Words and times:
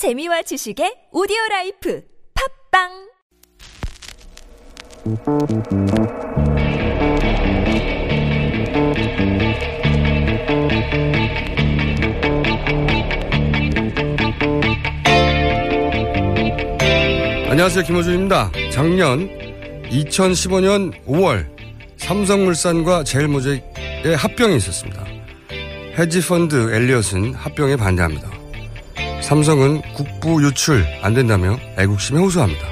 재미와 0.00 0.40
지식의 0.40 1.12
오디오 1.12 1.36
라이프 1.50 2.02
팝빵 2.72 2.88
안녕하세요. 17.50 17.84
김호준입니다. 17.84 18.52
작년 18.72 19.28
2015년 19.90 20.94
5월 21.04 21.44
삼성물산과 21.98 23.04
제일모직의 23.04 24.16
합병이 24.16 24.56
있었습니다. 24.56 25.04
헤지펀드 25.98 26.72
엘리엇은 26.72 27.34
합병에 27.34 27.76
반대합니다. 27.76 28.39
삼성은 29.22 29.82
국부 29.94 30.42
유출 30.44 30.84
안 31.02 31.14
된다며 31.14 31.58
애국심에 31.78 32.18
호소합니다. 32.20 32.66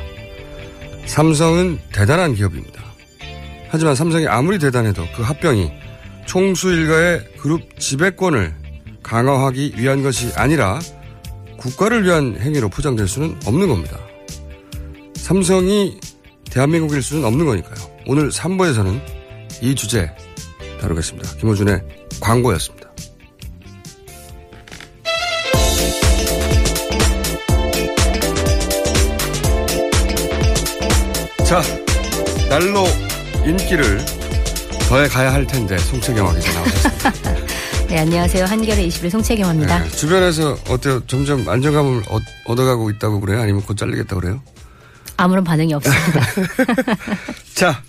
삼성은 1.06 1.78
대단한 1.92 2.34
기업입니다. 2.34 2.82
하지만 3.70 3.94
삼성이 3.94 4.26
아무리 4.26 4.58
대단해도 4.58 5.06
그 5.14 5.22
합병이 5.22 5.70
총수 6.26 6.70
일가의 6.70 7.24
그룹 7.38 7.78
지배권을 7.78 8.54
강화하기 9.02 9.74
위한 9.76 10.02
것이 10.02 10.32
아니라 10.36 10.78
국가를 11.56 12.04
위한 12.04 12.36
행위로 12.38 12.68
포장될 12.68 13.08
수는 13.08 13.36
없는 13.46 13.68
겁니다. 13.68 13.98
삼성이 15.14 15.98
대한민국일 16.50 17.02
수는 17.02 17.24
없는 17.24 17.46
거니까요. 17.46 17.76
오늘 18.06 18.30
3부에서는 18.30 19.00
이 19.62 19.74
주제 19.74 20.10
다루겠습니다. 20.80 21.36
김호준의 21.36 21.82
광고였습니다. 22.20 22.77
자, 31.48 31.62
날로 32.50 32.84
인기를 33.46 34.04
더해 34.86 35.08
가야 35.08 35.32
할 35.32 35.46
텐데 35.46 35.78
송채경화 35.78 36.34
기자 36.34 36.52
나오셨습니다. 36.52 37.12
네, 37.88 37.98
안녕하세요. 38.00 38.44
한겨레 38.44 38.84
21 38.84 39.10
송채경화입니다. 39.10 39.78
네, 39.78 39.88
주변에서 39.88 40.58
어때요? 40.68 41.00
점점 41.06 41.48
안정감을 41.48 42.02
얻, 42.10 42.22
얻어가고 42.44 42.90
있다고 42.90 43.20
그래요? 43.20 43.40
아니면 43.40 43.62
곧 43.62 43.78
잘리겠다고 43.78 44.20
그래요? 44.20 44.42
아무런 45.16 45.42
반응이 45.42 45.72
없습니다. 45.72 46.20
자, 47.56 47.82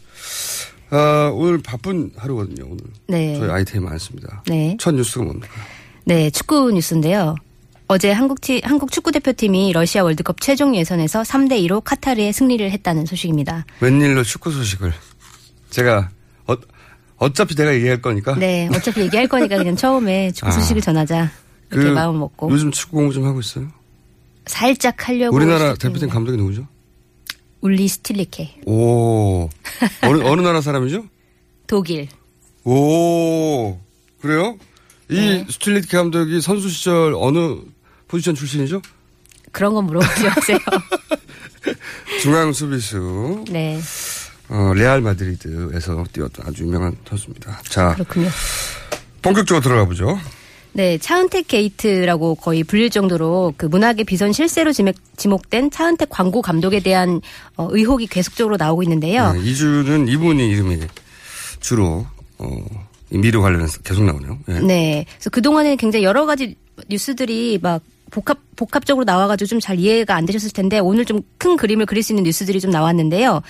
어, 0.91 1.29
오늘 1.33 1.61
바쁜 1.61 2.11
하루거든요. 2.15 2.63
오늘 2.65 2.79
네. 3.09 3.35
저희 3.37 3.49
아이템이 3.49 3.83
많습니다. 3.83 4.41
네. 4.47 4.77
첫 4.79 4.95
뉴스가 4.95 5.25
뭡니까? 5.25 5.49
네, 6.05 6.29
축구 6.29 6.71
뉴스인데요. 6.71 7.35
어제 7.91 8.11
한국, 8.11 8.39
티, 8.39 8.61
한국 8.63 8.91
축구 8.91 9.11
대표팀이 9.11 9.73
러시아 9.73 10.03
월드컵 10.03 10.41
최종 10.41 10.75
예선에서 10.75 11.23
3대 11.23 11.53
2로 11.67 11.83
카타르에 11.83 12.31
승리를 12.31 12.69
했다는 12.69 13.07
소식입니다. 13.07 13.65
웬일로 13.81 14.21
축구 14.23 14.51
소식을 14.51 14.93
제가 15.71 16.11
어, 16.45 16.53
어차피 17.17 17.55
내가 17.55 17.73
얘기할 17.73 17.99
거니까 17.99 18.35
네, 18.35 18.69
어차피 18.71 19.01
얘기할 19.01 19.27
거니까 19.27 19.57
그냥 19.57 19.75
처음에 19.75 20.31
축구 20.33 20.49
아. 20.49 20.51
소식을 20.51 20.83
전하자. 20.83 21.31
이렇게 21.71 21.87
그 21.89 21.93
마음 21.93 22.19
먹고 22.19 22.51
요즘 22.51 22.69
축구 22.69 22.97
공부 22.97 23.11
좀 23.11 23.25
하고 23.25 23.39
있어요. 23.39 23.67
살짝 24.45 25.07
하려고 25.09 25.35
우리나라. 25.35 25.73
대표팀 25.73 26.09
감독이 26.09 26.37
누구죠? 26.37 26.67
울리 27.61 27.87
스틸리케 27.87 28.61
오 28.67 29.49
어느 30.03 30.21
어느 30.23 30.41
나라 30.41 30.61
사람이죠? 30.61 31.05
독일 31.65 32.07
오 32.63 33.79
그래요? 34.21 34.59
이 35.09 35.15
네. 35.15 35.45
스틸리케 35.49 35.87
감독이 35.87 36.39
선수 36.39 36.69
시절 36.69 37.15
어느 37.17 37.57
포지션 38.09 38.35
출신이죠? 38.35 38.81
그런 39.51 39.73
건 39.73 39.85
물어보지 39.85 40.23
마세요. 40.25 40.57
중앙 42.21 42.51
수비수 42.51 43.45
네, 43.49 43.79
어, 44.49 44.73
레알 44.75 44.99
마드리드에서 45.01 46.03
뛰었던 46.11 46.47
아주 46.47 46.63
유명한 46.63 46.95
선수입니다. 47.07 47.61
자 47.69 47.93
그렇군요. 47.93 48.27
본격적으로 49.21 49.61
들어가 49.61 49.85
보죠. 49.85 50.19
네, 50.71 50.97
차은택 50.97 51.47
게이트라고 51.47 52.35
거의 52.35 52.63
불릴 52.63 52.89
정도로 52.89 53.53
그 53.57 53.65
문학의 53.65 54.05
비선 54.05 54.31
실세로 54.33 54.71
지목, 54.71 54.95
지목된 55.17 55.71
차은택 55.71 56.09
광고 56.09 56.41
감독에 56.41 56.79
대한 56.79 57.21
어, 57.57 57.67
의혹이 57.71 58.07
계속적으로 58.07 58.57
나오고 58.57 58.83
있는데요. 58.83 59.33
네, 59.33 59.41
이주는 59.41 60.07
이분이 60.07 60.49
이름이 60.49 60.79
주로 61.59 62.05
어, 62.37 62.65
이 63.11 63.17
미르 63.17 63.41
관련해서 63.41 63.79
계속 63.81 64.03
나오네요. 64.03 64.39
예. 64.49 64.59
네. 64.59 65.05
그래서 65.15 65.29
그동안에 65.31 65.75
굉장히 65.75 66.05
여러 66.05 66.25
가지 66.25 66.55
뉴스들이 66.87 67.59
막 67.61 67.81
복합, 68.09 68.39
복합적으로 68.59 69.05
나와가지고 69.05 69.47
좀 69.47 69.59
잘 69.59 69.79
이해가 69.79 70.15
안 70.15 70.25
되셨을 70.25 70.51
텐데 70.51 70.79
오늘 70.79 71.05
좀 71.05 71.21
큰 71.39 71.55
그림을 71.55 71.85
그릴 71.85 72.03
수 72.03 72.11
있는 72.11 72.23
뉴스들이 72.23 72.59
좀 72.59 72.69
나왔는데요. 72.69 73.41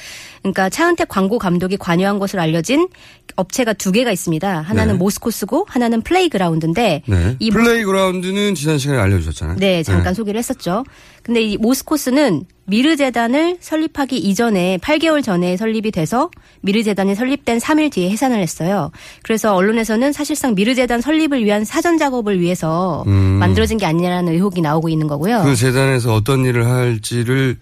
그러니까 0.41 0.69
차은택 0.69 1.09
광고 1.09 1.39
감독이 1.39 1.75
관여한 1.75 2.19
것으로 2.19 2.41
알려진 2.41 2.87
업체가 3.35 3.73
두 3.73 3.91
개가 3.91 4.11
있습니다. 4.11 4.61
하나는 4.61 4.93
네. 4.93 4.97
모스코스고 4.99 5.65
하나는 5.67 6.01
플레이그라운드인데 6.01 7.01
네. 7.05 7.35
이 7.39 7.49
플레이그라운드는 7.49 8.53
지난 8.55 8.77
시간에 8.77 8.99
알려주셨잖아요. 8.99 9.57
네, 9.57 9.81
잠깐 9.83 10.13
소개를 10.13 10.37
했었죠. 10.37 10.83
근데 11.23 11.41
이 11.41 11.57
모스코스는 11.57 12.45
미르 12.65 12.95
재단을 12.95 13.57
설립하기 13.59 14.17
이전에 14.17 14.77
8개월 14.77 15.23
전에 15.23 15.57
설립이 15.57 15.89
돼서 15.91 16.29
미르 16.61 16.83
재단이 16.83 17.15
설립된 17.15 17.57
3일 17.57 17.91
뒤에 17.91 18.09
해산을 18.11 18.39
했어요. 18.39 18.91
그래서 19.23 19.55
언론에서는 19.55 20.11
사실상 20.13 20.53
미르 20.53 20.75
재단 20.75 21.01
설립을 21.01 21.43
위한 21.43 21.65
사전 21.65 21.97
작업을 21.97 22.39
위해서 22.39 23.03
음. 23.07 23.13
만들어진 23.39 23.77
게 23.79 23.85
아니냐는 23.87 24.31
의혹이 24.33 24.61
나오고 24.61 24.89
있는 24.89 24.98
거고요. 25.07 25.43
그 25.43 25.55
재단에서 25.55 26.13
어떤 26.13 26.45
일을 26.45 26.65
할지를 26.67 27.57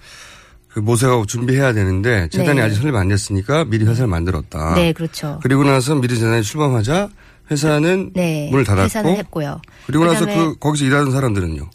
그 0.69 0.79
모색하고 0.79 1.25
준비해야 1.25 1.73
되는데 1.73 2.27
재단이 2.29 2.59
네. 2.59 2.65
아직 2.65 2.75
설립 2.75 2.95
안 2.95 3.07
됐으니까 3.07 3.65
미리 3.65 3.85
회사를 3.85 4.07
만들었다. 4.07 4.75
네, 4.75 4.93
그렇죠. 4.93 5.39
그리고 5.41 5.63
나서 5.63 5.95
미르 5.95 6.17
재단이 6.19 6.43
출범하자 6.43 7.09
회사는 7.49 8.11
네, 8.13 8.49
문을 8.51 8.63
닫았고 8.65 8.83
해산을 8.85 9.15
했고요. 9.17 9.59
그리고 9.87 10.05
나서 10.05 10.25
그 10.25 10.55
거기서 10.59 10.85
일하는 10.85 11.11
사람들은요. 11.11 11.69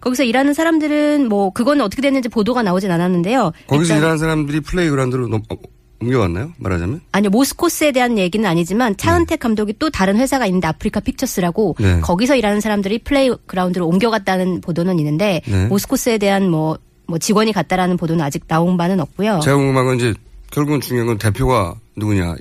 거기서 0.00 0.22
일하는 0.22 0.54
사람들은 0.54 1.28
뭐 1.28 1.50
그건 1.50 1.80
어떻게 1.80 2.00
됐는지 2.00 2.28
보도가 2.28 2.62
나오진 2.62 2.90
않았는데요. 2.92 3.50
거기서 3.66 3.94
일단 3.94 3.98
일하는 3.98 4.18
사람들이 4.18 4.60
플레이그라운드로 4.60 5.26
넘- 5.28 5.42
어, 5.50 5.56
옮겨갔나요? 6.00 6.52
말하자면? 6.58 7.00
아니요 7.12 7.30
모스코스에 7.30 7.92
대한 7.92 8.18
얘기는 8.18 8.48
아니지만 8.48 8.96
차은택 8.96 9.40
감독이 9.40 9.74
또 9.78 9.90
다른 9.90 10.16
회사가 10.16 10.46
있는데 10.46 10.66
아프리카 10.66 11.00
픽처스라고 11.00 11.76
네. 11.78 12.00
거기서 12.00 12.36
일하는 12.36 12.60
사람들이 12.60 12.98
플레이그라운드로 13.00 13.86
옮겨갔다는 13.86 14.60
보도는 14.60 14.98
있는데 14.98 15.40
네. 15.46 15.66
모스코스에 15.66 16.18
대한 16.18 16.50
뭐, 16.50 16.78
뭐 17.06 17.18
직원이 17.18 17.52
갔다라는 17.52 17.96
보도는 17.96 18.24
아직 18.24 18.46
나온 18.46 18.76
바는 18.76 19.00
없고요. 19.00 19.40
제가 19.42 19.56
궁금한 19.56 19.86
건 19.86 19.96
이제 19.96 20.14
결국은 20.50 20.80
중요한 20.80 21.06
건 21.06 21.18
대표가 21.18 21.74
누구냐. 21.96 22.36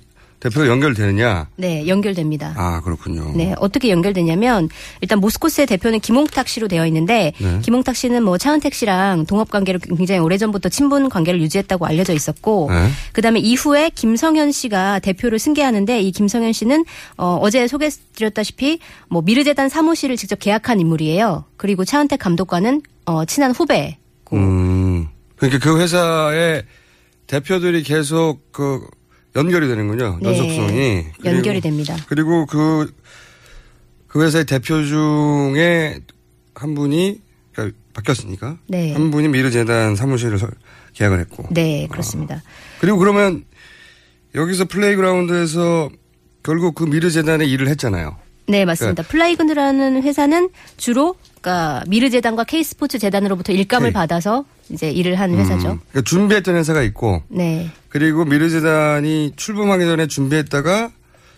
대표가 0.45 0.67
연결되느냐. 0.67 1.47
네 1.55 1.87
연결됩니다. 1.87 2.53
아 2.55 2.81
그렇군요. 2.81 3.31
네, 3.35 3.55
어떻게 3.57 3.89
연결되냐면 3.89 4.69
일단 5.01 5.19
모스코스의 5.19 5.65
대표는 5.65 5.99
김홍탁 5.99 6.47
씨로 6.47 6.67
되어 6.67 6.85
있는데 6.85 7.33
네. 7.39 7.59
김홍탁 7.63 7.95
씨는 7.95 8.23
뭐 8.23 8.37
차은택 8.37 8.75
씨랑 8.75 9.25
동업 9.25 9.49
관계를 9.49 9.79
굉장히 9.79 10.19
오래전부터 10.19 10.69
친분 10.69 11.09
관계를 11.09 11.41
유지했다고 11.41 11.87
알려져 11.87 12.13
있었고 12.13 12.69
네. 12.69 12.89
그다음에 13.13 13.39
이후에 13.39 13.89
김성현 13.89 14.51
씨가 14.51 14.99
대표를 14.99 15.39
승계하는데 15.39 16.01
이 16.01 16.11
김성현 16.11 16.53
씨는 16.53 16.85
어, 17.17 17.39
어제 17.41 17.67
소개 17.67 17.89
드렸다시피 17.89 18.79
뭐 19.09 19.23
미르재단 19.23 19.67
사무실을 19.69 20.15
직접 20.15 20.37
계약한 20.37 20.79
인물이에요. 20.79 21.45
그리고 21.57 21.85
차은택 21.85 22.19
감독과는 22.19 22.83
어, 23.05 23.25
친한 23.25 23.51
후배. 23.51 23.97
음. 24.33 25.07
그러니까 25.37 25.59
그 25.59 25.79
회사의 25.79 26.63
대표들이 27.27 27.81
계속 27.81 28.51
그 28.51 28.87
연결이 29.35 29.67
되는군요. 29.67 30.19
네. 30.21 30.29
연속성이. 30.29 31.05
그리고- 31.19 31.35
연결이 31.37 31.61
됩니다. 31.61 31.95
그리고 32.07 32.45
그, 32.45 32.93
그 34.07 34.23
회사의 34.23 34.45
대표 34.45 34.83
중에 34.83 35.99
한 36.53 36.73
분이 36.73 37.21
그러니까 37.53 37.77
바뀌었으니까. 37.93 38.57
네. 38.67 38.93
한 38.93 39.11
분이 39.11 39.27
미르재단 39.27 39.95
사무실을 39.95 40.37
설- 40.37 40.51
계약을 40.93 41.19
했고. 41.19 41.47
네, 41.51 41.87
그렇습니다. 41.91 42.41
그리고 42.79 42.97
그러면 42.97 43.43
여기서 44.35 44.65
플레이그라운드에서 44.65 45.89
결국 46.43 46.75
그 46.75 46.83
미르재단에 46.85 47.45
일을 47.45 47.67
했잖아요. 47.69 48.15
네, 48.47 48.63
맞습니다. 48.63 49.03
플레이그라운드라는 49.03 50.03
회사는 50.03 50.49
주로 50.77 51.15
그러니까 51.45 51.83
미르재단과 51.87 52.43
K스포츠 52.43 52.97
재단으로부터 52.97 53.53
일감을 53.53 53.89
K. 53.89 53.93
받아서 53.93 54.45
이제 54.69 54.89
일을 54.89 55.19
한 55.19 55.31
회사죠. 55.35 55.73
음. 55.73 55.79
그러니까 55.91 56.01
준비했던 56.01 56.55
회사가 56.55 56.81
있고 56.81 57.21
네. 57.29 57.69
그리고 57.89 58.25
미르재단이 58.25 59.33
출범하기 59.35 59.85
전에 59.85 60.07
준비했다가 60.07 60.89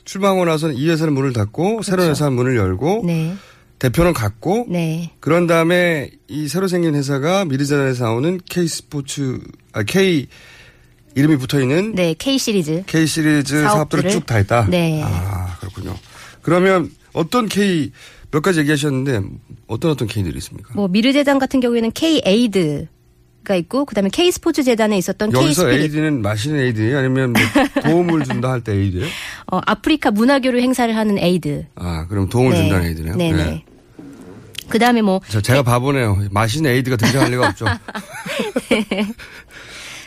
출범하고 0.05 0.45
나서는 0.45 0.75
이 0.75 0.89
회사는 0.89 1.11
문을 1.13 1.33
닫고 1.33 1.81
새로운 1.83 2.11
회사 2.11 2.29
문을 2.29 2.55
열고 2.55 3.03
네. 3.05 3.35
대표는 3.79 4.13
갔고 4.13 4.65
네. 4.69 5.11
그런 5.19 5.45
다음에 5.45 6.09
이 6.29 6.47
새로 6.47 6.69
생긴 6.69 6.95
회사가 6.95 7.43
미르재단에서 7.45 8.05
나오는 8.05 8.39
K 8.49 8.65
스포츠 8.65 9.39
아 9.73 9.83
K 9.83 10.27
이름이 11.15 11.35
붙어 11.37 11.59
있는 11.59 11.93
네, 11.95 12.15
K 12.17 12.37
시리즈. 12.37 12.83
K 12.85 13.05
시리즈 13.05 13.61
사업들을 13.63 14.03
사업들을. 14.03 14.11
쭉 14.11 14.25
다 14.25 14.35
했다. 14.37 14.67
네. 14.69 15.01
아 15.03 15.57
그렇군요. 15.59 15.93
그러면 16.41 16.91
어떤 17.11 17.47
K 17.49 17.91
몇 18.31 18.41
가지 18.41 18.59
얘기하셨는데 18.59 19.21
어떤 19.67 19.91
어떤 19.91 20.07
K들이 20.07 20.37
있습니까? 20.37 20.73
뭐 20.75 20.87
미르재단 20.87 21.39
같은 21.39 21.59
경우에는 21.59 21.91
K 21.93 22.21
Aid가 22.25 23.55
있고 23.55 23.85
그다음에 23.85 24.09
K 24.11 24.29
스포츠 24.31 24.61
재단에 24.63 24.97
있었던 24.97 25.29
K 25.31 25.41
여기서 25.41 25.61
Spirit 25.63 25.81
에이드는 25.83 26.21
마시는 26.21 26.59
에이드예요? 26.59 26.97
아니면 26.97 27.31
뭐 27.33 27.81
도움을 27.83 28.25
준다 28.25 28.51
할 28.51 28.59
때 28.61 28.73
aid예요? 28.73 29.05
어, 29.51 29.61
아프리카 29.65 30.11
문화 30.11 30.39
교류 30.39 30.59
행사를 30.59 30.93
하는 30.93 31.17
aid. 31.17 31.65
아, 31.75 32.05
그럼 32.07 32.27
도움을 32.27 32.53
준다는 32.55 32.87
aid네요. 32.87 33.15
네네. 33.15 33.43
네. 33.45 33.65
그다음에 34.67 35.01
뭐 35.01 35.21
자, 35.29 35.39
제가 35.39 35.63
바보네요. 35.63 36.25
마시는 36.29 36.69
에이드가 36.71 36.97
등장할 36.97 37.31
리가 37.31 37.47
없죠. 37.47 37.63
자, 37.65 37.79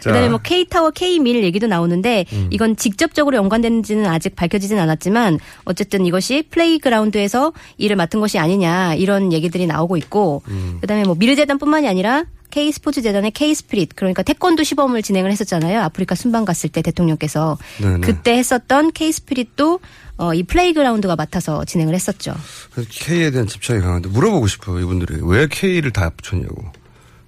그다음에 0.09 0.29
뭐 0.29 0.39
K타워, 0.43 0.91
K 0.91 1.01
Meal 1.01 1.43
얘기도 1.45 1.67
나오는데 1.67 2.25
음. 2.33 2.49
이건 2.51 2.77
직접적으로 2.77 3.37
연관되는지는 3.37 4.07
아직 4.07 4.35
밝혀지진 4.37 4.79
않았지만 4.79 5.39
어쨌든 5.65 6.07
이것이 6.07 6.45
플레이그라운드에서 6.51 7.53
일을 7.79 7.97
맡은 7.97 8.21
것이 8.21 8.39
아니냐 8.39 8.95
이런 8.95 9.33
얘기들이 9.33 9.67
나오고 9.67 9.97
있고 9.97 10.43
음. 10.49 10.79
그다음에 10.81 11.05
뭐 11.05 11.15
미르재단뿐만이 11.15 11.89
아니라 11.89 12.25
K 12.51 12.73
스포츠 12.73 13.01
재단의 13.01 13.31
K 13.31 13.55
Spirit 13.55 13.95
그러니까 13.95 14.23
태권도 14.23 14.65
시범을 14.65 15.03
진행을 15.03 15.31
했었잖아요. 15.31 15.81
아프리카 15.83 16.15
순방 16.15 16.45
갔을 16.45 16.69
때 16.69 16.83
대통령께서 16.83 17.59
네네. 17.81 18.01
그때 18.01 18.37
했었던 18.37 18.91
K 18.93 19.13
스피릿도 19.13 19.81
어, 20.17 20.35
이 20.35 20.43
플레이그라운드가 20.43 21.17
맡아서 21.17 21.65
진행을 21.65 21.95
했었죠. 21.95 22.35
K에 22.91 23.31
대한 23.31 23.47
집착이 23.47 23.81
강한데 23.81 24.11
물어보고 24.11 24.49
싶어요, 24.49 24.79
이분들이. 24.81 25.21
왜 25.23 25.47
K를 25.51 25.93
다 25.93 26.11
붙였냐고. 26.11 26.63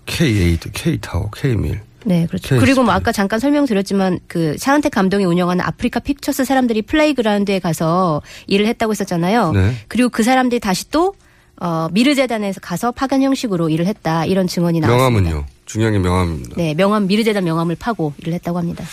K 0.05 0.29
Aid, 0.29 0.73
K 0.73 0.99
타워, 1.01 1.31
K 1.31 1.57
Meal. 1.57 1.81
네, 2.05 2.27
그렇죠. 2.27 2.49
K 2.49 2.59
그리고 2.59 2.83
뭐. 2.83 2.93
아까 2.93 3.13
잠깐 3.13 3.39
설명드렸지만 3.39 4.21
그 4.27 4.57
차은택 4.59 4.93
감독이 4.93 5.25
운영하는 5.25 5.65
아프리카 5.65 6.01
픽처스 6.01 6.45
사람들이 6.45 6.83
플레이그라운드에 6.83 7.59
가서 7.59 8.23
일을 8.47 8.67
했다고 8.67 8.93
했었잖아요. 8.93 9.53
네. 9.53 9.75
그리고 9.89 10.09
그 10.09 10.23
사람들이 10.23 10.61
다시 10.61 10.91
또 10.91 11.15
어, 11.61 11.89
미르재단에서 11.93 12.61
가서 12.61 12.91
파견 12.91 13.23
형식으로 13.23 13.69
일을 13.69 13.87
했다 13.87 14.25
이런 14.25 14.47
증언이 14.47 14.81
나왔습니다. 14.81 15.21
명함은요? 15.21 15.47
중요한 15.67 15.93
게 15.93 15.99
명함입니다. 16.01 16.55
네, 16.57 16.75
명함 16.75 17.07
미르재단 17.07 17.45
명함을 17.45 17.77
파고 17.77 18.15
일을 18.19 18.33
했다고 18.35 18.59
합니다. 18.59 18.85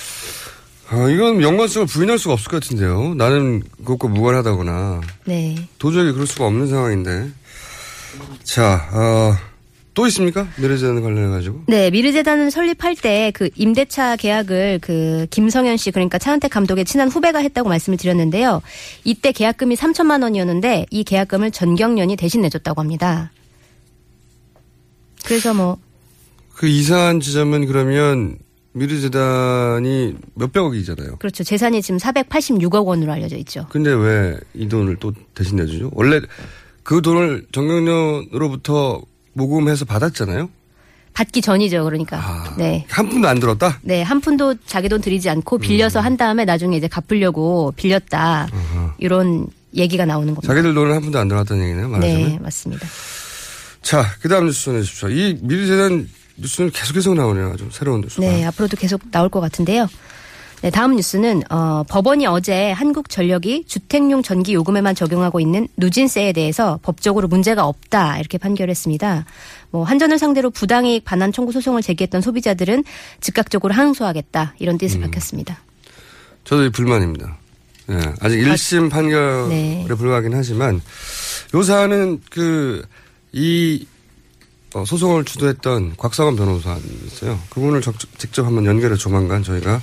아, 0.92 1.08
이건 1.10 1.42
연관성을 1.42 1.88
부인할 1.88 2.18
수가 2.18 2.34
없을 2.34 2.50
것 2.50 2.62
같은데요. 2.62 3.14
나는 3.16 3.62
그것과 3.78 4.08
무관하다거나 4.08 5.02
네. 5.26 5.56
도저히 5.78 6.12
그럴 6.12 6.26
수가 6.28 6.46
없는 6.46 6.68
상황인데. 6.68 7.30
자, 8.44 8.88
어, 8.92 9.36
또 9.94 10.08
있습니까? 10.08 10.48
미래재단 10.58 11.02
관련해 11.02 11.30
가지고. 11.30 11.64
네, 11.68 11.90
미르재단은 11.92 12.50
설립할 12.50 12.96
때 12.96 13.32
그 13.34 13.50
임대차 13.56 14.16
계약을 14.16 14.80
그 14.82 15.28
김성현 15.30 15.78
씨 15.78 15.92
그러니까 15.92 16.18
차은택 16.18 16.52
감독의 16.52 16.86
친한 16.86 17.10
후배가 17.10 17.40
했다고 17.40 17.68
말씀을 17.70 17.98
드렸는데요. 17.98 18.62
이때 19.04 19.32
계약금이 19.32 19.76
3천만 19.76 20.24
원이었는데 20.24 20.86
이 20.90 21.04
계약금을 21.04 21.52
전경련이 21.52 22.16
대신 22.16 22.42
내줬다고 22.42 22.80
합니다. 22.82 23.32
그래서 25.26 25.54
뭐 25.54 25.78
그 26.56 26.68
이사한 26.68 27.22
지점은 27.22 27.68
그러면 27.68 28.38
미래재단이 28.74 30.16
몇백억이잖아요. 30.36 31.16
그렇죠. 31.16 31.46
재산이 31.46 31.82
지금 31.82 31.98
486억 31.98 32.86
원으로 32.86 33.14
알려져 33.14 33.38
있죠. 33.38 33.66
근데 33.70 33.92
왜 33.94 34.38
이 34.54 34.68
돈을 34.68 34.98
또 35.00 35.14
대신 35.34 35.56
내주죠? 35.56 35.90
원래 35.94 36.20
그 36.84 37.02
돈을 37.02 37.46
정경련으로부터 37.54 39.02
모금해서 39.40 39.86
받았잖아요? 39.86 40.50
받기 41.14 41.42
전이죠. 41.42 41.84
그러니까. 41.84 42.18
아, 42.18 42.56
네. 42.58 42.86
한 42.90 43.10
푼도 43.10 43.28
안 43.28 43.40
들었다? 43.40 43.80
네, 43.82 44.02
한 44.04 44.22
푼도 44.22 44.56
자기 44.66 44.88
돈 44.90 45.02
들이지 45.02 45.30
않고 45.30 45.58
빌려서 45.58 46.00
한 46.00 46.18
다음에 46.18 46.46
나중에 46.46 46.78
이제 46.78 46.88
갚으려고 46.88 47.74
빌렸다. 47.76 48.48
이런 49.00 49.48
얘기가 49.76 50.06
나오는 50.06 50.34
겁니다. 50.34 50.48
자기들 50.48 50.74
돈을 50.74 50.94
한 50.94 51.02
푼도 51.02 51.18
안 51.20 51.28
들어갔다는 51.28 51.64
얘기네요, 51.64 51.90
말하자면. 51.90 52.30
네, 52.30 52.40
맞습니다. 52.40 52.88
자, 53.82 54.06
그 54.22 54.30
다음 54.30 54.46
뉴스 54.46 54.66
전해주십시오. 54.66 55.10
이 55.10 55.40
미래재단 55.42 56.08
뉴스는 56.38 56.72
계속 56.72 56.94
계속 56.94 57.16
나오네요. 57.16 57.56
좀 57.58 57.70
새로운 57.72 58.02
뉴스가. 58.02 58.22
네, 58.26 58.46
앞으로도 58.46 58.78
계속 58.78 59.02
나올 59.12 59.30
것 59.30 59.42
같은데요. 59.42 59.88
네, 60.62 60.70
다음 60.72 60.98
뉴스는 60.98 61.44
어, 61.50 61.84
법원이 61.88 62.26
어제 62.28 62.72
한국전력이 62.72 63.64
주택용 63.66 64.22
전기 64.22 64.54
요금에만 64.54 64.94
적용하고 64.94 65.40
있는 65.40 65.70
누진세에 65.78 66.34
대해서 66.34 66.80
법적으로 66.84 67.30
문제가 67.30 67.66
없다 67.66 68.20
이렇게 68.20 68.38
판결했습니다. 68.38 69.26
뭐 69.72 69.86
한전을 69.86 70.20
상대로 70.20 70.50
부당이익 70.50 71.06
반환 71.06 71.32
청구 71.32 71.54
소송을 71.54 71.82
제기했던 71.82 72.20
소비자들은 72.22 72.84
즉각적으로 73.22 73.74
항소하겠다 73.74 74.56
이런 74.60 74.78
뜻을 74.78 75.00
밝혔습니다. 75.00 75.60
저도 76.44 76.66
이 76.66 76.70
불만입니다. 76.72 77.38
예, 77.92 77.96
아직 78.20 78.38
1심 78.40 78.90
판결에 78.92 79.48
네. 79.48 79.86
불과하긴 79.88 80.34
하지만 80.36 80.82
요 81.56 81.64
사안은 81.64 82.22
그, 82.30 82.84
이 83.32 83.88
어, 84.76 84.86
소송을 84.86 85.26
주도했던 85.26 85.96
곽상원 85.98 86.36
변호사님 86.36 86.84
있어요. 87.08 87.40
그분을 87.50 87.82
적- 87.82 87.96
직접 88.20 88.46
한번 88.46 88.66
연결해 88.66 88.96
조만간 88.98 89.42
저희가 89.42 89.82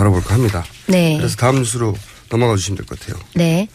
다뤄볼까 0.00 0.34
합니다. 0.34 0.64
네. 0.86 1.16
그래서 1.18 1.36
다음 1.36 1.56
뉴스로 1.56 1.94
넘어가 2.30 2.56
주시면 2.56 2.78
될 2.78 2.86
것 2.86 2.98
같아요. 2.98 3.20
네. 3.34 3.68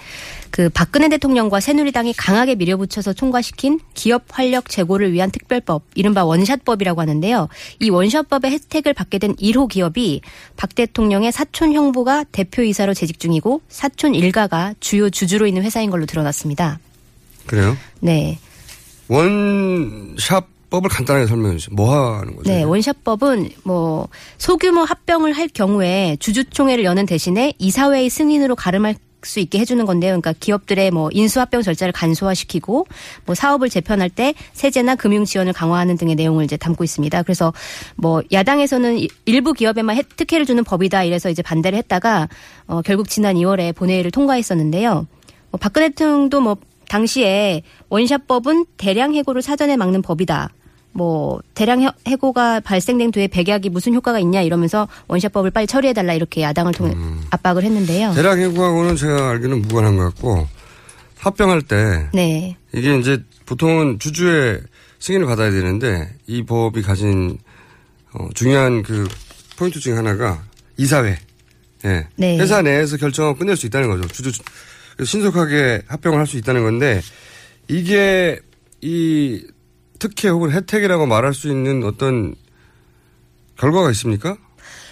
그 0.49 0.69
박근혜 0.69 1.09
대통령과 1.09 1.59
새누리당이 1.59 2.13
강하게 2.13 2.55
밀어붙여서 2.55 3.13
통과시킨 3.13 3.81
기업 3.93 4.23
활력 4.29 4.69
제고를 4.69 5.11
위한 5.11 5.29
특별법, 5.29 5.83
이른바 5.95 6.23
원샷법이라고 6.23 7.01
하는데요. 7.01 7.49
이 7.79 7.89
원샷법의 7.89 8.51
혜택을 8.51 8.93
받게 8.93 9.19
된 9.19 9.35
1호 9.35 9.67
기업이 9.67 10.21
박 10.55 10.73
대통령의 10.73 11.31
사촌 11.33 11.73
형부가 11.73 12.23
대표이사로 12.31 12.93
재직 12.93 13.19
중이고 13.19 13.61
사촌 13.67 14.15
일가가 14.15 14.75
주요 14.79 15.09
주주로 15.09 15.45
있는 15.45 15.61
회사인 15.63 15.89
걸로 15.91 16.05
드러났습니다. 16.05 16.79
그래요? 17.45 17.75
네. 17.99 18.39
원샵 19.09 20.54
법을 20.69 20.89
간단하게 20.89 21.27
설명해 21.27 21.57
주세요. 21.57 21.75
뭐 21.75 22.17
하는 22.17 22.35
거죠? 22.35 22.49
네, 22.51 22.63
원샷법은 22.63 23.49
뭐 23.63 24.07
소규모 24.37 24.81
합병을 24.81 25.33
할 25.33 25.47
경우에 25.47 26.17
주주총회를 26.19 26.83
여는 26.83 27.05
대신에 27.05 27.53
이사회의 27.59 28.09
승인으로 28.09 28.55
가름할 28.55 28.95
수 29.23 29.39
있게 29.39 29.57
해주는 29.57 29.83
건데요. 29.87 30.11
그러니까 30.11 30.33
기업들의 30.39 30.91
뭐 30.91 31.09
인수합병 31.11 31.63
절차를 31.63 31.91
간소화시키고 31.93 32.85
뭐 33.25 33.33
사업을 33.35 33.69
재편할 33.69 34.07
때 34.09 34.35
세제나 34.53 34.95
금융 34.95 35.25
지원을 35.25 35.51
강화하는 35.51 35.97
등의 35.97 36.13
내용을 36.13 36.43
이제 36.45 36.57
담고 36.57 36.83
있습니다. 36.83 37.23
그래서 37.23 37.51
뭐 37.95 38.21
야당에서는 38.31 38.99
이- 38.99 39.07
일부 39.25 39.53
기업에만 39.53 39.95
혜- 39.95 40.03
특혜를 40.03 40.45
주는 40.45 40.63
법이다 40.63 41.03
이래서 41.05 41.31
이제 41.31 41.41
반대를 41.41 41.75
했다가 41.79 42.29
어 42.67 42.81
결국 42.83 43.09
지난 43.09 43.35
2월에 43.35 43.73
본회의를 43.75 44.11
통과했었는데요. 44.11 45.07
뭐 45.49 45.57
박근혜 45.59 45.89
대통령도 45.89 46.41
뭐 46.41 46.57
당시에 46.89 47.63
원샷법은 47.89 48.65
대량 48.77 49.13
해고를 49.13 49.41
사전에 49.41 49.75
막는 49.77 50.01
법이다. 50.01 50.49
뭐 50.91 51.41
대량 51.55 51.81
해- 51.81 51.89
해고가 52.07 52.61
발생된 52.61 53.11
뒤에 53.11 53.27
백약이 53.27 53.69
무슨 53.69 53.93
효과가 53.93 54.19
있냐 54.19 54.41
이러면서 54.41 54.87
원샷법을 55.07 55.51
빨리 55.51 55.67
처리해 55.67 55.91
달라 55.93 56.13
이렇게 56.13 56.41
야당을 56.41 56.73
통해 56.73 56.95
압박을 57.31 57.63
했는데요. 57.63 58.13
대략 58.13 58.37
해고하고는 58.37 58.95
제가 58.95 59.29
알기로는 59.31 59.63
무관한 59.63 59.97
것 59.97 60.03
같고 60.05 60.47
합병할 61.19 61.63
때 61.63 62.09
네, 62.13 62.55
이게 62.73 62.97
이제 62.97 63.21
보통은 63.45 63.99
주주의 63.99 64.59
승인을 64.99 65.25
받아야 65.27 65.51
되는데 65.51 66.09
이 66.27 66.43
법이 66.43 66.81
가진 66.81 67.37
어, 68.13 68.29
중요한 68.33 68.81
그 68.81 69.07
포인트 69.57 69.79
중에 69.81 69.95
하나가 69.95 70.43
이사회. 70.77 71.17
예. 71.85 72.07
네. 72.15 72.37
회사 72.39 72.61
내에서 72.61 72.95
결정하고 72.97 73.37
끝낼 73.37 73.55
수 73.57 73.65
있다는 73.65 73.89
거죠. 73.89 74.07
주주 74.07 74.31
신속하게 75.03 75.83
합병을 75.87 76.19
할 76.19 76.27
수 76.27 76.37
있다는 76.37 76.63
건데 76.63 77.01
이게 77.67 78.39
이 78.81 79.41
특혜 79.99 80.29
혹은 80.29 80.51
혜택이라고 80.51 81.05
말할 81.05 81.33
수 81.33 81.47
있는 81.49 81.83
어떤 81.83 82.35
결과가 83.57 83.91
있습니까? 83.91 84.37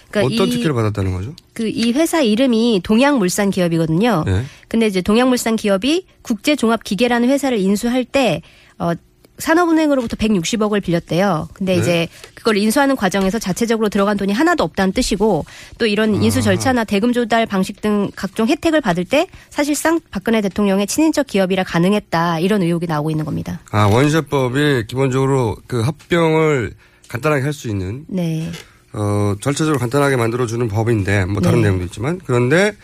그러니까 0.10 0.34
어떤 0.36 0.48
이, 0.48 0.52
특혜를 0.52 0.74
받았다는 0.74 1.12
거죠? 1.14 1.34
그 1.54 1.68
이 1.68 1.92
회사 1.94 2.22
이름이 2.22 2.82
동양물산 2.84 3.50
기업이거든요. 3.50 4.24
네. 4.26 4.44
근데 4.68 4.88
이제 4.88 5.02
동양물산 5.02 5.56
기업이 5.56 6.06
국제종합기계라는 6.22 7.30
회사를 7.30 7.58
인수할 7.60 8.06
때 8.06 8.42
어, 8.78 8.92
산업은행으로부터 9.38 10.16
160억을 10.16 10.84
빌렸대요. 10.84 11.50
근데 11.54 11.74
네. 11.76 11.82
이제 11.82 12.08
그걸 12.36 12.58
인수하는 12.58 12.96
과정에서 12.96 13.40
자체적으로 13.40 13.90
들어간 13.90 14.16
돈이 14.18 14.32
하나도 14.32 14.64
없다는 14.64 14.94
뜻이고 14.94 15.46
또 15.78 15.86
이런 15.86 16.16
아. 16.16 16.20
인수 16.22 16.42
절차나 16.42 16.84
대금 16.84 17.14
조달 17.14 17.46
방식 17.46 17.82
등 17.82 18.12
각종 18.16 18.48
혜택을 18.48 18.82
받을 18.82 19.06
때 19.06 19.28
사실상 19.50 20.00
박근혜 20.12 20.42
대통령의 20.42 20.88
친인척 20.88 21.28
기업이라 21.28 21.64
가능했다 21.64 22.40
이런 22.40 22.62
의혹이 22.62 22.86
나오고 22.88 23.10
있는 23.12 23.26
겁니다. 23.26 23.60
아, 23.72 23.86
원샷법이 23.88 24.86
기본적으로 24.88 25.58
그 25.68 25.82
합병을 25.82 26.74
간단하게 27.08 27.44
할 27.44 27.54
수 27.54 27.68
있는 27.70 28.06
네. 28.08 28.52
어, 28.94 29.36
절차적으로 29.42 29.80
간단하게 29.80 30.16
만들어주는 30.18 30.68
법인데, 30.68 31.26
뭐 31.26 31.42
다른 31.42 31.60
네. 31.62 31.64
내용도 31.64 31.86
있지만, 31.86 32.20
그런데 32.26 32.76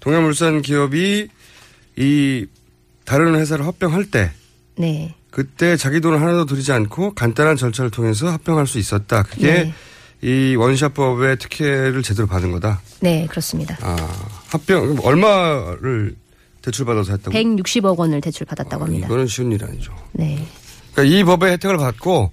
동해물산 0.00 0.62
기업이 0.62 1.28
이 1.96 2.46
다른 3.04 3.34
회사를 3.34 3.66
합병할 3.66 4.06
때, 4.06 4.30
네. 4.76 5.14
그때 5.30 5.76
자기 5.76 6.00
돈을 6.00 6.20
하나도 6.20 6.46
들이지 6.46 6.72
않고 6.72 7.14
간단한 7.14 7.56
절차를 7.56 7.90
통해서 7.90 8.28
합병할 8.30 8.66
수 8.66 8.78
있었다. 8.78 9.22
그게 9.22 9.72
이 10.22 10.54
원샷법의 10.56 11.38
특혜를 11.38 12.02
제대로 12.02 12.26
받은 12.26 12.52
거다. 12.52 12.80
네, 13.00 13.26
그렇습니다. 13.30 13.78
아, 13.80 13.96
합병, 14.48 14.96
얼마를 15.02 16.16
대출받아서 16.62 17.12
했다고? 17.12 17.36
160억 17.36 17.96
원을 17.96 18.20
대출받았다고 18.20 18.84
합니다. 18.84 19.06
이거는 19.06 19.26
쉬운 19.26 19.50
일 19.52 19.64
아니죠. 19.64 19.94
네. 20.12 20.46
그러니까 20.92 21.16
이 21.16 21.24
법의 21.24 21.52
혜택을 21.52 21.78
받고 21.78 22.32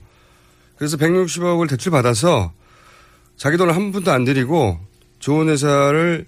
그래서 0.77 0.97
160억을 0.97 1.69
대출받아서 1.69 2.51
자기 3.37 3.57
돈을 3.57 3.75
한 3.75 3.91
푼도 3.91 4.11
안 4.11 4.25
들이고 4.25 4.79
좋은 5.19 5.47
회사를 5.49 6.27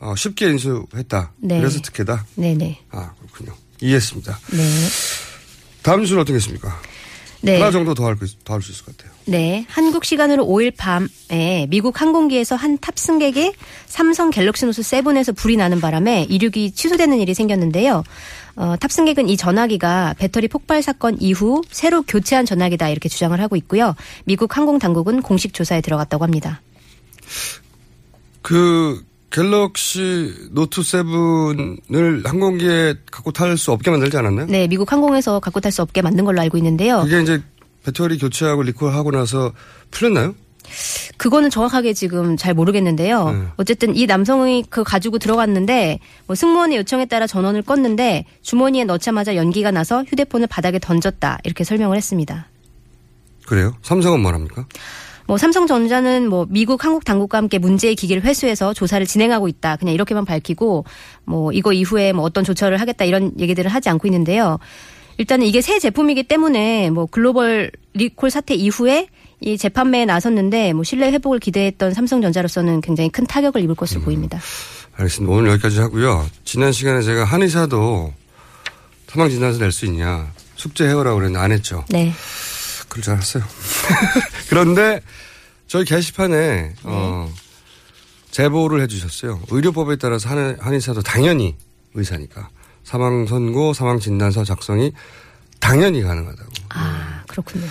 어, 0.00 0.14
쉽게 0.16 0.48
인수했다. 0.50 1.32
네. 1.38 1.58
그래서 1.58 1.80
특혜다. 1.82 2.24
네네. 2.36 2.84
아 2.90 3.12
그렇군요. 3.18 3.54
이해했습니다. 3.80 4.38
네. 4.52 4.62
다음 5.82 6.00
뉴스는 6.00 6.20
어떻게 6.22 6.34
했습니까? 6.36 6.80
네. 7.40 7.58
하나 7.58 7.70
정도 7.70 7.94
더 7.94 8.04
할 8.04 8.16
수 8.16 8.72
있을 8.72 8.84
것 8.84 8.96
같아요. 8.96 9.12
네. 9.26 9.64
한국 9.68 10.04
시간으로 10.04 10.44
5일 10.44 10.74
밤에 10.76 11.66
미국 11.68 12.00
항공기에서 12.00 12.56
한 12.56 12.78
탑승객이 12.78 13.52
삼성 13.86 14.30
갤럭시 14.30 14.64
노트 14.66 14.80
7에서 14.82 15.36
불이 15.36 15.56
나는 15.56 15.80
바람에 15.80 16.26
이륙이 16.28 16.72
취소되는 16.72 17.18
일이 17.20 17.34
생겼는데요. 17.34 18.02
어, 18.56 18.74
탑승객은 18.80 19.28
이 19.28 19.36
전화기가 19.36 20.14
배터리 20.18 20.48
폭발 20.48 20.82
사건 20.82 21.16
이후 21.20 21.62
새로 21.70 22.02
교체한 22.02 22.44
전화기다 22.44 22.88
이렇게 22.88 23.08
주장을 23.08 23.38
하고 23.40 23.54
있고요. 23.56 23.94
미국 24.24 24.56
항공 24.56 24.80
당국은 24.80 25.22
공식 25.22 25.54
조사에 25.54 25.80
들어갔다고 25.80 26.24
합니다. 26.24 26.60
그 28.42 29.04
갤럭시 29.30 30.48
노트 30.52 30.80
7을 30.80 32.26
항공기에 32.26 32.94
갖고 33.10 33.30
탈 33.30 33.56
수 33.58 33.72
없게 33.72 33.90
만들지 33.90 34.16
않았나요? 34.16 34.46
네, 34.46 34.66
미국 34.66 34.90
항공에서 34.90 35.40
갖고 35.40 35.60
탈 35.60 35.70
수 35.70 35.82
없게 35.82 36.02
만든 36.02 36.24
걸로 36.24 36.40
알고 36.40 36.56
있는데요. 36.58 37.02
그게 37.02 37.20
이제 37.20 37.42
배터리 37.84 38.18
교체하고 38.18 38.62
리콜하고 38.62 39.10
나서 39.10 39.52
풀렸나요? 39.90 40.34
그거는 41.16 41.50
정확하게 41.50 41.94
지금 41.94 42.36
잘 42.36 42.54
모르겠는데요. 42.54 43.30
네. 43.30 43.46
어쨌든 43.56 43.96
이 43.96 44.06
남성이 44.06 44.64
그 44.68 44.84
가지고 44.84 45.18
들어갔는데 45.18 45.98
뭐 46.26 46.36
승무원의 46.36 46.78
요청에 46.78 47.06
따라 47.06 47.26
전원을 47.26 47.62
껐는데 47.62 48.24
주머니에 48.42 48.84
넣자마자 48.84 49.34
연기가 49.34 49.70
나서 49.70 50.04
휴대폰을 50.04 50.46
바닥에 50.46 50.78
던졌다 50.78 51.38
이렇게 51.44 51.64
설명을 51.64 51.96
했습니다. 51.96 52.48
그래요? 53.46 53.74
삼성은 53.82 54.20
뭐랍니까? 54.20 54.66
뭐 55.28 55.36
삼성전자는 55.36 56.30
뭐 56.30 56.46
미국 56.48 56.86
한국 56.86 57.04
당국과 57.04 57.36
함께 57.36 57.58
문제의 57.58 57.94
기기를 57.96 58.22
회수해서 58.22 58.72
조사를 58.72 59.06
진행하고 59.06 59.46
있다. 59.46 59.76
그냥 59.76 59.92
이렇게만 59.92 60.24
밝히고 60.24 60.86
뭐 61.26 61.52
이거 61.52 61.74
이후에 61.74 62.14
뭐 62.14 62.24
어떤 62.24 62.44
조처를 62.44 62.80
하겠다 62.80 63.04
이런 63.04 63.32
얘기들을 63.38 63.70
하지 63.70 63.90
않고 63.90 64.08
있는데요. 64.08 64.58
일단은 65.18 65.44
이게 65.44 65.60
새 65.60 65.78
제품이기 65.78 66.22
때문에 66.22 66.88
뭐 66.88 67.04
글로벌 67.04 67.70
리콜 67.92 68.30
사태 68.30 68.54
이후에 68.54 69.08
이 69.40 69.58
재판매에 69.58 70.06
나섰는데 70.06 70.72
뭐 70.72 70.82
신뢰 70.82 71.12
회복을 71.12 71.40
기대했던 71.40 71.92
삼성전자로서는 71.92 72.80
굉장히 72.80 73.10
큰 73.10 73.26
타격을 73.26 73.60
입을 73.64 73.74
것으로 73.74 74.00
보입니다. 74.00 74.40
알겠습니다. 74.96 75.30
오늘 75.36 75.50
여기까지 75.50 75.78
하고요. 75.80 76.24
지난 76.44 76.72
시간에 76.72 77.02
제가 77.02 77.24
한의사도 77.24 78.14
사망 79.08 79.28
진단서 79.28 79.58
낼 79.58 79.72
수 79.72 79.84
있냐 79.84 80.26
숙제 80.56 80.88
해오라고 80.88 81.18
그랬는데 81.18 81.38
안 81.44 81.52
했죠. 81.52 81.84
네. 81.90 82.12
그럴 82.88 83.02
줄 83.02 83.12
알았어요. 83.14 83.44
그런데 84.48 85.00
저희 85.66 85.84
게시판에 85.84 86.74
어, 86.84 87.32
제보를 88.30 88.80
해주셨어요. 88.82 89.42
의료법에 89.50 89.96
따라서 89.96 90.28
한, 90.28 90.56
한의 90.60 90.80
사도 90.80 91.02
당연히 91.02 91.56
의사니까 91.94 92.48
사망 92.84 93.26
선고, 93.26 93.74
사망 93.74 93.98
진단서 93.98 94.44
작성이 94.44 94.92
당연히 95.60 96.02
가능하다고. 96.02 96.50
아 96.70 97.22
그렇군요. 97.28 97.66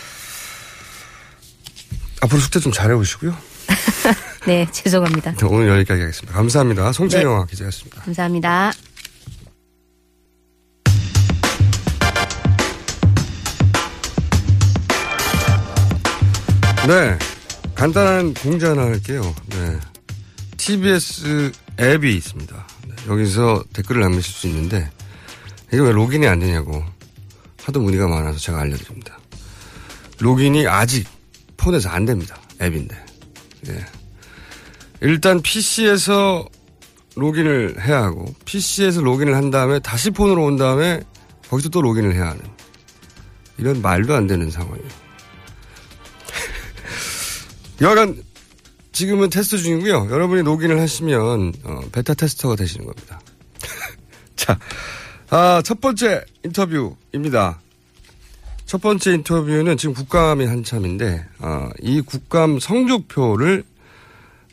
앞으로 2.21 2.39
숙제 2.39 2.59
좀 2.59 2.71
잘해보시고요. 2.71 3.35
네 4.47 4.67
죄송합니다. 4.71 5.35
오늘 5.45 5.69
여기까지 5.69 6.01
하겠습니다. 6.01 6.37
감사합니다. 6.37 6.91
송채영아 6.91 7.45
네. 7.45 7.45
기자였습니다. 7.49 8.01
감사합니다. 8.01 8.71
네. 16.87 17.19
간단한 17.75 18.33
공지 18.33 18.65
하나 18.65 18.83
할게요. 18.83 19.21
네. 19.47 19.77
TBS 20.55 21.51
앱이 21.77 22.15
있습니다. 22.15 22.67
네, 22.87 22.95
여기서 23.09 23.65
댓글을 23.73 24.03
남기실 24.03 24.33
수 24.33 24.47
있는데, 24.47 24.89
이게 25.67 25.81
왜 25.81 25.91
로gin이 25.91 26.25
안 26.25 26.39
되냐고 26.39 26.81
하도 27.61 27.81
문의가 27.81 28.07
많아서 28.07 28.39
제가 28.39 28.61
알려드립니다. 28.61 29.19
로gin이 30.19 30.65
아직 30.65 31.05
폰에서 31.57 31.89
안 31.89 32.05
됩니다. 32.05 32.37
앱인데. 32.61 32.95
예. 33.67 33.85
일단 35.01 35.41
PC에서 35.41 36.47
로gin을 37.17 37.85
해야 37.85 38.03
하고, 38.03 38.33
PC에서 38.45 39.01
로gin을 39.01 39.35
한 39.35 39.51
다음에 39.51 39.79
다시 39.79 40.09
폰으로 40.09 40.45
온 40.45 40.55
다음에 40.55 41.01
거기서 41.49 41.67
또 41.67 41.81
로gin을 41.81 42.15
해야 42.15 42.29
하는. 42.29 42.41
이런 43.57 43.81
말도 43.81 44.15
안 44.15 44.25
되는 44.25 44.49
상황이에요. 44.49 45.06
여하간 47.81 48.15
지금은 48.91 49.29
테스트 49.29 49.57
중이고요. 49.57 50.09
여러분이 50.09 50.41
로그인을 50.41 50.79
하시면 50.79 51.53
어, 51.63 51.81
베타 51.91 52.15
테스터가 52.15 52.55
되시는 52.55 52.87
겁니다. 52.87 53.19
자, 54.35 54.57
아, 55.29 55.61
첫 55.63 55.79
번째 55.79 56.23
인터뷰입니다. 56.43 57.59
첫 58.65 58.81
번째 58.81 59.13
인터뷰는 59.13 59.77
지금 59.77 59.93
국감이 59.93 60.45
한참인데 60.45 61.25
아, 61.39 61.69
이 61.81 62.01
국감 62.01 62.59
성적표를 62.59 63.63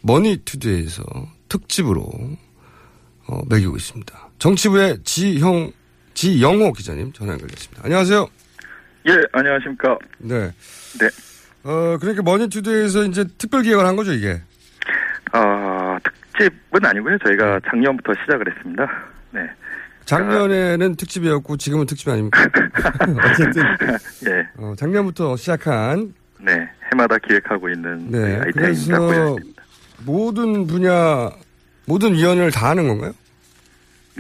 머니투데이에서 0.02 1.02
특집으로 1.48 2.10
어, 3.26 3.40
매기고 3.48 3.76
있습니다. 3.76 4.28
정치부의 4.38 4.98
지형 5.04 5.72
지영호 6.12 6.74
기자님 6.74 7.12
전화 7.14 7.32
연결됐습니다. 7.32 7.82
안녕하세요. 7.84 8.28
예, 9.08 9.16
안녕하십니까. 9.32 9.98
네. 10.18 10.52
네. 11.00 11.08
어, 11.64 11.96
그러니까 11.98 12.22
머니투데이에서 12.22 13.04
이제 13.04 13.24
특별 13.38 13.62
기획을 13.62 13.84
한 13.86 13.96
거죠, 13.96 14.12
이게. 14.12 14.40
아, 15.32 15.98
특집은 16.32 16.84
아니고요. 16.84 17.18
저희가 17.24 17.60
작년부터 17.68 18.12
시작을 18.22 18.54
했습니다. 18.54 18.86
네. 19.32 19.40
작년에는 20.04 20.96
특집이었고 20.96 21.56
지금은 21.56 21.86
특집이 21.86 22.10
아닙니까? 22.10 22.46
어쨌든 23.32 23.62
예. 24.28 24.46
어, 24.58 24.74
작년부터 24.76 25.34
시작한 25.36 26.12
네. 26.38 26.68
해마다 26.92 27.16
기획하고 27.18 27.70
있는 27.70 28.10
네, 28.10 28.18
네, 28.18 28.40
아이템입니다. 28.44 28.98
그래서. 28.98 29.36
모든 30.04 30.66
분야 30.66 31.30
모든 31.86 32.12
위원회를 32.14 32.50
다 32.50 32.68
하는 32.70 32.86
건가요? 32.86 33.12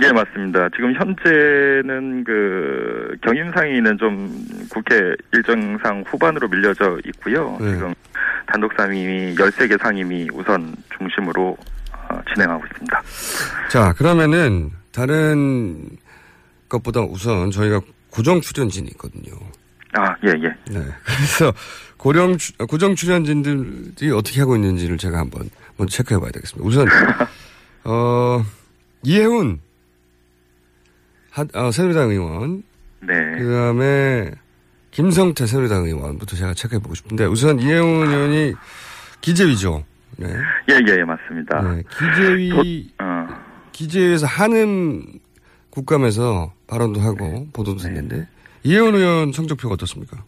예, 0.02 0.10
맞습니다. 0.10 0.68
지금 0.70 0.92
현재는 0.94 2.24
그 2.24 3.16
경임상의는 3.22 3.96
좀 3.98 4.44
국회 4.68 5.14
일정상 5.32 6.02
후반으로 6.06 6.48
밀려져 6.48 6.98
있고요. 7.06 7.56
네. 7.60 7.70
지금 7.74 7.94
단독 8.46 8.72
상임위 8.76 9.36
13개 9.36 9.80
상임위 9.80 10.28
우선 10.32 10.74
중심으로 10.98 11.56
어, 12.10 12.20
진행하고 12.32 12.64
있습니다. 12.66 13.02
자 13.70 13.92
그러면은 13.92 14.70
다른 14.92 15.88
것보다 16.68 17.00
우선 17.02 17.50
저희가 17.52 17.80
고정 18.10 18.40
출연진이 18.40 18.88
있거든요. 18.92 19.32
아, 19.92 20.14
예, 20.24 20.30
예. 20.30 20.48
네. 20.72 20.84
그래서 21.04 21.52
고령 21.96 22.36
추- 22.36 22.52
고정 22.66 22.96
출연진들이 22.96 24.10
어떻게 24.10 24.40
하고 24.40 24.56
있는지를 24.56 24.98
제가 24.98 25.18
한번 25.18 25.48
먼저 25.76 25.96
체크해 25.98 26.18
봐야 26.20 26.32
되겠습니다. 26.32 26.66
우선 26.68 26.86
어 27.84 28.42
이혜훈 29.04 29.60
하, 31.34 31.44
어, 31.54 31.70
새누리당 31.72 32.10
의원 32.10 32.62
네. 33.00 33.14
그 33.38 33.50
다음에 33.52 34.30
김성태 34.92 35.46
새누리당 35.46 35.84
의원부터 35.84 36.36
제가 36.36 36.54
체크해보고 36.54 36.94
싶은데 36.94 37.24
우선 37.26 37.58
이혜훈 37.58 38.08
의원이 38.08 38.54
기재위죠. 39.20 39.84
네. 40.16 40.28
예, 40.70 40.74
예, 40.74 40.98
예, 40.98 41.02
맞습니다. 41.04 41.60
네. 41.62 41.82
기재위, 41.98 42.90
어, 43.00 43.26
기재위에서 43.72 44.26
하는 44.26 45.02
국감에서 45.70 46.52
발언도 46.68 47.00
하고 47.00 47.48
보도도 47.52 47.78
됐는데 47.78 48.28
이혜훈 48.62 48.94
의원 48.94 49.32
성적표가 49.32 49.74
어떻습니까? 49.74 50.18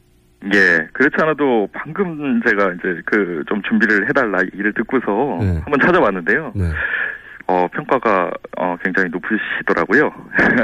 예, 0.52 0.86
그렇지 0.92 1.14
않아도 1.22 1.68
방금 1.72 2.40
제가 2.44 2.72
이제 2.72 3.00
그 3.06 3.44
좀 3.48 3.62
준비를 3.62 4.08
해달라 4.08 4.40
얘기를 4.42 4.72
듣고서 4.74 5.38
네. 5.40 5.60
한번 5.64 5.78
찾아봤는데요. 5.80 6.52
네. 6.56 6.64
어, 7.46 7.68
평가가 7.72 8.30
어, 8.56 8.76
굉장히 8.82 9.08
높으시더라고요. 9.10 10.10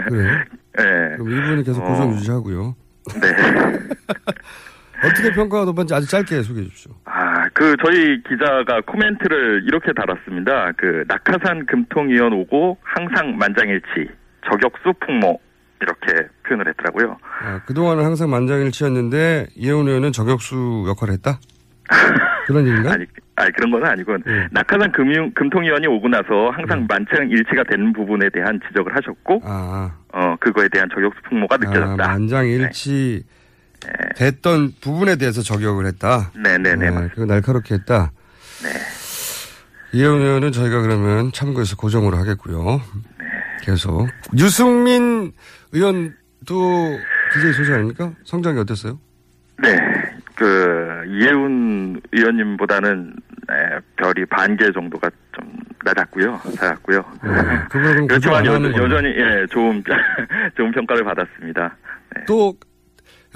그래요? 0.09 0.31
예. 0.81 1.17
그럼 1.17 1.31
이분이 1.31 1.65
계속 1.65 1.83
어. 1.83 1.89
고정 1.89 2.13
유지하고요. 2.13 2.75
네. 3.21 3.29
어떻게 5.05 5.33
평가가 5.33 5.65
높은지 5.65 5.95
아주 5.95 6.07
짧게 6.07 6.43
소개해 6.43 6.65
주십시오. 6.69 6.93
아, 7.05 7.49
그 7.53 7.75
저희 7.85 8.23
기자가 8.23 8.81
코멘트를 8.87 9.65
이렇게 9.67 9.93
달았습니다. 9.93 10.73
그 10.77 11.05
낙하산 11.09 11.67
금통위원 11.67 12.33
오고 12.33 12.79
항상 12.83 13.37
만장일치, 13.37 14.09
저격수 14.49 14.93
풍모 15.05 15.41
이렇게 15.81 16.29
표현을 16.47 16.69
했더라고요. 16.69 17.19
아, 17.43 17.61
그동안은 17.67 18.05
항상 18.05 18.31
만장일치였는데 18.31 19.49
이혜훈 19.57 19.89
의원은 19.89 20.13
저격수 20.13 20.85
역할을 20.87 21.15
했다? 21.15 21.41
그런 22.47 22.67
얘기인가? 22.67 22.93
아니, 22.93 23.05
아 23.37 23.49
그런 23.51 23.71
건 23.71 23.85
아니고 23.85 24.17
네. 24.25 24.47
낙하산 24.51 24.93
금융 24.93 25.31
금통위원이 25.35 25.87
오고 25.87 26.09
나서 26.09 26.51
항상 26.53 26.87
만장 26.89 27.29
일치가 27.31 27.63
되는 27.69 27.93
부분에 27.93 28.29
대한 28.33 28.61
지적을 28.69 28.95
하셨고 28.97 29.41
아, 29.45 29.95
어 30.13 30.37
그거에 30.41 30.69
대한 30.69 30.89
저격수 30.95 31.21
풍모가 31.29 31.55
아 31.55 31.59
느껴졌다. 31.59 31.97
만장일치 31.97 33.25
됐던 34.17 34.73
부분에 34.81 35.17
대해서 35.17 35.43
저격을 35.43 35.87
했다. 35.87 36.31
네네네 36.35 36.91
맞습니다. 36.91 37.15
그거 37.15 37.27
날카롭게 37.27 37.75
했다. 37.77 38.13
네. 38.63 39.99
이혜원 39.99 40.21
의원은 40.21 40.53
저희가 40.53 40.81
그러면 40.83 41.33
참고해서 41.33 41.77
고정으로 41.77 42.17
하겠고요. 42.17 42.81
네. 43.19 43.27
계속. 43.63 44.09
유승민 44.39 45.33
의원도 45.73 46.99
DJ 47.35 47.53
소식 47.53 47.73
아닙니까? 47.73 48.13
성장이 48.25 48.59
어땠어요? 48.61 48.99
네, 49.63 49.77
그 50.43 51.05
이해운 51.09 52.01
의원님보다는 52.13 53.15
에, 53.51 53.79
별이 53.97 54.27
반 54.27 54.57
개 54.57 54.71
정도가 54.73 55.09
좀 55.33 55.53
낮았고요, 55.85 56.41
낮았고요. 56.61 57.05
네. 57.25 57.31
안 57.31 58.07
그렇지만 58.09 58.45
여. 58.47 58.55
여전히 58.55 59.09
예 59.11 59.47
좋은 59.51 59.83
좋은 60.57 60.73
평가를 60.73 61.05
받았습니다. 61.05 61.77
네. 62.17 62.25
또 62.27 62.55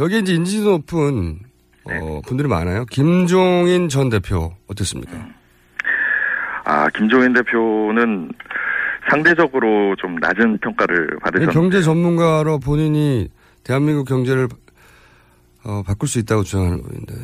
여기 0.01 0.19
이제 0.19 0.35
인지 0.35 0.63
높은 0.63 1.39
어, 1.85 2.21
분들이 2.27 2.49
많아요. 2.49 2.85
김종인 2.87 3.89
전 3.89 4.09
대표 4.09 4.53
어땠습니까? 4.69 5.13
아 6.65 6.89
김종인 6.91 7.33
대표는 7.33 8.31
상대적으로 9.09 9.95
좀 9.97 10.17
낮은 10.17 10.59
평가를 10.59 11.07
네, 11.13 11.17
받으셨는데 11.23 11.53
경제 11.53 11.81
전문가로 11.83 12.59
본인이 12.59 13.29
대한민국 13.65 14.05
경제를 14.09 14.49
어, 15.67 15.83
바꿀 15.83 16.09
수 16.09 16.19
있다고 16.21 16.43
주장하는 16.45 16.81
분인데. 16.83 17.15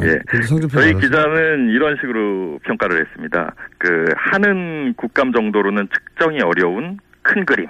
예. 0.02 0.18
성적표 0.46 0.80
저희? 0.80 0.94
기자는 0.94 1.68
이런 1.70 1.96
식으로 2.00 2.58
평가를 2.64 3.04
했습니다. 3.06 3.54
그 3.78 4.06
하는 4.16 4.94
국감 4.96 5.32
정도로는 5.32 5.88
측정이 5.92 6.40
어려운 6.40 6.98
큰 7.22 7.44
그림. 7.44 7.66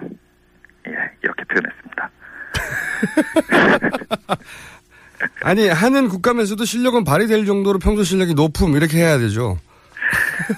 예, 0.87 0.93
이렇게 1.23 1.43
표현했습니다. 1.45 2.11
아니 5.43 5.69
하는 5.69 6.09
국감에서도 6.09 6.65
실력은 6.65 7.03
발휘될 7.05 7.45
정도로 7.45 7.79
평소 7.81 8.05
실력이 8.05 8.35
높음 8.35 8.77
이렇게 8.77 8.99
해야 8.99 9.19
되죠. 9.19 9.59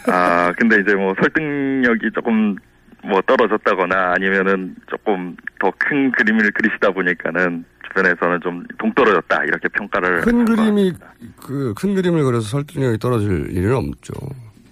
아, 0.06 0.52
근데 0.58 0.80
이제 0.80 0.94
뭐 0.94 1.14
설득력이 1.20 2.10
조금 2.14 2.56
뭐 3.02 3.22
떨어졌다거나 3.22 4.12
아니면은 4.16 4.76
조금 4.90 5.34
더 5.58 5.70
큰 5.78 6.10
그림을 6.12 6.50
그리시다 6.52 6.90
보니까는 6.90 7.64
주변에서는 7.90 8.40
좀 8.42 8.64
동떨어졌다 8.78 9.44
이렇게 9.44 9.68
평가를 9.68 10.20
큰 10.22 10.44
그림이. 10.44 10.92
그 11.40 11.74
큰 11.74 11.94
그림을 11.94 12.24
그려서 12.24 12.48
설득력이 12.48 12.98
떨어질 12.98 13.48
일은 13.50 13.76
없죠. 13.76 14.12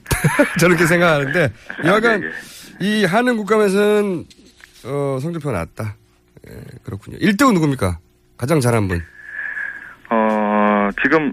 저렇게 0.59 0.87
생각하는데 0.87 1.53
여하간 1.85 2.21
네, 2.21 2.27
예. 2.27 2.31
이 2.81 3.05
하는 3.05 3.37
국감에서는 3.37 4.25
어, 4.87 5.19
성적표가 5.21 5.57
낮다. 5.59 5.97
예, 6.49 6.53
그렇군요. 6.85 7.19
1등은 7.19 7.55
누굽니까? 7.55 7.99
가장 8.37 8.61
잘한 8.61 8.89
분. 8.89 9.01
어, 10.11 10.89
지금 11.03 11.33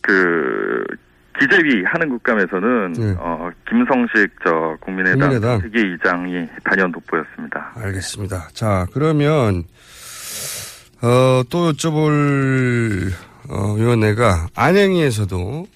그 0.00 0.84
기재위 1.38 1.82
하는 1.84 2.08
국감에서는 2.10 2.92
네. 2.92 3.14
어, 3.18 3.50
김성식 3.68 4.30
저 4.44 4.76
국민의당, 4.80 5.30
국민의당. 5.30 5.60
세계이장이 5.60 6.46
단연 6.64 6.92
돋보였습니다. 6.92 7.72
알겠습니다. 7.76 8.48
자, 8.52 8.86
그러면, 8.92 9.64
어, 11.04 11.42
또 11.50 11.70
여쭤볼, 11.72 13.10
어, 13.50 13.74
위원회가 13.74 14.46
안양이에서도 14.56 15.66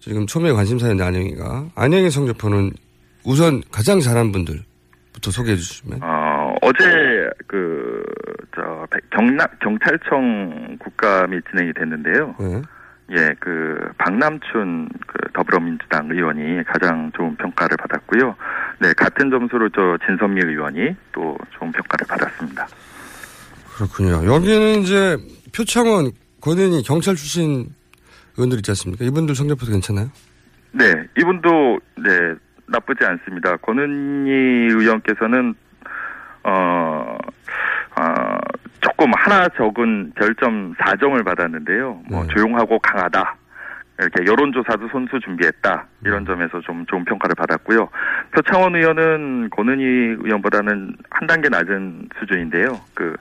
지금 0.00 0.26
초미의 0.26 0.52
관심사였는데 0.54 1.02
안양이가. 1.02 1.64
안양의 1.74 2.10
성적표는 2.10 2.72
우선 3.24 3.62
가장 3.72 4.00
잘한 4.00 4.32
분들부터 4.32 5.30
소개해 5.30 5.56
주시면. 5.56 6.00
어, 6.02 6.54
어제 6.60 6.84
그, 7.46 8.02
저, 8.54 8.86
백- 8.90 9.08
경남, 9.08 9.46
경찰청 9.62 10.76
국감이 10.78 11.40
진행이 11.50 11.72
됐는데요. 11.72 12.34
네. 12.38 12.62
예, 13.12 13.34
그, 13.40 13.78
박남춘 13.96 14.90
그 15.06 15.32
더불어민주당 15.32 16.10
의원이 16.10 16.64
가장 16.64 17.10
좋은 17.16 17.34
평가를 17.36 17.78
받았고요. 17.78 18.34
네, 18.80 18.92
같은 18.94 19.30
점수로 19.30 19.70
저 19.70 19.96
진선미 20.06 20.40
의원이 20.44 20.94
또 21.12 21.38
좋은 21.58 21.72
평가를 21.72 22.06
받았습니다. 22.06 22.66
그렇군요. 23.76 24.24
여기는 24.24 24.82
이제 24.82 25.16
표창원, 25.54 26.12
권은희 26.40 26.82
경찰 26.82 27.14
출신 27.16 27.66
의원들 28.36 28.58
있지 28.58 28.70
않습니까? 28.70 29.04
이분들 29.04 29.34
성적표도 29.34 29.72
괜찮아요? 29.72 30.10
네, 30.72 30.92
이분도, 31.18 31.78
네, 31.96 32.34
나쁘지 32.66 33.04
않습니다. 33.04 33.56
권은희 33.58 34.30
의원께서는, 34.72 35.54
어, 36.44 37.16
어, 37.96 38.38
조금 38.80 39.12
하나 39.14 39.48
적은 39.56 40.12
별점 40.16 40.74
4점을 40.74 41.24
받았는데요. 41.24 42.02
뭐, 42.08 42.22
네. 42.24 42.34
조용하고 42.34 42.78
강하다. 42.80 43.36
이렇게 43.98 44.24
여론조사도 44.26 44.88
손수 44.88 45.20
준비했다. 45.20 45.86
이런 46.04 46.26
점에서 46.26 46.60
좀 46.62 46.84
좋은 46.86 47.04
평가를 47.04 47.34
받았고요. 47.36 47.88
표창원 48.32 48.74
의원은 48.74 49.50
권은희 49.50 49.84
의원보다는 50.24 50.96
한 51.10 51.26
단계 51.26 51.48
낮은 51.48 52.08
수준인데요. 52.18 52.80
그, 52.94 53.14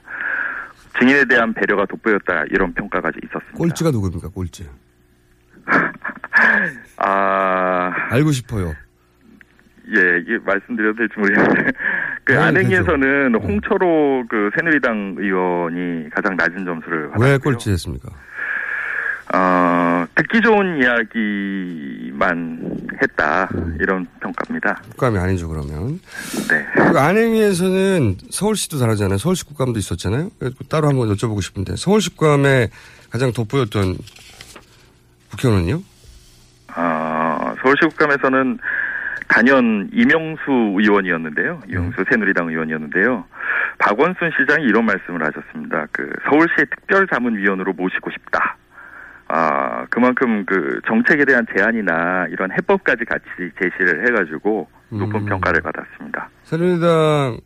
증인에 1.00 1.26
대한 1.26 1.54
배려가 1.54 1.86
돋보였다. 1.86 2.46
이런 2.52 2.74
평가가 2.74 3.10
있었습니다. 3.24 3.58
꼴찌가 3.58 3.92
누굽니까? 3.92 4.30
꼴찌. 4.30 4.68
아, 6.98 7.92
알고 8.10 8.32
싶어요. 8.32 8.74
예, 9.96 10.20
이게 10.22 10.38
말씀드려도 10.46 10.98
될지 10.98 11.14
모르겠는데. 11.20 11.72
그 12.24 12.32
네, 12.32 12.38
안행에서는 12.38 13.34
되죠. 13.34 13.46
홍철호 13.46 14.26
그 14.30 14.50
새누리당 14.56 15.16
의원이 15.18 16.10
가장 16.12 16.36
낮은 16.38 16.64
점수를 16.66 17.10
받았고요. 17.10 17.30
왜 17.32 17.38
꼴찌했습니까? 17.38 18.10
어, 19.36 20.06
듣기 20.13 20.41
좋은 20.41 20.78
이야기만 20.78 22.60
했다. 23.02 23.50
음. 23.56 23.78
이런 23.82 24.06
평가입니다. 24.22 24.82
국감이 24.91 25.17
아니죠, 25.17 25.48
그러면. 25.48 26.00
네. 26.50 26.65
그 26.91 27.00
안행위에서는 27.00 28.17
서울시도 28.30 28.78
다르잖아요. 28.78 29.17
서울시 29.17 29.43
국감도 29.46 29.80
있었잖아요. 29.80 30.30
따로 30.69 30.88
한번 30.88 31.10
여쭤보고 31.10 31.41
싶은데 31.41 31.76
서울시 31.76 32.15
국감에 32.15 32.67
가장 33.10 33.34
돋보였던 33.34 33.98
국회의원은요? 35.32 35.82
어, 36.76 37.56
서울시 37.63 37.82
국감에서는 37.89 38.60
단연 39.28 39.89
이명수 39.93 40.76
의원이었는데요. 40.78 41.63
이명수 41.67 42.04
새누리당 42.08 42.50
의원이었는데요. 42.50 43.26
박원순 43.80 44.32
시장이 44.38 44.65
이런 44.65 44.86
말씀을 44.86 45.26
하셨습니다. 45.26 45.88
그 45.91 46.12
서울시의 46.30 46.67
특별자문위원으로 46.69 47.74
모시고 47.74 48.12
싶다. 48.12 48.58
아, 49.36 49.88
그만큼 49.89 50.46
그 50.46 50.80
정책에 50.88 51.26
대한 51.26 51.43
제안이나 51.58 52.28
이런 52.30 52.52
해법까지 52.52 53.04
같이 53.06 53.26
제시를 53.60 54.06
해가지고 54.08 54.69
높은 54.89 55.22
음. 55.22 55.26
평가를 55.26 55.60
받았습니다. 55.63 56.30
새누리당에서 56.43 57.41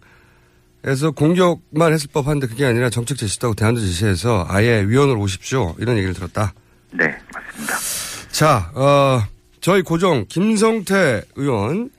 공격만 1.15 1.93
했을 1.93 2.09
법한데 2.13 2.47
그게 2.47 2.65
아니라 2.65 2.89
정책 2.89 3.15
제시도 3.17 3.47
하고 3.47 3.55
대안도 3.55 3.79
제시해서 3.79 4.45
아예 4.49 4.83
위원으로 4.85 5.21
오십시오. 5.21 5.75
이런 5.79 5.95
얘기를 5.95 6.13
들었다. 6.13 6.51
네, 6.91 7.17
맞습니다. 7.33 7.73
자, 8.31 8.69
어, 8.75 9.21
저희 9.61 9.81
고정 9.81 10.25
김성태 10.27 11.21
의원 11.37 11.89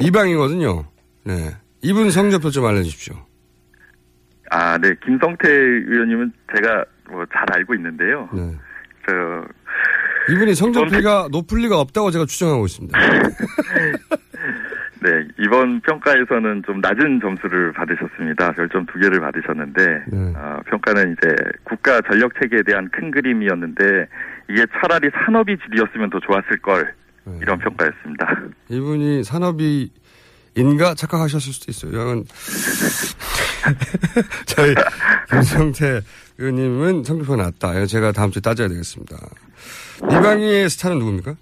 이방이거든요. 0.00 0.86
네. 1.24 1.50
이분 1.82 2.10
성적표 2.10 2.48
좀 2.48 2.64
알려주십시오. 2.64 3.14
아, 4.50 4.78
네, 4.78 4.94
김성태 5.04 5.46
의원님은 5.46 6.32
제가 6.56 6.84
뭐 7.10 7.22
잘 7.34 7.44
알고 7.52 7.74
있는데요. 7.74 8.30
네. 8.32 8.56
저 9.06 10.32
이분이 10.32 10.54
성적표가 10.54 11.28
높을 11.30 11.58
리가 11.58 11.78
없다고 11.80 12.10
제가 12.10 12.26
추정하고 12.26 12.66
있습니다. 12.66 12.98
네, 15.04 15.10
이번 15.38 15.82
평가에서는 15.82 16.62
좀 16.64 16.80
낮은 16.80 17.20
점수를 17.20 17.74
받으셨습니다. 17.74 18.52
별점 18.52 18.86
두 18.86 18.98
개를 18.98 19.20
받으셨는데, 19.20 20.04
네. 20.08 20.32
어, 20.34 20.60
평가는 20.64 21.12
이제 21.12 21.36
국가 21.62 22.00
전력 22.00 22.32
체계에 22.40 22.62
대한 22.62 22.88
큰 22.90 23.10
그림이었는데, 23.10 24.08
이게 24.48 24.64
차라리 24.80 25.10
산업이 25.10 25.58
질이었으면 25.58 26.08
더 26.08 26.18
좋았을 26.20 26.58
걸, 26.62 26.94
네. 27.24 27.38
이런 27.42 27.58
평가였습니다. 27.58 28.40
이분이 28.70 29.24
산업이 29.24 29.90
인가 30.56 30.94
착각하셨을 30.94 31.52
수도 31.52 31.70
있어요. 31.70 31.92
이건 31.92 32.24
저희 34.46 34.74
김성태 35.30 36.00
의원님은 36.38 37.04
성적표가 37.04 37.42
낮다. 37.42 37.86
제가 37.86 38.12
다음 38.12 38.30
주에 38.30 38.40
따져야 38.40 38.68
되겠습니다. 38.68 39.16
이방희의 40.02 40.68
스타는 40.68 40.98
누굽니까? 40.98 41.34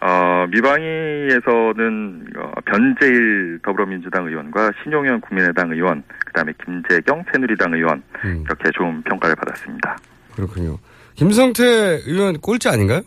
어, 0.00 0.46
미방위에서는 0.50 2.26
어, 2.36 2.52
변재일 2.64 3.58
더불어민주당 3.64 4.26
의원과 4.26 4.70
신용현 4.82 5.20
국민의당 5.20 5.72
의원, 5.72 6.02
그 6.24 6.32
다음에 6.32 6.52
김재경 6.64 7.24
새누리당 7.32 7.74
의원, 7.74 8.02
음, 8.24 8.44
이렇게 8.46 8.70
좋은 8.74 9.02
평가를 9.02 9.34
받았습니다. 9.36 9.96
그렇군요. 10.34 10.78
김성태 11.14 11.64
의원 12.06 12.38
꼴찌 12.38 12.68
아닌가요? 12.68 13.02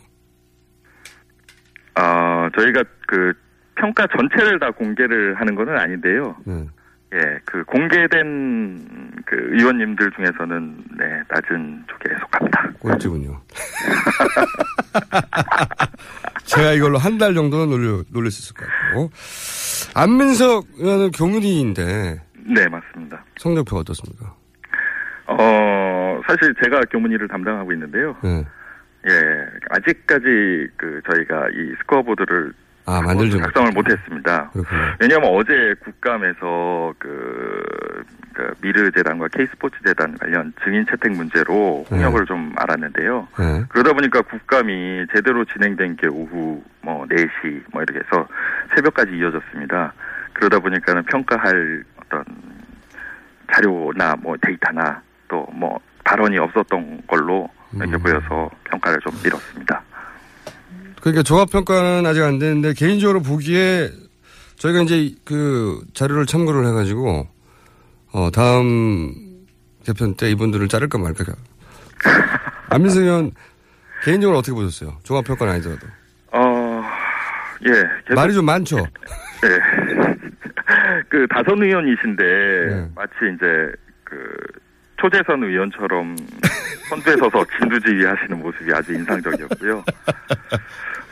저희가 2.57 2.83
그 3.07 3.33
평가 3.75 4.05
전체를 4.07 4.59
다 4.59 4.71
공개를 4.71 5.35
하는 5.39 5.55
것은 5.55 5.77
아닌데요. 5.77 6.35
네. 6.45 6.65
예, 7.13 7.39
그 7.43 7.61
공개된 7.65 9.21
그 9.25 9.35
의원님들 9.57 10.11
중에서는 10.11 10.77
네 10.97 11.05
낮은 11.29 11.83
쪽에 11.87 12.15
속합니다. 12.21 12.71
꼴찌군요. 12.79 13.37
제가 16.45 16.71
이걸로 16.73 16.97
한 16.97 17.17
달 17.17 17.33
정도는 17.35 17.69
놀려, 17.69 18.03
놀릴 18.11 18.31
수 18.31 18.41
있을 18.41 18.55
것 18.55 18.65
같고. 18.65 19.11
안민석 19.93 20.65
의원은 20.77 21.11
교문위인데 21.11 22.21
네, 22.45 22.67
맞습니다. 22.69 23.23
성적표가 23.37 23.81
어떻습니까? 23.81 24.33
어 25.27 26.21
사실 26.27 26.53
제가 26.63 26.79
교문위를 26.91 27.27
담당하고 27.27 27.73
있는데요. 27.73 28.15
네. 28.23 28.45
예, 29.07 29.11
아직까지 29.69 30.67
그 30.77 31.01
저희가 31.11 31.49
이 31.49 31.73
스코어보드를 31.81 32.53
아, 32.85 33.01
만들지 33.01 33.37
못 33.37 33.43
작성을 33.43 33.71
못했습니다. 33.71 34.49
그렇군요. 34.51 34.81
왜냐하면 34.99 35.29
어제 35.33 35.73
국감에서 35.83 36.93
그, 36.97 37.63
그 38.33 38.53
미르 38.61 38.91
재단과 38.91 39.27
K스포츠 39.29 39.75
재단 39.85 40.17
관련 40.17 40.53
증인 40.63 40.85
채택 40.89 41.11
문제로 41.13 41.85
홍역을 41.89 42.25
좀 42.25 42.53
알았는데요. 42.57 43.27
네. 43.39 43.63
그러다 43.69 43.93
보니까 43.93 44.21
국감이 44.21 45.05
제대로 45.13 45.45
진행된 45.45 45.97
게 45.97 46.07
오후 46.07 46.63
뭐 46.81 47.05
4시 47.07 47.63
뭐 47.71 47.81
이렇게 47.83 47.99
해서 47.99 48.27
새벽까지 48.75 49.11
이어졌습니다. 49.17 49.93
그러다 50.33 50.59
보니까는 50.59 51.03
평가할 51.03 51.83
어떤 51.97 52.23
자료나 53.53 54.15
뭐 54.21 54.35
데이터나 54.41 55.01
또 55.27 55.47
뭐 55.53 55.79
발언이 56.03 56.37
없었던 56.39 57.03
걸로 57.07 57.47
이렇게 57.73 57.93
음. 57.93 57.99
보여서 57.99 58.49
평가를 58.65 58.99
좀 59.01 59.13
미뤘습니다. 59.23 59.81
그러니까 61.01 61.23
종합평가는 61.23 62.05
아직 62.05 62.23
안 62.23 62.39
되는데 62.39 62.73
개인적으로 62.73 63.21
보기에 63.21 63.89
저희가 64.57 64.81
이제 64.81 65.15
그 65.25 65.81
자료를 65.93 66.25
참고를 66.25 66.65
해가지고 66.67 67.27
어 68.13 68.29
다음 68.31 69.13
개편 69.83 70.15
때 70.15 70.29
이분들을 70.31 70.67
자를까 70.67 70.97
말까. 70.97 71.25
안민석 72.69 73.01
의원 73.01 73.31
개인적으로 74.03 74.37
어떻게 74.37 74.53
보셨어요? 74.53 74.97
종합평가는 75.03 75.53
아니더라도. 75.53 75.87
어, 76.31 76.83
예. 77.65 77.71
계속 78.07 78.15
말이 78.15 78.33
좀 78.33 78.45
많죠? 78.45 78.77
네. 78.77 78.87
그 81.09 81.27
다선 81.29 81.61
의원이신데 81.61 82.23
네. 82.23 82.89
마치 82.95 83.13
이제 83.35 83.71
그 84.03 84.15
초재선 85.01 85.43
의원처럼 85.43 86.15
선두에 86.89 87.15
서서 87.17 87.43
진두지휘 87.57 88.05
하시는 88.05 88.39
모습이 88.39 88.71
아주 88.71 88.93
인상적이었고요. 88.93 89.83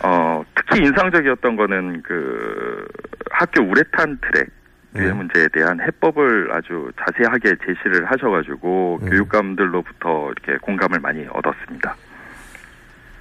어, 0.04 0.44
특히 0.56 0.86
인상적이었던 0.86 1.56
거는 1.56 2.04
그 2.04 2.86
학교 3.32 3.64
우레탄 3.64 4.18
트랙 4.22 4.48
유해 4.96 5.08
네. 5.08 5.14
문제에 5.14 5.48
대한 5.54 5.80
해법을 5.82 6.50
아주 6.52 6.92
자세하게 7.00 7.56
제시를 7.66 8.06
하셔가지고 8.10 9.00
네. 9.04 9.10
교육감들로부터 9.10 10.32
이렇게 10.32 10.58
공감을 10.62 11.00
많이 11.00 11.26
얻었습니다. 11.32 11.96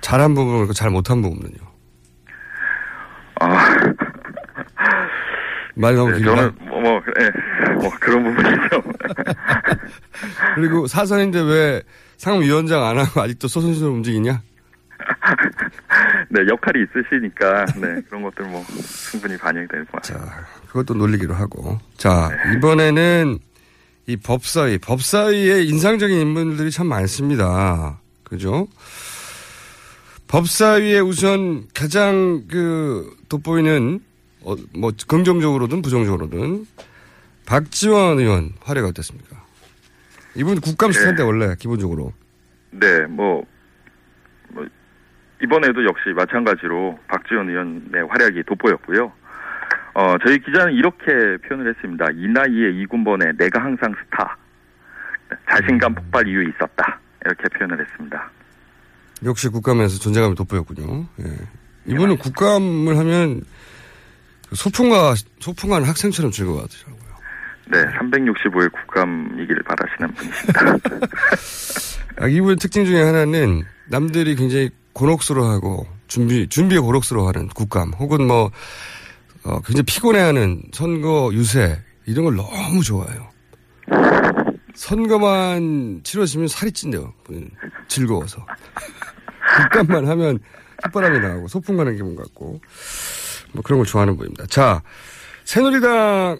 잘한 0.00 0.34
부분은 0.34 0.58
그렇고 0.58 0.72
잘 0.72 0.90
못한 0.90 1.20
부분은요. 1.20 1.68
아, 3.40 3.46
말이 5.74 5.96
너무 5.96 6.10
네, 6.12 6.18
길다. 6.18 6.34
저는 6.36 6.67
뭐, 6.80 6.92
뭐, 6.92 7.02
예, 7.20 7.74
뭐 7.74 7.90
그런 8.00 8.24
부분이죠. 8.24 8.82
그리고 10.54 10.86
사선인데 10.86 11.40
왜 11.40 11.82
상임위원장 12.16 12.84
안 12.84 12.98
하고 12.98 13.20
아직도 13.20 13.48
소선수로 13.48 13.90
움직이냐? 13.92 14.42
네, 16.30 16.40
역할이 16.48 16.84
있으시니까, 16.84 17.64
네, 17.76 18.00
그런 18.08 18.22
것들 18.22 18.44
뭐, 18.46 18.64
충분히 19.10 19.36
반영되는 19.36 19.86
것 19.86 20.02
같아요. 20.02 20.26
자, 20.26 20.46
그것도 20.68 20.94
놀리기로 20.94 21.34
하고. 21.34 21.78
자, 21.96 22.30
이번에는 22.56 23.38
이 24.06 24.16
법사위, 24.16 24.78
법사위에 24.78 25.64
인상적인 25.64 26.18
인물들이 26.18 26.70
참 26.70 26.86
많습니다. 26.88 28.00
그죠? 28.24 28.66
법사위에 30.26 31.00
우선 31.00 31.66
가장 31.74 32.44
그 32.48 33.16
돋보이는, 33.28 34.00
어, 34.48 34.56
뭐, 34.74 34.90
긍정적으로든 35.06 35.82
부정적으로든 35.82 36.64
박지원 37.44 38.18
의원 38.18 38.52
활약 38.60 38.86
어땠습니까? 38.86 39.44
이분 40.34 40.60
국감 40.60 40.90
네. 40.90 40.98
스탠데 40.98 41.22
원래 41.22 41.54
기본적으로. 41.58 42.14
네, 42.70 43.06
뭐, 43.06 43.44
뭐, 44.48 44.66
이번에도 45.42 45.84
역시 45.84 46.10
마찬가지로 46.16 46.98
박지원 47.08 47.50
의원의 47.50 48.08
활약이 48.08 48.42
돋보였고요. 48.44 49.12
어, 49.94 50.16
저희 50.24 50.38
기자는 50.38 50.72
이렇게 50.72 51.04
표현을 51.46 51.74
했습니다. 51.74 52.06
이 52.14 52.28
나이에 52.28 52.70
이군번에 52.82 53.32
내가 53.36 53.62
항상 53.62 53.94
스타. 54.02 54.36
자신감 55.50 55.94
폭발 55.94 56.26
이유 56.26 56.42
있었다. 56.48 57.00
이렇게 57.24 57.48
표현을 57.48 57.80
했습니다. 57.80 58.30
역시 59.24 59.48
국감에서 59.48 59.98
존재감이 59.98 60.34
돋보였군요. 60.36 61.06
예. 61.20 61.92
이분은 61.92 62.18
국감을 62.18 62.96
하면 62.96 63.42
소풍가, 64.54 65.14
소풍가는 65.40 65.86
학생처럼 65.86 66.30
즐거워하더라고요. 66.30 66.98
네, 67.70 67.84
365일 67.98 68.72
국감이길 68.72 69.62
바라시는 69.62 70.14
분이십니다. 70.14 70.60
아, 72.24 72.26
이분의 72.26 72.56
특징 72.56 72.84
중에 72.84 73.02
하나는 73.02 73.62
남들이 73.88 74.34
굉장히 74.34 74.70
곤혹스러워하고 74.94 75.86
준비, 76.06 76.48
준비에 76.48 76.78
곤혹스러워하는 76.78 77.48
국감 77.48 77.92
혹은 77.98 78.26
뭐, 78.26 78.50
어, 79.44 79.60
굉장히 79.60 79.82
피곤해하는 79.84 80.62
선거 80.72 81.30
유세 81.34 81.78
이런 82.06 82.24
걸 82.24 82.36
너무 82.36 82.82
좋아해요. 82.82 83.28
선거만 84.74 86.00
치러지면 86.04 86.48
살이 86.48 86.72
찐대요. 86.72 87.12
즐거워서. 87.88 88.44
국감만 89.72 90.08
하면 90.08 90.38
휘바람이 90.84 91.18
나고 91.18 91.48
소풍 91.48 91.76
가는 91.76 91.96
기분 91.96 92.14
같고 92.16 92.60
뭐 93.52 93.62
그런 93.62 93.78
걸 93.78 93.86
좋아하는 93.86 94.16
분입니다. 94.16 94.46
자, 94.46 94.82
새누리당 95.44 96.38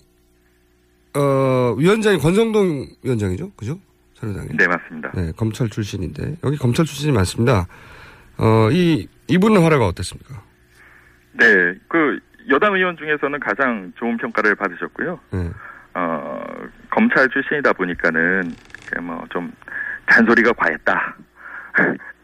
어, 1.16 1.75
위원장이 1.79 2.18
권성동 2.18 2.87
위원장이죠? 3.03 3.51
그죠? 3.57 3.79
새누리당이. 4.14 4.49
네, 4.57 4.66
맞습니다. 4.66 5.11
네, 5.14 5.33
검찰 5.37 5.68
출신인데 5.68 6.37
여기 6.44 6.57
검찰 6.57 6.85
출신이 6.85 7.12
많습니다. 7.12 7.66
어, 8.37 8.68
이 8.71 9.09
이분의 9.29 9.62
활약은 9.62 9.85
어땠습니까? 9.87 10.42
네, 11.33 11.47
그 11.88 12.18
여당 12.51 12.75
의원 12.75 12.97
중에서는 12.97 13.38
가장 13.40 13.92
좋은 13.99 14.16
평가를 14.16 14.55
받으셨고요. 14.55 15.21
네. 15.33 15.51
어, 15.94 16.40
검찰 16.90 17.29
출신이다 17.29 17.73
보니까는 17.73 18.55
뭐 19.03 19.25
좀 19.31 19.53
잔소리가 20.11 20.53
과했다. 20.55 21.16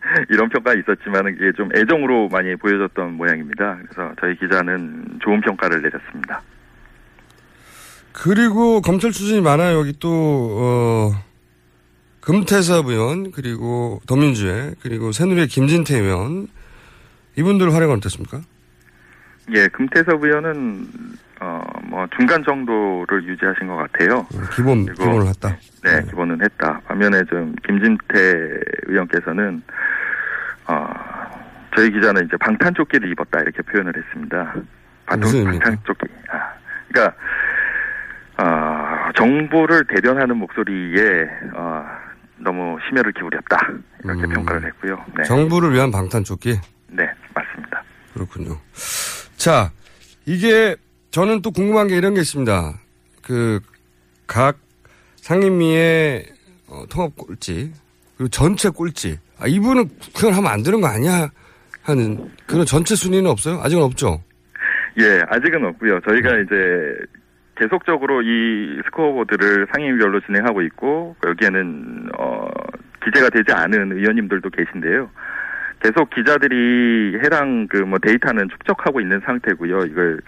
이런 0.29 0.49
평가 0.49 0.75
있었지만 0.75 1.35
이게 1.35 1.53
좀 1.53 1.69
애정으로 1.75 2.29
많이 2.29 2.55
보여졌던 2.57 3.15
모양입니다. 3.15 3.79
그래서 3.83 4.15
저희 4.21 4.37
기자는 4.37 5.19
좋은 5.23 5.41
평가를 5.41 5.83
내렸습니다. 5.83 6.43
그리고 8.13 8.81
검찰 8.81 9.11
출신이 9.11 9.41
많아요. 9.41 9.79
여기 9.79 9.93
또 9.99 10.11
어, 10.11 11.11
금태섭 12.21 12.87
의원 12.87 13.33
그리고 13.33 14.01
더민주회 14.07 14.75
그리고 14.83 15.13
새누리의 15.13 15.49
김진태 15.49 15.99
의원 15.99 16.49
이분들 17.37 17.75
활약은 17.75 17.97
어땠습니까? 17.97 18.41
예, 19.55 19.67
금태섭 19.69 20.23
의원은 20.23 20.87
어, 21.41 21.61
뭐 21.85 22.07
중간 22.17 22.43
정도를 22.45 23.25
유지하신 23.25 23.67
것 23.67 23.77
같아요. 23.77 24.21
어, 24.21 24.41
기본 24.55 24.87
기본을 24.87 25.27
했다. 25.27 25.59
네, 25.83 26.03
기본은 26.09 26.41
했다. 26.43 26.81
반면에 26.87 27.23
좀 27.25 27.55
김진태 27.67 28.61
의원께서는 28.87 29.61
어, 29.67 29.94
저희 31.75 31.91
기자는 31.91 32.27
이제 32.27 32.37
방탄조끼를 32.37 33.11
입었다 33.13 33.41
이렇게 33.41 33.63
표현을 33.63 33.93
했습니다. 33.97 34.55
방탄, 35.07 35.21
무슨? 35.21 35.45
방탄조끼. 35.45 36.07
아, 36.31 36.53
그러니까 36.89 37.17
어, 38.39 39.13
정부를 39.17 39.85
대변하는 39.89 40.37
목소리에 40.37 41.25
어, 41.55 41.85
너무 42.39 42.79
심혈을 42.89 43.13
기울였다 43.13 43.57
이렇게 44.05 44.23
음. 44.25 44.29
평가를 44.31 44.67
했고요. 44.67 45.05
네, 45.17 45.25
정부를 45.25 45.73
위한 45.73 45.91
방탄조끼 45.91 46.59
네 46.89 47.09
맞습니다. 47.35 47.83
그렇군요. 48.13 48.59
자, 49.37 49.71
이게 50.27 50.77
저는 51.11 51.43
또 51.43 51.51
궁금한 51.51 51.89
게 51.89 51.97
이런 51.97 52.15
게 52.15 52.21
있습니다. 52.21 52.75
그 53.23 53.61
각 54.27 54.57
상임위의 55.17 56.27
어, 56.69 56.85
통합 56.89 57.15
꼴찌 57.17 57.73
그리고 58.17 58.29
전체 58.31 58.69
꼴찌. 58.71 59.19
아, 59.39 59.47
이분은 59.47 59.91
그걸 60.15 60.33
하면 60.33 60.51
안 60.51 60.63
되는 60.63 60.81
거 60.81 60.87
아니야? 60.87 61.31
하는 61.85 62.31
그런 62.47 62.65
전체 62.65 62.95
순위는 62.95 63.31
없어요? 63.31 63.61
아직은 63.63 63.83
없죠. 63.83 64.23
예, 64.99 65.21
아직은 65.29 65.65
없고요. 65.65 66.01
저희가 66.09 66.33
네. 66.33 66.43
이제 66.43 66.57
계속적으로 67.57 68.23
이 68.23 68.81
스코어보드를 68.87 69.67
상임위별로 69.73 70.21
진행하고 70.21 70.63
있고 70.63 71.17
여기에는 71.27 72.11
어 72.19 72.49
기재가 73.05 73.29
되지 73.31 73.53
않은 73.53 73.93
의원님들도 73.93 74.51
계신데요. 74.51 75.11
계속 75.83 76.09
기자들이 76.11 77.19
해당 77.23 77.67
그 77.69 77.85
뭐 77.85 77.99
데이터는 77.99 78.49
축적하고 78.49 79.01
있는 79.01 79.21
상태고요. 79.27 79.81
이걸 79.85 80.19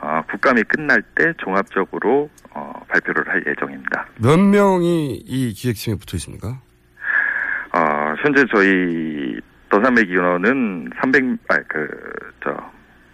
어, 0.00 0.22
국감이 0.30 0.62
끝날 0.64 1.02
때 1.16 1.32
종합적으로 1.38 2.30
어, 2.52 2.72
발표를 2.88 3.26
할 3.28 3.42
예정입니다. 3.46 4.06
몇 4.22 4.38
명이 4.38 5.22
이 5.26 5.52
기획팀에 5.52 5.96
붙어 5.96 6.16
있습니까? 6.16 6.60
어, 7.72 8.14
현재 8.22 8.44
저희 8.54 9.38
더산맥 9.70 10.08
위원은 10.08 10.90
300, 11.00 11.24
아, 11.48 11.56
그, 11.68 11.88
저, 12.44 12.50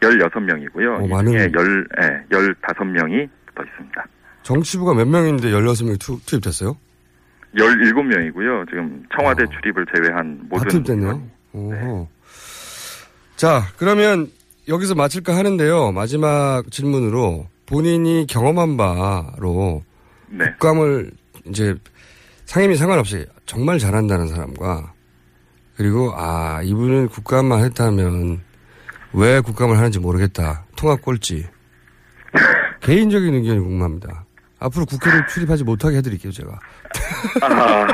16명이고요. 0.01 1.03
오, 1.03 1.07
이 1.07 1.11
많은- 1.11 1.33
중에 1.33 1.49
10, 1.51 1.87
예, 2.03 2.25
15명이 2.31 3.29
붙어 3.47 3.63
있습니다. 3.65 4.07
정치부가 4.43 4.95
몇 4.95 5.07
명인데 5.09 5.51
16명이 5.51 5.99
투, 6.01 6.19
투입됐어요? 6.27 6.77
17명이고요. 7.57 8.69
지금 8.69 9.03
청와대 9.17 9.45
어. 9.45 9.47
출입을 9.47 9.87
제외한 9.95 10.39
다 10.39 10.45
모든. 10.51 10.69
투입됐네요. 10.69 11.23
오호. 11.53 12.09
자, 13.37 13.63
그러면 13.79 14.29
여기서 14.69 14.95
마칠까 14.95 15.37
하는데요. 15.37 15.93
마지막 15.93 16.63
질문으로 16.71 17.47
본인이 17.67 18.27
경험한 18.29 18.77
바로 18.77 19.83
네. 20.29 20.45
국감을 20.59 21.11
이제 21.47 21.75
상임위 22.45 22.77
상관없이 22.77 23.27
정말 23.47 23.79
잘한다는 23.79 24.29
사람과 24.29 24.93
그리고 25.77 26.13
아 26.17 26.61
이분은 26.63 27.09
국감만 27.09 27.65
했다면 27.65 28.41
왜 29.13 29.41
국감을 29.41 29.77
하는지 29.77 29.99
모르겠다 30.01 30.65
통합 30.77 31.03
꼴찌 31.03 31.47
개인적인 32.81 33.35
의견이 33.35 33.61
궁금합니다. 33.61 34.25
앞으로 34.59 34.87
국회를 34.87 35.27
출입하지 35.27 35.65
못하게 35.65 35.99
해드릴게요 35.99 36.33
제가. 36.33 36.59
아, 37.43 37.87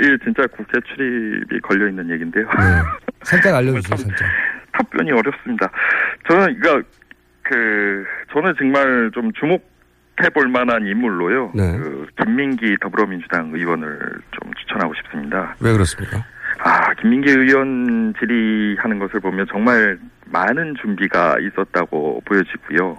이 0.00 0.16
진짜 0.24 0.46
국회 0.48 0.78
출입이 0.86 1.60
걸려 1.60 1.88
있는 1.88 2.08
얘기인데요. 2.10 2.44
네. 2.44 2.82
살짝 3.22 3.54
알려주세요 3.56 3.96
살짝. 3.96 4.28
답변이 4.72 5.10
어렵습니다. 5.12 5.70
저는 6.28 6.60
그러니까 6.60 6.88
그 7.42 8.04
저는 8.32 8.54
정말 8.58 9.10
좀 9.12 9.32
주목해 9.32 10.30
볼 10.34 10.48
만한 10.48 10.86
인물로요. 10.86 11.52
네. 11.54 11.78
그 11.78 12.06
김민기 12.22 12.76
더불어민주당 12.80 13.50
의원을 13.52 13.98
좀 14.32 14.52
추천하고 14.54 14.94
싶습니다. 14.94 15.56
왜 15.60 15.72
그렇습니까? 15.72 16.24
아, 16.58 16.92
김민기 16.94 17.30
의원 17.30 18.14
질의하는 18.18 18.98
것을 18.98 19.20
보면 19.20 19.46
정말 19.50 19.98
많은 20.26 20.74
준비가 20.80 21.36
있었다고 21.40 22.22
보여지고요. 22.24 22.98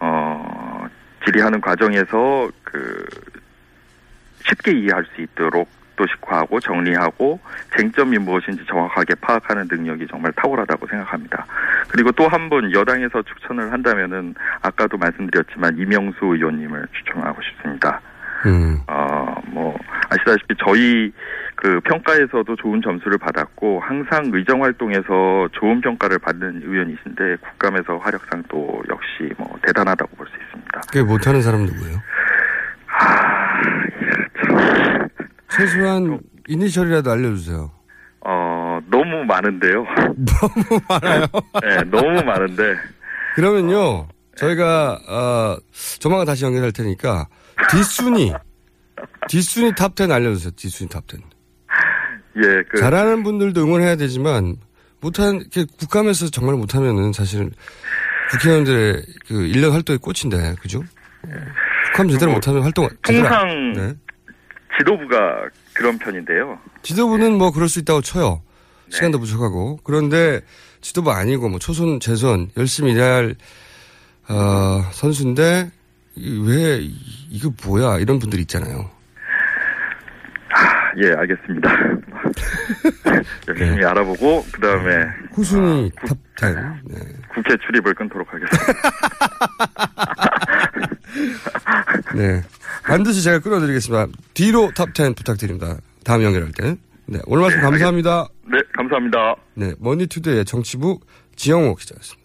어, 0.00 0.86
질의하는 1.24 1.60
과정에서 1.60 2.50
그 2.62 3.04
쉽게 4.44 4.72
이해할 4.72 5.04
수 5.14 5.22
있도록 5.22 5.68
도식화하고 5.96 6.58
정리하고 6.60 7.38
쟁점이 7.76 8.18
무엇인지 8.18 8.64
정확하게 8.66 9.14
파악하는 9.20 9.68
능력이 9.70 10.06
정말 10.10 10.32
탁월하다고 10.32 10.86
생각합니다. 10.88 11.46
그리고 11.88 12.10
또 12.12 12.26
한 12.28 12.48
분 12.48 12.72
여당에서 12.72 13.22
추천을 13.22 13.72
한다면은 13.72 14.34
아까도 14.60 14.98
말씀드렸지만 14.98 15.78
이명수 15.78 16.18
의원님을 16.24 16.86
추천하고 16.92 17.40
싶습니다. 17.42 18.00
음. 18.44 18.78
어, 18.88 19.40
뭐, 19.46 19.78
아시다시피 20.10 20.54
저희 20.58 21.12
그 21.64 21.80
평가에서도 21.80 22.56
좋은 22.56 22.82
점수를 22.82 23.16
받았고, 23.16 23.80
항상 23.80 24.30
의정 24.34 24.62
활동에서 24.62 25.48
좋은 25.58 25.80
평가를 25.80 26.18
받는 26.18 26.60
의원이신데, 26.62 27.36
국감에서 27.36 27.96
활약상도 27.96 28.82
역시 28.90 29.32
뭐, 29.38 29.50
대단하다고 29.66 30.14
볼 30.14 30.26
수 30.26 30.32
있습니다. 30.44 30.80
그게 30.88 31.02
못하는 31.02 31.40
사람 31.40 31.64
누구예요? 31.64 31.96
아, 32.88 33.62
참, 34.44 35.08
최소한 35.48 36.20
이니셜이라도 36.48 37.10
알려주세요. 37.10 37.70
어, 38.26 38.78
너무 38.90 39.24
많은데요. 39.24 39.86
너무 40.20 40.80
많아요. 40.86 41.26
네, 41.62 41.82
너무 41.90 42.22
많은데, 42.24 42.74
그러면요, 43.36 44.06
저희가, 44.36 44.98
어, 45.08 45.56
조만간 45.98 46.26
다시 46.26 46.44
연결할 46.44 46.72
테니까, 46.72 47.26
뒷순위, 47.70 48.34
뒷순위 49.28 49.72
top 49.72 49.95
10 49.95 50.10
알려주세요, 50.12 50.50
뒷순위 50.56 50.90
top 50.90 51.06
10. 51.06 51.22
예, 52.36 52.62
그, 52.68 52.78
잘하는 52.78 53.22
분들도 53.22 53.62
응원해야 53.62 53.96
되지만, 53.96 54.56
못한, 55.00 55.36
이렇게 55.36 55.64
국감에서 55.78 56.30
정말 56.30 56.56
못하면은 56.56 57.12
사실 57.12 57.50
국회의원들의 58.30 59.04
그 59.28 59.46
일련 59.46 59.72
활동의 59.72 59.98
꽃인데, 59.98 60.56
그죠? 60.60 60.82
국감 61.86 62.08
제대로 62.08 62.32
뭐, 62.32 62.36
못하면 62.38 62.62
활동, 62.62 62.88
통상 63.02 63.72
네. 63.74 63.94
지도부가 64.78 65.46
그런 65.72 65.98
편인데요. 65.98 66.58
지도부는 66.82 67.38
뭐 67.38 67.52
그럴 67.52 67.68
수 67.68 67.78
있다고 67.78 68.00
쳐요. 68.00 68.42
네. 68.90 68.96
시간도 68.96 69.20
부족하고. 69.20 69.78
그런데 69.84 70.40
지도부 70.80 71.12
아니고 71.12 71.48
뭐 71.48 71.58
초선, 71.58 72.00
재선 72.00 72.50
열심히 72.56 72.92
일해야 72.92 73.14
할, 73.14 73.36
어, 74.28 74.82
선수인데 74.92 75.70
이- 76.16 76.42
왜 76.46 76.78
이- 76.80 76.94
이거 77.30 77.52
뭐야 77.64 77.98
이런 77.98 78.18
분들 78.18 78.38
있잖아요. 78.40 78.90
예, 81.02 81.12
알겠습니다. 81.12 81.70
열심히 83.48 83.84
알아보고, 83.84 84.44
그 84.52 84.60
다음에 84.60 85.06
후순위 85.32 85.90
top 86.36 86.55
10. 86.55 86.74
네. 86.84 87.00
국회 87.34 87.56
출입을 87.66 87.94
끊도록 87.94 88.28
하겠습니다. 88.32 88.72
네. 92.14 92.42
반드시 92.84 93.22
제가 93.22 93.40
끊어드리겠습니다. 93.40 94.06
뒤로 94.34 94.70
top 94.70 94.98
10 94.98 95.16
부탁드립니다. 95.16 95.76
다음 96.04 96.22
연결할 96.22 96.52
때. 96.52 96.76
네. 97.06 97.18
오늘 97.26 97.42
말씀 97.42 97.58
네, 97.58 97.64
감사합니다. 97.64 98.28
네, 98.50 98.58
감사합니다. 98.72 99.36
네. 99.54 99.74
머니투데이의 99.78 100.44
정치부 100.44 101.00
지영호 101.36 101.74
기자였습니다. 101.76 102.24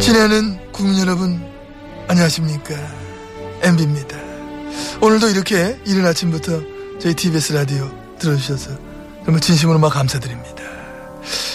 지내는 0.00 0.72
국민 0.72 0.98
여러분 1.00 1.40
안녕하십니까? 2.08 2.74
MB입니다. 3.62 4.16
오늘도 5.00 5.28
이렇게 5.28 5.78
이른 5.84 6.06
아침부터 6.06 6.62
저희 7.00 7.14
TBS 7.14 7.52
라디오 7.52 7.90
들어주셔서 8.18 8.70
정말 9.24 9.40
진심으로 9.40 9.78
막 9.78 9.92
감사드립니다. 9.92 10.62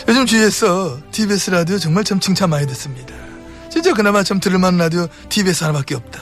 요즘 0.08 0.25
주위에서 0.25 0.99
TBS 1.12 1.49
라디오 1.51 1.77
정말 1.79 2.03
참 2.03 2.19
칭찬 2.19 2.49
많이 2.49 2.67
듣습니다. 2.67 3.13
진짜 3.71 3.93
그나마 3.93 4.23
참 4.23 4.39
들을만한 4.39 4.77
라디오 4.77 5.08
TBS 5.29 5.63
하나밖에 5.63 5.95
없다. 5.95 6.21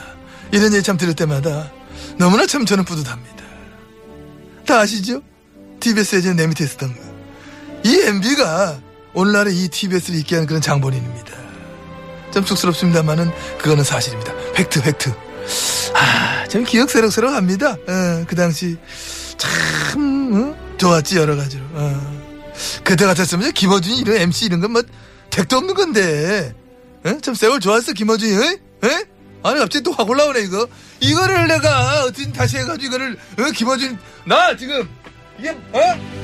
이런 0.52 0.72
얘기 0.72 0.82
참 0.82 0.96
들을 0.96 1.14
때마다 1.14 1.70
너무나 2.18 2.46
참 2.46 2.64
저는 2.64 2.84
뿌듯합니다. 2.84 3.44
다 4.66 4.80
아시죠? 4.80 5.22
TBS 5.80 6.16
예전에 6.16 6.36
내 6.36 6.46
밑에 6.46 6.64
있었던 6.64 6.94
거 6.94 7.14
이 7.84 8.00
MB가 8.00 8.80
오늘날의 9.12 9.54
이 9.62 9.68
TBS를 9.68 10.18
있게 10.20 10.36
한 10.36 10.46
그런 10.46 10.62
장본인입니다 10.62 11.43
좀 12.34 12.44
쑥스럽습니다만은 12.44 13.30
그거는 13.58 13.84
사실입니다. 13.84 14.32
팩트 14.54 14.82
팩트. 14.82 15.12
아, 15.94 16.46
참 16.48 16.64
기억 16.64 16.90
새록새록합니다. 16.90 17.70
어, 17.72 18.24
그 18.26 18.34
당시 18.34 18.76
참 19.38 20.32
어? 20.58 20.76
좋았지 20.76 21.16
여러 21.16 21.36
가지로. 21.36 21.62
어. 21.74 22.24
그때 22.82 23.06
같았으면 23.06 23.52
김어준이 23.52 23.98
이런 23.98 24.16
MC 24.16 24.46
이런 24.46 24.60
건뭐 24.60 24.82
택도 25.30 25.56
없는 25.58 25.74
건데. 25.74 26.52
어? 27.04 27.18
참 27.22 27.34
세월 27.34 27.60
좋았어 27.60 27.92
김어준이. 27.92 28.34
어? 28.34 28.86
어? 28.86 28.88
아니 29.50 29.60
갑자기 29.60 29.82
또 29.84 29.92
확 29.92 30.08
올라오네 30.10 30.40
이거. 30.40 30.66
이거를 31.00 31.46
내가 31.46 32.04
어떻게 32.04 32.32
다시 32.32 32.56
해가지고 32.58 32.86
이거를 32.86 33.16
어? 33.38 33.50
김어준 33.54 33.96
나 34.26 34.56
지금 34.56 34.88
이게 35.38 35.50
어? 35.50 36.23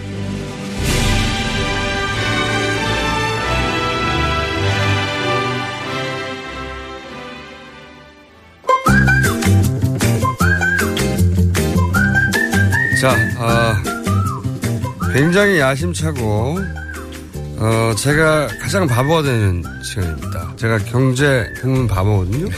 자, 13.01 13.17
아, 13.39 13.83
굉장히 15.15 15.59
야심차고, 15.59 16.59
어, 17.57 17.95
제가 17.97 18.49
가장 18.61 18.87
바보가 18.87 19.23
되는 19.23 19.65
시간입니다. 19.83 20.55
제가 20.57 20.77
경제 20.81 21.51
공문 21.63 21.87
바보거든요. 21.87 22.51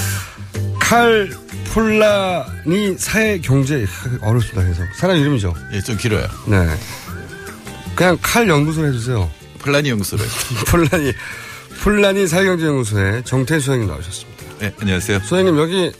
칼 0.80 1.28
폴라니 1.74 2.96
사회 2.96 3.38
경제 3.40 3.84
어렵습니다. 4.22 4.62
그래서 4.62 4.82
사람 4.94 5.18
이름이죠. 5.18 5.54
예, 5.74 5.82
좀 5.82 5.98
길어요. 5.98 6.26
네. 6.46 6.66
그냥 7.94 8.16
칼 8.22 8.48
연구소로 8.48 8.88
해주세요. 8.88 9.30
플라니 9.58 9.90
연구소로. 9.90 10.22
폴라니 10.68 11.12
폴라니 11.82 12.26
사회경제 12.26 12.64
연구소의 12.64 13.24
정태인 13.24 13.60
소장님 13.60 13.86
나오셨습니다. 13.86 14.44
네, 14.60 14.74
안녕하세요. 14.80 15.20
소장님 15.20 15.58
여기 15.58 15.92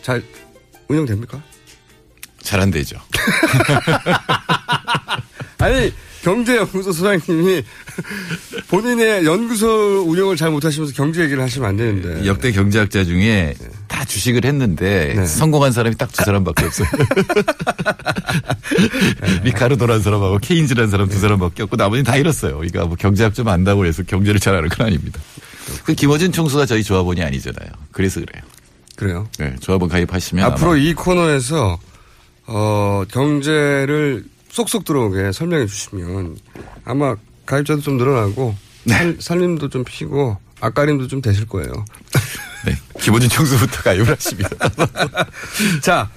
잘 0.00 0.22
운영됩니까? 0.88 1.42
잘 2.46 2.60
안 2.60 2.70
되죠. 2.70 2.96
아니 5.58 5.92
경제연구소 6.22 6.92
소장님이 6.92 7.62
본인의 8.68 9.24
연구소 9.24 10.04
운영을 10.06 10.36
잘 10.36 10.50
못하시면서 10.50 10.92
경제 10.94 11.22
얘기를 11.22 11.42
하시면 11.42 11.68
안 11.68 11.76
되는데. 11.76 12.26
역대 12.26 12.52
경제학자 12.52 13.04
중에 13.04 13.54
다 13.88 14.04
주식을 14.04 14.44
했는데 14.44 15.14
네. 15.16 15.26
성공한 15.26 15.72
사람이 15.72 15.96
딱 15.96 16.10
두 16.12 16.24
사람밖에 16.24 16.64
없어요. 16.66 16.88
리카르도라는 19.44 20.02
사람하고 20.02 20.38
케인즈라는 20.38 20.90
사람 20.90 21.08
두 21.08 21.18
사람밖에 21.18 21.62
없고 21.64 21.76
나머지는 21.76 22.04
다 22.04 22.16
잃었어요. 22.16 22.56
그러니까 22.56 22.84
뭐 22.86 22.96
경제학 22.96 23.34
좀 23.34 23.48
안다고 23.48 23.86
해서 23.86 24.02
경제를 24.02 24.40
잘 24.40 24.54
아는 24.54 24.68
건 24.68 24.86
아닙니다. 24.86 25.20
그 25.84 25.94
김어준 25.94 26.32
총수가 26.32 26.66
저희 26.66 26.82
조합원이 26.82 27.22
아니잖아요. 27.22 27.68
그래서 27.92 28.20
그래요. 28.20 28.42
그래요. 28.96 29.28
네, 29.38 29.54
조합원 29.60 29.90
가입하시면 29.90 30.44
앞으로 30.44 30.76
이 30.76 30.94
코너에서 30.94 31.78
어 32.46 33.04
경제를 33.10 34.24
쏙쏙 34.50 34.84
들어오게 34.84 35.32
설명해 35.32 35.66
주시면 35.66 36.36
아마 36.84 37.16
가입자도 37.44 37.80
좀 37.80 37.96
늘어나고 37.96 38.54
네. 38.84 38.94
살, 38.94 39.16
살림도 39.18 39.68
좀 39.68 39.84
피고 39.84 40.36
앞가림도 40.60 41.08
좀 41.08 41.20
되실 41.20 41.46
거예요. 41.46 41.72
네, 42.64 42.74
김어준 43.00 43.28
총수부터 43.28 43.82
가입을 43.82 44.10
하십니다. 44.10 44.50
자, 45.82 46.10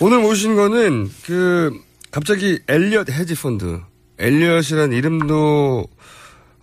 오늘 0.00 0.18
모신 0.18 0.56
거는 0.56 1.10
그 1.24 1.72
갑자기 2.10 2.58
엘리엇 2.68 3.10
헤지 3.10 3.34
펀드. 3.34 3.80
엘리엇이라는 4.18 4.96
이름도 4.96 5.86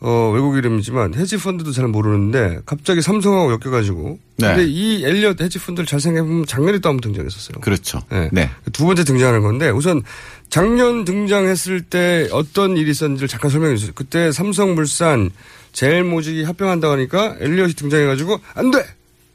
어, 0.01 0.31
외국 0.33 0.57
이름이지만 0.57 1.15
헤지 1.15 1.37
펀드도 1.37 1.71
잘 1.71 1.87
모르는데 1.87 2.59
갑자기 2.65 3.01
삼성하고 3.01 3.51
엮여가지고. 3.53 4.19
네. 4.37 4.47
근데 4.47 4.65
이 4.65 5.03
엘리엇 5.05 5.41
헤지 5.41 5.59
펀드를 5.59 5.85
잘 5.85 5.99
생각해보면 5.99 6.45
작년에 6.45 6.79
또 6.79 6.89
한번 6.89 7.01
등장했었어요. 7.01 7.61
그렇죠. 7.61 8.01
네. 8.11 8.29
네. 8.31 8.49
두 8.73 8.85
번째 8.85 9.03
등장하는 9.03 9.41
건데 9.41 9.69
우선 9.69 10.03
작년 10.49 11.05
등장했을 11.05 11.81
때 11.81 12.27
어떤 12.31 12.77
일이 12.77 12.91
있었는지를 12.91 13.27
잠깐 13.27 13.49
설명해 13.49 13.77
주세요. 13.77 13.93
그때 13.95 14.31
삼성물산 14.31 15.31
제일모직이 15.71 16.43
합병한다고 16.43 16.93
하니까 16.93 17.35
엘리엇이 17.39 17.75
등장해가지고 17.75 18.39
안 18.53 18.71
돼! 18.71 18.85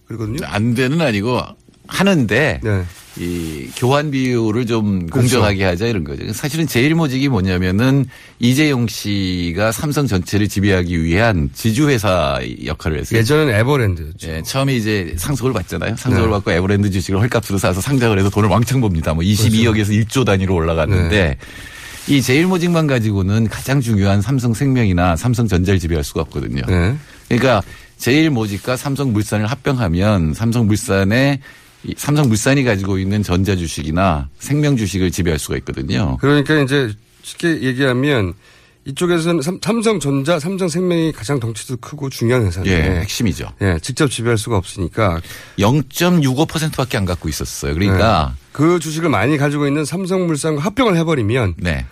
그러거든요. 0.07 0.45
안 0.47 0.75
되는 0.75 1.01
아니고 1.01 1.41
하는데 1.91 2.61
네. 2.63 2.85
이 3.19 3.69
교환 3.77 4.11
비율을 4.11 4.67
좀 4.67 5.07
그렇죠. 5.07 5.13
공정하게 5.13 5.65
하자 5.65 5.87
이런 5.87 6.05
거죠. 6.05 6.33
사실은 6.33 6.67
제일 6.67 6.95
모직이 6.95 7.29
뭐냐면은 7.29 8.07
이재용 8.39 8.87
씨가 8.87 9.73
삼성 9.73 10.07
전체를 10.07 10.49
지배하기 10.49 11.03
위한 11.03 11.51
지주회사 11.53 12.41
역할을 12.65 13.01
했어요. 13.01 13.19
예전엔 13.19 13.55
에버랜드였죠. 13.57 14.29
예, 14.29 14.43
처음에 14.43 14.77
이제 14.77 15.13
상속을 15.17 15.53
받잖아요. 15.53 15.97
상속을 15.97 16.29
네. 16.29 16.31
받고 16.31 16.53
에버랜드 16.53 16.91
주식을 16.91 17.21
헐값으로 17.21 17.59
사서 17.59 17.81
상장을 17.81 18.17
해서 18.19 18.31
돈을 18.31 18.49
왕창 18.49 18.81
봅니다. 18.81 19.13
뭐 19.13 19.25
22억에서 19.25 19.89
1조 19.89 20.25
단위로 20.25 20.55
올라갔는데 20.55 21.37
이 22.07 22.23
제일 22.23 22.47
모직만 22.47 22.87
가지고는 22.87 23.49
가장 23.49 23.81
중요한 23.81 24.23
삼성 24.23 24.55
생명이나 24.55 25.17
삼성 25.17 25.49
전자를 25.49 25.81
지배할 25.81 26.05
수가 26.05 26.23
없거든요. 26.23 26.63
네. 26.67 26.95
그러니까 27.29 27.63
제일 27.99 28.31
모직과 28.31 28.77
삼성물산을 28.77 29.47
합병하면 29.47 30.33
삼성물산의 30.33 31.39
이 31.39 31.41
삼성물산이 31.97 32.65
가지고 32.65 32.99
있는 32.99 33.23
전자 33.23 33.57
주식이나 33.57 34.29
생명 34.39 34.77
주식을 34.77 35.11
지배할 35.11 35.39
수가 35.39 35.57
있거든요. 35.59 36.17
그러니까 36.21 36.61
이제 36.61 36.93
쉽게 37.23 37.63
얘기하면 37.63 38.35
이쪽에서는 38.85 39.43
삼, 39.43 39.59
삼성전자, 39.63 40.39
삼성생명이 40.39 41.13
가장 41.13 41.39
덩치도 41.39 41.79
크고 41.79 42.09
중요한 42.09 42.47
회사인데 42.47 42.97
예, 42.97 43.01
핵심이죠. 43.01 43.53
예, 43.61 43.79
직접 43.83 44.11
지배할 44.11 44.39
수가 44.39 44.57
없으니까 44.57 45.21
0.65%밖에 45.59 46.97
안 46.97 47.05
갖고 47.05 47.29
있었어요. 47.29 47.75
그러니까 47.75 48.35
그 48.53 48.79
주식을 48.79 49.11
많이 49.11 49.37
가지고 49.37 49.67
있는 49.67 49.85
삼성물산과 49.85 50.63
합병을 50.63 50.97
해버리면 50.97 51.55
네. 51.59 51.87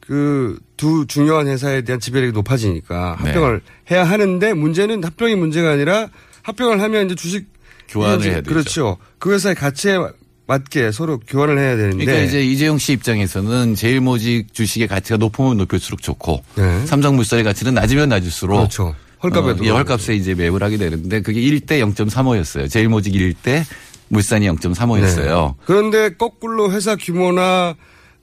그두 0.00 1.04
중요한 1.06 1.46
회사에 1.46 1.82
대한 1.82 2.00
지배력이 2.00 2.32
높아지니까 2.32 3.18
네. 3.20 3.26
합병을 3.26 3.60
해야 3.90 4.04
하는데 4.04 4.54
문제는 4.54 5.04
합병이 5.04 5.36
문제가 5.36 5.70
아니라 5.70 6.08
합병을 6.42 6.80
하면 6.80 7.06
이제 7.06 7.14
주식 7.14 7.46
교환을 7.90 8.24
해야 8.24 8.34
되죠. 8.36 8.48
그렇죠. 8.48 8.96
그 9.18 9.32
회사의 9.32 9.54
가치에 9.54 9.98
맞게 10.46 10.90
서로 10.90 11.20
교환을 11.20 11.58
해야 11.58 11.76
되는데 11.76 12.04
그러니까 12.04 12.26
이제 12.26 12.42
이재용 12.42 12.78
씨 12.78 12.92
입장에서는 12.92 13.74
제일 13.76 14.00
모직 14.00 14.52
주식의 14.52 14.88
가치가 14.88 15.16
높으면 15.16 15.58
높을수록 15.58 16.02
좋고 16.02 16.42
네. 16.56 16.86
삼성물산의 16.86 17.44
가치는 17.44 17.74
낮으면 17.74 18.08
낮을수록 18.08 18.56
그렇죠. 18.56 18.94
헐값에 19.22 19.50
어, 19.50 19.56
예, 19.62 19.68
헐값에 19.68 20.14
이제 20.14 20.34
매입을 20.34 20.62
하게 20.62 20.76
되는데 20.76 21.20
그게 21.20 21.40
1대 21.40 21.80
0.35였어요. 21.94 22.68
제일 22.70 22.88
모직 22.88 23.12
1대 23.12 23.64
물산이 24.08 24.48
0.35였어요. 24.48 25.54
그런데 25.64 26.10
거꾸로 26.14 26.72
회사 26.72 26.96
규모나 26.96 27.76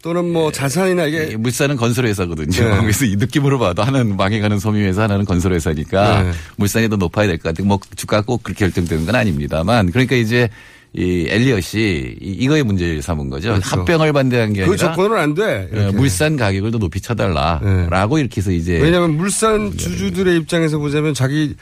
또는 0.04 0.32
뭐 0.32 0.52
자산이나 0.52 1.06
이게 1.06 1.36
물산은 1.38 1.76
건설회사거든요. 1.76 2.52
네. 2.70 2.78
그래서 2.82 3.06
이 3.06 3.16
느낌으로 3.16 3.58
봐도 3.60 3.84
하나는 3.84 4.16
망해가는 4.16 4.60
소미회사, 4.60 5.04
하나는 5.04 5.26
건설회사니까 5.26 6.24
네. 6.24 6.32
물산이 6.58 6.90
더 6.90 6.96
높아야 6.98 7.28
될 7.28 7.38
것 7.38 7.50
같아요. 7.50 7.68
뭐 7.68 7.80
주가가 7.96 8.24
꼭 8.26 8.44
그렇게 8.44 8.66
결정되는 8.66 9.06
건 9.06 9.16
아닙니다만 9.16 9.92
그러니까 9.92 10.16
이제 10.16 10.50
이 10.94 11.26
엘리엇이 11.30 12.16
이- 12.22 12.32
이거에 12.40 12.64
문제를 12.64 13.02
삼은 13.02 13.30
거죠. 13.30 13.50
그렇죠. 13.50 13.70
합병을 13.82 14.14
반대한 14.14 14.54
게그 14.54 14.72
아니라 14.72 14.94
조건은 14.96 15.18
안 15.18 15.34
돼. 15.34 15.44
어, 15.72 15.76
이렇게. 15.76 15.98
물산 15.98 16.38
가격을 16.38 16.72
더 16.72 16.78
높이 16.78 17.02
쳐달라라고 17.02 18.20
이렇게 18.20 18.40
해서 18.40 18.52
이제 18.52 18.80
왜냐하면 18.80 19.18
물산 19.18 19.76
주주들의 19.76 20.38
입장에서 20.38 20.78
보자면 20.80 21.14
자기 21.14 21.56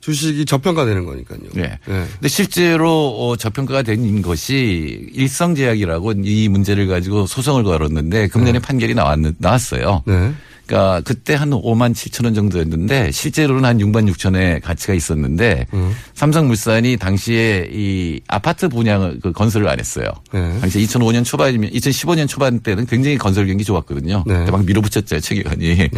주식이 0.00 0.46
저평가되는 0.46 1.04
거니까요. 1.04 1.40
네. 1.54 1.62
네. 1.62 1.78
근데 1.86 2.28
실제로 2.28 3.08
어, 3.18 3.36
저평가가 3.36 3.82
된 3.82 4.22
것이 4.22 5.08
일성제약이라고 5.12 6.14
이 6.24 6.48
문제를 6.48 6.86
가지고 6.86 7.26
소송을 7.26 7.64
걸었는데 7.64 8.28
금년에 8.28 8.60
판결이 8.60 8.94
나왔, 8.94 9.18
나왔어요. 9.38 10.02
네. 10.06 10.32
그러니까 10.68 11.00
그때 11.00 11.34
한 11.34 11.50
5만 11.50 11.94
7천 11.94 12.26
원 12.26 12.34
정도였는데 12.34 13.10
실제로는 13.10 13.64
한 13.64 13.78
6만 13.78 14.10
6천의 14.12 14.62
가치가 14.62 14.92
있었는데 14.92 15.66
음. 15.72 15.94
삼성물산이 16.12 16.98
당시에 16.98 17.70
이 17.72 18.20
아파트 18.28 18.68
분양을 18.68 19.20
그 19.22 19.32
건설을 19.32 19.66
안 19.66 19.78
했어요. 19.80 20.10
네. 20.30 20.60
당시 20.60 20.78
2005년 20.80 21.24
초반이면 21.24 21.70
2015년 21.70 22.28
초반 22.28 22.60
때는 22.60 22.84
굉장히 22.84 23.16
건설 23.16 23.46
경기 23.46 23.64
좋았거든요. 23.64 24.24
네. 24.26 24.38
그때 24.40 24.50
막 24.50 24.64
밀어붙였죠 24.66 25.20
최기관이. 25.20 25.88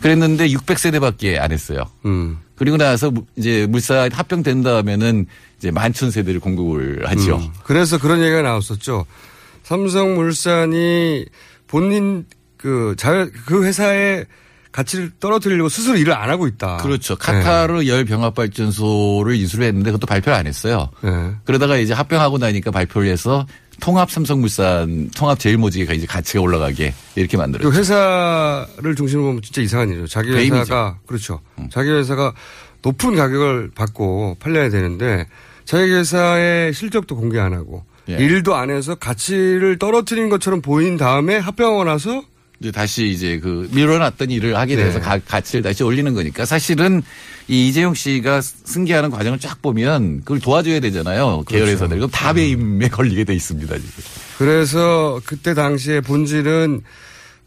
그랬는데 0.00 0.46
600세대밖에 0.48 1.40
안 1.40 1.50
했어요. 1.50 1.82
음. 2.04 2.38
그리고 2.60 2.76
나서 2.76 3.10
무- 3.10 3.24
이제 3.36 3.66
물산 3.70 4.12
합병된 4.12 4.62
다음에는 4.62 5.24
이제 5.56 5.70
만천 5.70 6.10
세대를 6.10 6.40
공급을 6.40 7.08
하죠. 7.08 7.36
음. 7.36 7.48
그래서 7.64 7.96
그런 7.96 8.20
얘기가 8.20 8.42
나왔었죠. 8.42 9.06
삼성물산이 9.62 11.24
본인 11.66 12.26
그잘그 12.58 13.64
회사의 13.64 14.26
가치를 14.72 15.10
떨어뜨리려고 15.20 15.70
스스로 15.70 15.96
일을 15.96 16.12
안 16.12 16.28
하고 16.28 16.46
있다. 16.46 16.76
그렇죠. 16.76 17.16
카타르 17.16 17.86
열 17.86 18.04
병합 18.04 18.34
발전소를 18.34 19.36
인수를 19.36 19.64
했는데 19.66 19.90
그것도 19.90 20.06
발표를 20.06 20.36
안 20.38 20.46
했어요. 20.46 20.90
네. 21.00 21.10
네. 21.10 21.30
그러다가 21.44 21.78
이제 21.78 21.94
합병하고 21.94 22.36
나니까 22.36 22.70
발표를 22.70 23.08
해서 23.08 23.46
통합 23.80 24.10
삼성물산 24.10 25.10
통합 25.16 25.38
제일모직이 25.38 25.94
이제 25.94 26.06
가치가 26.06 26.40
올라가게 26.40 26.94
이렇게 27.16 27.36
그 27.36 27.40
만들었죠. 27.40 27.72
회사를 27.72 28.94
중심으로 28.96 29.28
보면 29.28 29.42
진짜 29.42 29.60
이상한 29.62 29.88
일이죠. 29.90 30.06
자기 30.06 30.30
배임이죠. 30.30 30.54
음. 30.54 30.60
회사가 30.60 30.98
그렇죠. 31.06 31.40
자기 31.70 31.90
회사가 31.90 32.34
높은 32.82 33.14
가격을 33.16 33.72
받고 33.74 34.36
팔려야 34.40 34.70
되는데 34.70 35.26
자기 35.64 35.92
회사의 35.92 36.72
실적도 36.72 37.16
공개 37.16 37.38
안 37.38 37.52
하고 37.52 37.84
예. 38.08 38.14
일도 38.14 38.54
안 38.54 38.70
해서 38.70 38.94
가치를 38.94 39.78
떨어뜨린 39.78 40.28
것처럼 40.28 40.62
보인 40.62 40.96
다음에 40.96 41.36
합병하고 41.38 41.84
나서 41.84 42.22
이제 42.60 42.70
다시 42.70 43.08
이제 43.08 43.38
그 43.38 43.68
밀어놨던 43.72 44.30
일을 44.30 44.56
하게 44.56 44.76
돼서 44.76 44.98
네. 44.98 45.04
가, 45.04 45.18
가치를 45.18 45.62
다시 45.62 45.82
올리는 45.82 46.12
거니까 46.12 46.44
사실은 46.44 47.02
이 47.48 47.68
이재용 47.68 47.94
씨가 47.94 48.42
승계하는 48.42 49.10
과정을 49.10 49.38
쫙 49.38 49.62
보면 49.62 50.20
그걸 50.20 50.40
도와줘야 50.40 50.78
되잖아요. 50.80 51.42
계열회사들. 51.48 51.96
그럼 51.96 52.10
다 52.10 52.34
배임에 52.34 52.88
걸리게 52.88 53.24
돼 53.24 53.34
있습니다. 53.34 53.74
지금. 53.78 53.90
그래서 54.36 55.20
그때 55.24 55.54
당시에 55.54 56.02
본질은 56.02 56.82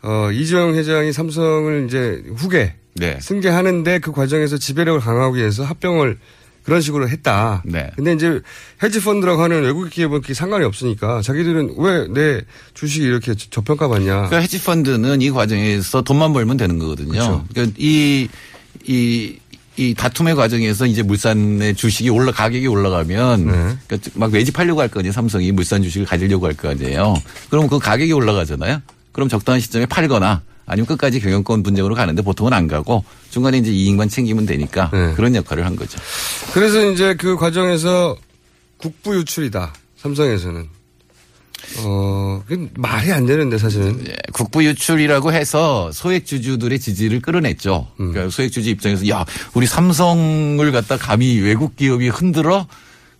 어 0.01 0.31
이재용 0.31 0.73
회장이 0.73 1.13
삼성을 1.13 1.85
이제 1.87 2.23
후계 2.35 2.73
네. 2.95 3.19
승계하는데 3.21 3.99
그 3.99 4.11
과정에서 4.11 4.57
지배력을 4.57 4.99
강화하기 4.99 5.37
위해서 5.37 5.63
합병을 5.63 6.17
그런 6.63 6.81
식으로 6.81 7.09
했다. 7.09 7.61
네. 7.65 7.89
근데 7.95 8.13
이제 8.13 8.39
헤지펀드라고 8.81 9.41
하는 9.43 9.63
외국 9.63 9.89
기업은 9.89 10.21
그게 10.21 10.33
상관이 10.33 10.63
없으니까 10.65 11.21
자기들은 11.21 11.75
왜 11.77 12.07
내 12.13 12.41
주식이 12.73 13.05
이렇게 13.05 13.35
저- 13.35 13.49
저평가 13.49 13.87
받냐. 13.87 14.05
그러니까 14.13 14.37
헤지펀드는 14.37 15.21
이 15.21 15.29
과정에서 15.31 16.01
돈만 16.01 16.31
벌면 16.33 16.57
되는 16.57 16.79
거거든요. 16.79 17.11
그렇죠. 17.11 17.45
그러니까 17.53 17.75
이, 17.79 18.27
이, 18.85 19.37
이 19.75 19.93
다툼의 19.95 20.35
과정에서 20.35 20.85
이제 20.85 21.01
물산의 21.03 21.75
주식이 21.75 22.09
올라, 22.09 22.31
가격이 22.31 22.67
올라가면 22.67 23.45
네. 23.45 23.51
그러니까 23.87 24.11
막 24.15 24.31
매집하려고 24.31 24.81
할 24.81 24.87
거 24.89 24.99
아니에요. 24.99 25.11
삼성이 25.13 25.51
물산 25.51 25.81
주식을 25.83 26.05
가지려고 26.05 26.45
할 26.45 26.53
거 26.55 26.69
아니에요. 26.69 27.15
그럼 27.49 27.67
그 27.67 27.79
가격이 27.79 28.13
올라가잖아요. 28.13 28.81
그럼 29.11 29.29
적당한 29.29 29.59
시점에 29.59 29.85
팔거나 29.85 30.41
아니면 30.65 30.85
끝까지 30.87 31.19
경영권 31.19 31.63
분쟁으로 31.63 31.95
가는데 31.95 32.21
보통은 32.21 32.53
안 32.53 32.67
가고 32.67 33.03
중간에 33.29 33.57
이제 33.57 33.71
이익만 33.71 34.09
챙기면 34.09 34.45
되니까 34.45 34.89
네. 34.93 35.13
그런 35.15 35.35
역할을 35.35 35.65
한 35.65 35.75
거죠. 35.75 35.99
그래서 36.53 36.89
이제 36.89 37.15
그 37.15 37.35
과정에서 37.35 38.15
국부 38.77 39.15
유출이다. 39.15 39.73
삼성에서는. 39.97 40.67
어, 41.79 42.43
말이 42.75 43.11
안 43.11 43.25
되는데 43.25 43.57
사실은. 43.57 44.03
예, 44.07 44.15
국부 44.33 44.63
유출이라고 44.65 45.31
해서 45.31 45.91
소액 45.93 46.25
주주들의 46.25 46.77
지지를 46.79 47.21
끌어냈죠. 47.21 47.87
음. 47.99 48.11
그러니까 48.11 48.29
소액 48.29 48.51
주주 48.51 48.69
입장에서 48.69 49.07
야 49.09 49.25
우리 49.53 49.65
삼성을 49.65 50.71
갖다 50.71 50.97
감히 50.97 51.39
외국 51.39 51.75
기업이 51.75 52.09
흔들어 52.09 52.67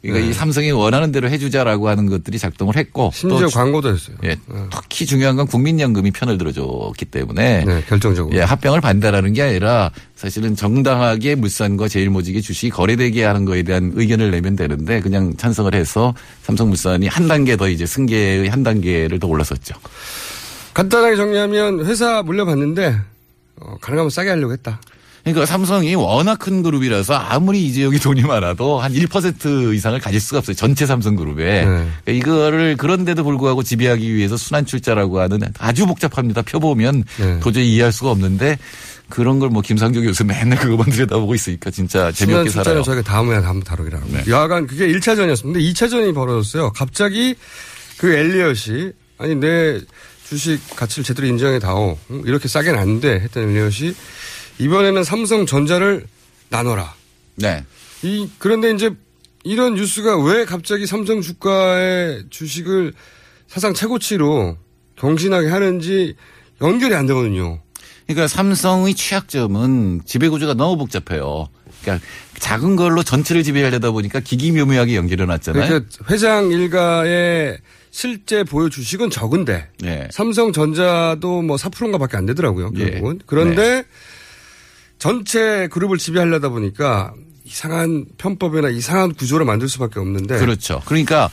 그러니까 0.04 0.30
이 0.30 0.34
삼성이 0.34 0.72
원하는 0.72 1.14
대로 1.14 1.30
해주자라고 1.30 1.88
하는 1.88 2.08
것들이 2.08 2.38
작동을 2.38 2.76
했고 2.76 3.10
네. 3.14 3.20
심지어 3.20 3.40
또 3.40 3.48
광고도 3.48 3.90
했어요. 3.90 4.18
예, 4.26 4.36
특히 4.70 5.06
중요한 5.06 5.38
건 5.38 5.48
국민연금이 5.48 6.12
편을 6.12 6.38
들어줬기 6.38 7.06
때문에 7.06 7.64
네, 7.64 7.84
결정적으로. 7.88 8.36
예, 8.36 8.42
합병을 8.42 8.82
반대라는 8.82 9.32
게 9.32 9.42
아니라 9.44 9.92
사실은 10.18 10.58
정당하게 10.58 11.36
물산과 11.36 11.88
제일모직의 11.88 12.42
주식이 12.42 12.70
거래되게 12.72 13.24
하는 13.24 13.46
거에 13.46 13.64
대한 13.64 13.94
의견을 13.96 14.32
내면 14.32 14.58
되는데 14.58 15.00
그냥 15.00 15.34
찬성을 15.38 15.74
해서 15.74 16.14
삼성물산이 16.44 17.08
한 17.08 17.30
단계 17.30 17.56
더 17.56 17.70
이제 17.70 17.86
승계의 17.86 18.50
한 18.50 18.62
단계를 18.62 19.20
더 19.20 19.28
올라섰죠. 19.28 19.74
간단하게 20.74 21.16
정리하면 21.16 21.86
회사 21.86 22.22
물려봤는데 22.24 23.00
어, 23.62 23.78
가능하면 23.80 24.10
싸게 24.10 24.30
하려고 24.30 24.52
했다. 24.52 24.82
그러니까 25.24 25.46
삼성이 25.46 25.96
워낙 25.96 26.38
큰 26.40 26.64
그룹이라서 26.64 27.14
아무리 27.14 27.66
이재용이 27.66 27.98
돈이 27.98 28.24
많아도 28.24 28.80
한 28.80 28.92
1% 28.94 29.74
이상을 29.74 29.98
가질 30.00 30.20
수가 30.20 30.40
없어요. 30.40 30.56
전체 30.56 30.86
삼성그룹에. 30.86 31.44
네. 31.44 31.66
그러니까 31.66 32.12
이거를 32.12 32.76
그런데도 32.78 33.24
불구하고 33.24 33.64
지배하기 33.64 34.14
위해서 34.14 34.36
순환출자라고 34.36 35.22
하는 35.22 35.40
아주 35.60 35.86
복잡합니다. 35.86 36.42
펴보면 36.42 37.06
네. 37.18 37.40
도저히 37.40 37.74
이해할 37.74 37.94
수가 37.94 38.12
없는데 38.12 38.58
그런 39.10 39.40
걸 39.40 39.50
뭐 39.50 39.62
김상조 39.62 40.02
교수 40.02 40.26
맨날 40.26 40.58
그거만 40.60 40.90
들여다보고 40.90 41.36
있으니까 41.36 41.70
진짜 41.72 42.12
재미없게 42.12 42.50
살아요. 42.50 42.82
저희가 42.82 43.04
다음에 43.04 43.36
한번 43.36 43.62
다루기로 43.64 43.98
하고. 44.00 44.08
네. 44.12 44.24
여하간 44.28 44.68
그게 44.68 44.88
1차전이었습니다. 44.88 45.58
2차전이 45.74 46.14
벌어졌어요. 46.14 46.72
갑자기 46.72 47.36
그 47.98 48.12
엘리엇이 48.14 48.92
아니 49.20 49.36
내 49.36 49.80
주식 50.28 50.60
가치를 50.76 51.04
제대로 51.04 51.28
인정해 51.28 51.60
다오. 51.60 51.98
응? 52.12 52.24
이렇게 52.26 52.48
싸게 52.48 52.72
놨는데 52.72 53.20
했던 53.22 53.44
엘리엇이 53.50 53.94
이번에는 54.60 55.04
삼성전자를 55.04 56.06
나눠라. 56.50 56.94
네. 57.36 57.64
이 58.04 58.30
그런데 58.38 58.72
이제 58.72 58.92
이런 59.44 59.76
뉴스가 59.76 60.24
왜 60.24 60.46
갑자기 60.46 60.86
삼성 60.86 61.22
주가의 61.22 62.26
주식을 62.30 62.94
사상 63.48 63.74
최고치로 63.74 64.58
경신하게 64.96 65.50
하는지 65.50 66.16
연결이 66.62 66.96
안 66.96 67.06
되거든요. 67.08 67.60
그러니까 68.08 68.28
삼성의 68.28 68.96
취약점은 68.96 70.02
지배구조가 70.06 70.54
너무 70.56 70.78
복잡해요. 70.78 71.48
그러니까 71.82 72.06
작은 72.40 72.76
걸로 72.76 73.04
전체를 73.04 73.44
지배하려다 73.44 73.92
보니까 73.92 74.20
기기묘묘하게 74.20 74.96
연결해 74.96 75.26
놨잖아요. 75.26 75.68
그러니까 75.68 75.90
회장 76.10 76.52
일가의 76.52 77.58
실제 77.92 78.44
보유 78.44 78.70
주식은 78.70 79.10
적은데 79.10 79.70
네. 79.80 80.08
삼성전자도 80.12 81.42
뭐 81.44 81.58
4%인가밖에 81.58 82.18
안 82.18 82.26
되더라고요. 82.26 82.72
예. 82.78 82.92
결국은. 82.92 83.20
그런데 83.26 83.86
전체 85.04 85.68
그룹을 85.68 85.98
지배하려다 85.98 86.48
보니까 86.48 87.14
이상한 87.44 88.06
편법이나 88.18 88.70
이상한 88.70 89.14
구조를 89.14 89.46
만들 89.46 89.68
수밖에 89.68 90.00
없는데 90.00 90.40
그렇죠. 90.40 90.82
그러니까 90.86 91.30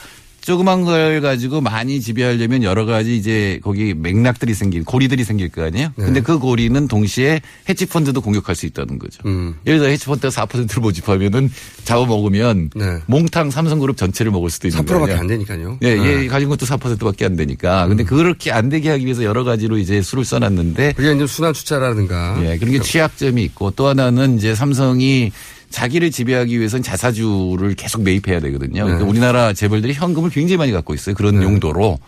조그만 0.51 0.84
걸 0.84 1.20
가지고 1.20 1.61
많이 1.61 2.01
지배하려면 2.01 2.64
여러 2.64 2.84
가지 2.84 3.16
이제 3.16 3.61
거기 3.62 3.94
맥락들이 3.94 4.53
생길 4.53 4.82
고리들이 4.82 5.22
생길 5.22 5.48
거 5.48 5.62
아니에요. 5.62 5.92
네. 5.94 6.05
근데 6.05 6.20
그 6.20 6.40
고리는 6.40 6.88
동시에 6.88 7.40
헤지 7.68 7.86
펀드도 7.86 8.20
공격할 8.20 8.57
수 8.57 8.66
있다는 8.66 8.98
거죠. 8.98 9.22
음. 9.26 9.55
예를 9.64 9.78
들어 9.78 9.88
헤지 9.88 10.07
펀드가 10.07 10.28
4%를 10.28 10.80
모집하면은 10.82 11.53
잡아먹으면 11.84 12.70
네. 12.74 12.98
몽탕 13.07 13.53
삼성그룹 13.53 13.96
전체를 13.96 14.32
먹을 14.32 14.51
수도 14.51 14.66
있는 14.66 14.80
4%밖에 14.80 14.98
거예요. 14.98 15.20
안 15.20 15.26
되니까요. 15.28 15.78
예, 15.82 15.94
네. 15.94 16.01
음. 16.01 16.24
얘 16.24 16.26
가진 16.26 16.48
것도 16.48 16.66
4%밖에 16.66 17.26
안 17.26 17.36
되니까. 17.36 17.86
근데 17.86 18.03
그렇게 18.03 18.51
안 18.51 18.68
되게 18.68 18.90
하기 18.90 19.05
위해서 19.05 19.22
여러 19.22 19.44
가지로 19.44 19.78
이제 19.78 20.03
수를 20.03 20.24
써놨는데 20.24 20.94
그게 20.96 21.12
이제 21.12 21.28
순환 21.28 21.53
투자라든가 21.53 22.40
예, 22.44 22.59
그런 22.59 22.72
게 22.72 22.80
취약점이 22.80 23.40
있고 23.44 23.70
또 23.70 23.86
하나는 23.86 24.36
이제 24.36 24.57
삼성이 24.57 25.30
자기를 25.71 26.11
지배하기 26.11 26.59
위해서는 26.59 26.83
자사주를 26.83 27.75
계속 27.75 28.03
매입해야 28.03 28.41
되거든요. 28.41 28.85
그러니까 28.85 29.05
네. 29.05 29.11
우리나라 29.11 29.53
재벌들이 29.53 29.95
현금을 29.95 30.31
굉장히 30.31 30.57
많이 30.59 30.73
갖고 30.73 30.95
있어요. 30.95 31.14
그런 31.14 31.43
용도로. 31.43 31.99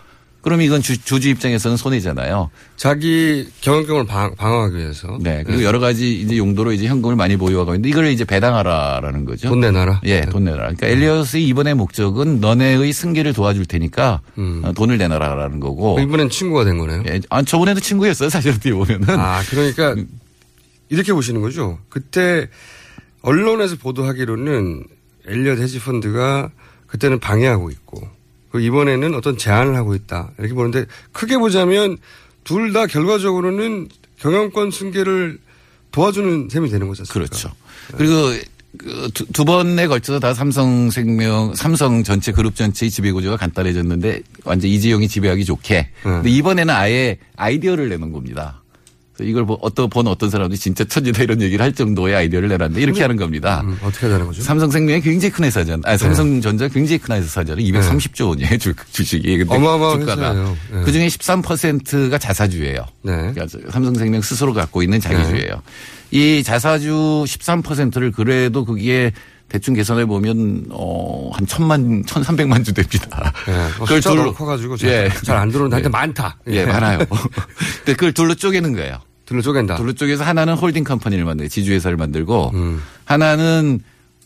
그럼 0.42 0.60
이건 0.60 0.82
주, 0.82 1.00
주주 1.00 1.28
입장에서는 1.28 1.76
손해잖아요. 1.76 2.50
자기 2.76 3.48
경영권을 3.60 4.06
방, 4.06 4.34
방어하기 4.34 4.76
위해서 4.76 5.16
네. 5.20 5.44
그리고 5.46 5.62
여러 5.62 5.78
가지 5.78 6.20
이제 6.20 6.36
용도로 6.36 6.72
이제 6.72 6.88
현금을 6.88 7.14
많이 7.14 7.36
보유하고 7.36 7.74
있는데 7.76 7.88
이걸 7.88 8.06
이제 8.06 8.24
배당하라라는 8.24 9.24
거죠. 9.24 9.48
돈 9.48 9.60
내놔라. 9.60 10.00
예, 10.04 10.22
돈 10.22 10.42
내놔라. 10.42 10.62
그러니까 10.74 10.88
엘리엇의 10.88 11.46
이번의 11.46 11.74
목적은 11.76 12.40
너네의 12.40 12.92
승계를 12.92 13.32
도와줄 13.34 13.66
테니까 13.66 14.20
음. 14.38 14.62
어, 14.64 14.72
돈을 14.72 14.98
내놔라라는 14.98 15.60
거고. 15.60 16.00
이번엔 16.00 16.28
친구가 16.28 16.64
된 16.64 16.76
거네요. 16.76 17.04
예, 17.06 17.20
아, 17.30 17.42
저번에도 17.44 17.78
친구였어요. 17.78 18.28
사실 18.28 18.50
어떻게 18.50 18.72
보면은. 18.72 19.10
아, 19.10 19.42
그러니까 19.48 19.94
이렇게 20.88 21.12
보시는 21.12 21.40
거죠. 21.40 21.78
그때 21.88 22.48
언론에서 23.22 23.76
보도하기로는 23.76 24.84
엘리엇 25.26 25.58
헤지펀드가 25.58 26.50
그때는 26.86 27.18
방해하고 27.20 27.70
있고 27.70 28.00
그리고 28.50 28.66
이번에는 28.66 29.14
어떤 29.14 29.38
제안을 29.38 29.74
하고 29.76 29.94
있다. 29.94 30.30
이렇게 30.38 30.52
보는데 30.54 30.84
크게 31.12 31.38
보자면 31.38 31.96
둘 32.44 32.72
다 32.72 32.86
결과적으로는 32.86 33.88
경영권 34.18 34.70
승계를 34.72 35.38
도와주는 35.92 36.48
셈이 36.50 36.68
되는 36.70 36.88
거죠. 36.88 37.04
그렇죠. 37.04 37.50
그리고 37.96 38.32
그 38.78 39.10
두, 39.12 39.26
두 39.26 39.44
번에 39.44 39.86
걸쳐서 39.86 40.18
다 40.18 40.32
삼성생명, 40.34 41.54
삼성 41.54 42.02
전체 42.02 42.32
그룹 42.32 42.56
전체의 42.56 42.90
지배구조가 42.90 43.36
간단해졌는데 43.36 44.22
완전 44.44 44.70
이재용이 44.70 45.08
지배하기 45.08 45.44
좋게. 45.44 45.90
근데 46.02 46.30
이번에는 46.30 46.74
아예 46.74 47.18
아이디어를 47.36 47.90
내는 47.90 48.12
겁니다. 48.12 48.61
그래서 49.22 49.30
이걸 49.30 49.46
보- 49.46 49.58
어떤 49.62 49.88
본 49.88 50.06
어떤 50.08 50.28
사람들이 50.30 50.58
진짜 50.58 50.84
천재다 50.84 51.22
이런 51.22 51.40
얘기를 51.40 51.64
할 51.64 51.72
정도의 51.72 52.14
아이디어를 52.16 52.48
내놨는데 52.48 52.80
이렇게 52.82 53.02
하는 53.02 53.16
겁니다. 53.16 53.62
음, 53.64 53.78
어떻게 53.82 54.06
하자는 54.06 54.26
거죠? 54.26 54.42
삼성생명이 54.42 55.00
굉장히 55.00 55.32
큰 55.32 55.44
회사잖아. 55.44 55.82
아, 55.84 55.96
삼성전자 55.96 56.68
굉장히 56.68 56.98
큰 56.98 57.16
회사잖아요. 57.16 57.64
230조 57.64 58.28
원이에요, 58.30 58.58
주, 58.58 58.74
주식이. 58.92 59.38
근데 59.38 59.54
어마어마한 59.54 60.00
주가가. 60.00 60.32
네. 60.34 60.82
그 60.84 60.92
중에 60.92 61.06
13%가 61.06 62.18
자사주예요. 62.18 62.84
네. 63.02 63.32
그러니까 63.32 63.46
삼성생명 63.70 64.20
스스로 64.22 64.52
갖고 64.52 64.82
있는 64.82 65.00
자기주예요. 65.00 65.62
이 66.10 66.42
자사주 66.42 67.24
13%를 67.26 68.12
그래도 68.12 68.64
그게 68.64 69.12
대충 69.48 69.74
계산해 69.74 70.06
보면 70.06 70.66
어한 70.70 71.46
천만 71.46 72.02
천삼백만 72.06 72.64
주 72.64 72.72
됩니다. 72.72 73.32
예, 73.48 73.52
뭐 73.76 73.86
숫자 73.86 74.10
너무 74.14 74.34
커가지고 74.34 74.76
예. 74.84 75.10
잘안 75.24 75.50
들어오는데 75.50 75.74
하여튼 75.76 75.90
많다. 75.90 76.38
예, 76.48 76.64
많아요. 76.64 76.98
근데 77.00 77.92
그걸 77.94 78.12
둘로 78.12 78.34
쪼개는 78.34 78.72
거예요. 78.72 78.98
둘로 79.26 79.40
쪼갠다. 79.42 79.76
둘로 79.76 79.92
쪼개서 79.92 80.24
하나는 80.24 80.54
holding 80.54 80.84
company를 80.84 81.24
만들고 81.24 81.48
지주회사를 81.48 81.96
만들고 81.96 82.50
음. 82.54 82.82
하나는 83.04 83.80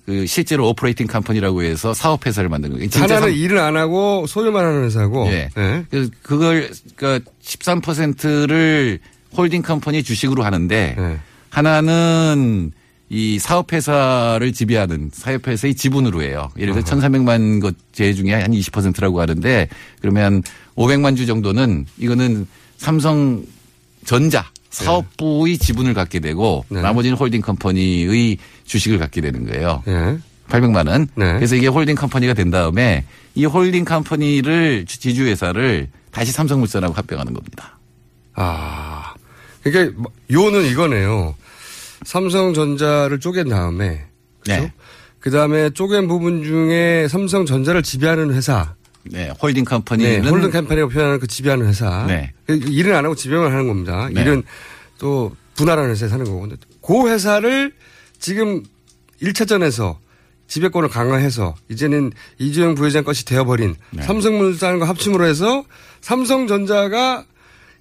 그 0.06 0.24
실제로 0.26 0.68
operating 0.68 1.06
company라고 1.08 1.62
해서 1.64 1.92
사업 1.92 2.26
회사를 2.26 2.48
만드는 2.48 2.76
거예요. 2.76 2.88
하나는 2.94 3.20
삼- 3.22 3.32
일을 3.32 3.58
안 3.58 3.76
하고 3.76 4.24
소유만 4.28 4.64
하는 4.64 4.84
회사고. 4.84 5.26
예. 5.28 5.48
예. 5.56 5.84
그래서 5.90 6.10
그걸 6.22 6.70
그러니까 6.94 7.30
13%를 7.42 9.00
holding 9.36 9.62
company 9.62 10.02
주식으로 10.02 10.44
하는데 10.44 10.94
예. 10.98 11.18
하나는 11.50 12.72
이 13.08 13.38
사업 13.38 13.72
회사를 13.72 14.52
지배하는 14.52 15.10
사업 15.12 15.46
회사의 15.46 15.74
지분으로 15.74 16.22
해요. 16.22 16.50
예를 16.58 16.74
들어 16.74 16.84
1,300만 16.84 17.60
것제 17.60 18.12
중에 18.14 18.32
한 18.34 18.50
20%라고 18.52 19.20
하는데 19.20 19.68
그러면 20.00 20.42
500만 20.76 21.16
주 21.16 21.26
정도는 21.26 21.86
이거는 21.98 22.46
삼성 22.78 23.44
전자 24.04 24.46
사업부의 24.84 25.58
지분을 25.58 25.94
갖게 25.94 26.20
되고 26.20 26.64
네. 26.68 26.80
나머지는 26.82 27.16
holding 27.16 27.40
company의 27.40 28.38
주식을 28.64 28.98
갖게 28.98 29.20
되는 29.20 29.46
거예요. 29.46 29.82
예. 29.88 30.18
800만 30.48 30.88
원. 30.88 31.08
네. 31.14 31.34
그래서 31.34 31.56
이게 31.56 31.66
holding 31.66 31.96
company가 31.96 32.34
된 32.34 32.50
다음에 32.50 33.04
이 33.34 33.44
holding 33.44 33.84
company를 33.84 34.86
지주 34.86 35.24
회사를 35.26 35.88
다시 36.10 36.32
삼성물산하고 36.32 36.94
합병하는 36.94 37.32
겁니다. 37.34 37.78
아. 38.34 39.14
그러니까 39.62 40.00
뭐 40.00 40.12
요는 40.30 40.66
이거네요. 40.66 41.34
삼성전자를 42.04 43.18
쪼갠 43.20 43.48
다음에 43.48 44.04
그죠? 44.40 44.56
네. 44.56 44.72
그 45.18 45.30
다음에 45.30 45.70
쪼갠 45.70 46.06
부분 46.06 46.44
중에 46.44 47.08
삼성전자를 47.08 47.82
지배하는 47.82 48.32
회사. 48.32 48.74
네, 49.10 49.30
holding 49.42 49.64
네, 49.64 49.70
company는 49.70 50.28
holding 50.28 50.50
company가 50.50 50.88
표현하는 50.88 51.20
그 51.20 51.26
지배하는 51.26 51.66
회사. 51.66 52.04
네. 52.06 52.32
그 52.46 52.54
일은 52.54 52.94
안 52.94 53.04
하고 53.04 53.14
지배만 53.14 53.52
하는 53.52 53.66
겁니다. 53.66 54.08
네. 54.12 54.20
일은 54.20 54.42
또 54.98 55.34
분할하는 55.54 55.90
회사에 55.90 56.08
사는 56.08 56.24
거고. 56.24 56.40
근데 56.40 56.56
그 56.82 57.08
회사를 57.08 57.72
지금 58.18 58.62
1차전에서 59.22 59.96
지배권을 60.48 60.88
강화해서 60.88 61.54
이제는 61.68 62.12
이재용 62.38 62.74
부회장 62.74 63.04
것이 63.04 63.24
되어버린 63.24 63.74
네. 63.90 64.02
삼성물산과 64.02 64.88
합침으로 64.88 65.26
해서 65.26 65.64
삼성전자가 66.00 67.24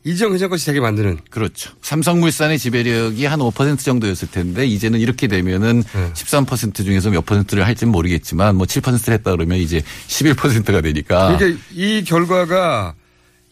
이재용 0.06 0.34
회장까지 0.36 0.68
되게 0.68 0.80
만드는. 0.80 1.18
그렇죠. 1.32 1.72
삼성물산의 1.82 2.60
지배력이 2.60 3.26
한 3.26 3.40
5% 3.40 3.80
정도였을 3.80 4.30
텐데 4.30 4.66
이제는 4.66 5.00
이렇게 5.00 5.28
되면은 5.28 5.84
네. 5.84 6.14
13% 6.14 6.76
중에서 6.76 7.10
몇 7.10 7.26
퍼센트를 7.26 7.66
할지는 7.66 7.92
모르겠지만 7.92 8.56
뭐 8.56 8.68
7%를 8.68 9.16
했다 9.16 9.32
그러면 9.32 9.58
이제 9.58 9.82
11%가 10.08 10.82
되니까 10.82 11.36
그러니까 11.36 11.60
이 11.74 12.04
결과가 12.04 12.94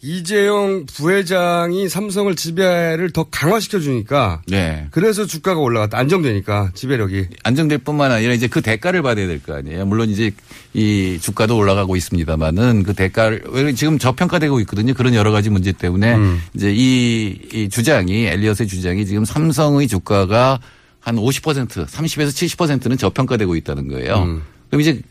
이재용 0.06 0.86
부회장이 0.86 1.88
삼성을 1.88 2.36
지배를 2.36 3.12
더 3.12 3.24
강화시켜 3.32 3.80
주니까 3.80 4.42
네. 4.48 4.86
그래서 4.92 5.26
주가가 5.26 5.62
올라갔다. 5.62 5.98
안정되니까 5.98 6.72
지배력이. 6.76 7.28
안정될 7.44 7.78
뿐만 7.80 8.12
아니라 8.12 8.34
이제 8.34 8.48
그 8.48 8.62
대가를 8.62 9.02
받아야 9.02 9.28
될 9.28 9.40
거 9.40 9.56
아니에요. 9.56 9.86
물론 9.86 10.10
이제 10.10 10.32
이 10.74 11.18
주가도 11.22 11.56
올라가고 11.56 11.96
있습니다만은 11.96 12.84
그 12.84 12.94
대가를 12.94 13.44
왜 13.52 13.74
지금 13.74 13.98
저평가되고 13.98 14.60
있거든요. 14.62 14.94
그런 14.94 15.14
여러 15.16 15.32
가지 15.32 15.50
문제 15.50 15.72
때문에 15.72 16.18
이제 16.54 16.74
이, 16.76 17.40
이 17.54 17.70
주장이 17.70 18.26
엘리엇의 18.26 18.68
주장이 18.68 19.06
지금 19.06 19.24
삼성의 19.24 19.88
주가가 19.88 20.60
한 21.00 21.16
50% 21.16 21.68
30에서 21.68 22.28
70%는 22.28 22.98
저평가되고 22.98 23.56
있다는 23.56 23.88
거예요. 23.88 24.42
그럼 24.70 24.82
이제 24.82 25.02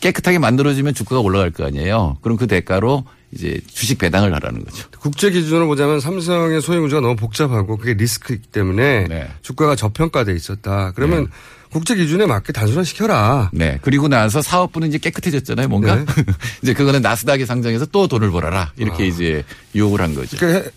깨끗하게 0.00 0.38
만들어지면 0.38 0.94
주가가 0.94 1.20
올라갈 1.20 1.50
거 1.50 1.64
아니에요. 1.66 2.16
그럼 2.22 2.38
그 2.38 2.46
대가로 2.46 3.04
이제 3.34 3.60
주식 3.72 3.98
배당을 3.98 4.32
하라는 4.34 4.64
거죠. 4.64 4.86
국제 5.00 5.30
기준으로 5.30 5.66
보자면 5.66 6.00
삼성의 6.00 6.62
소유 6.62 6.80
구조가 6.82 7.00
너무 7.02 7.16
복잡하고 7.16 7.76
그게 7.76 7.94
리스크이기 7.94 8.48
때문에 8.48 9.08
네. 9.08 9.28
주가가 9.42 9.74
저평가돼 9.76 10.32
있었다. 10.34 10.92
그러면 10.94 11.28
국제 11.70 11.96
기준에 11.96 12.26
맞게 12.26 12.52
단순화시켜라. 12.52 13.50
네. 13.52 13.78
그리고 13.82 14.06
나서 14.06 14.40
사업부는 14.40 14.88
이제 14.88 14.98
깨끗해졌잖아요. 14.98 15.66
뭔가. 15.68 15.96
네. 15.96 16.04
이제 16.62 16.72
그거는 16.74 17.02
나스닥에 17.02 17.44
상장해서 17.44 17.86
또 17.86 18.06
돈을 18.06 18.30
벌어라. 18.30 18.72
이렇게 18.76 19.06
이제 19.06 19.42
유혹을 19.74 20.00
한 20.00 20.14
거죠. 20.14 20.36
그러니까 20.36 20.64
해- 20.64 20.70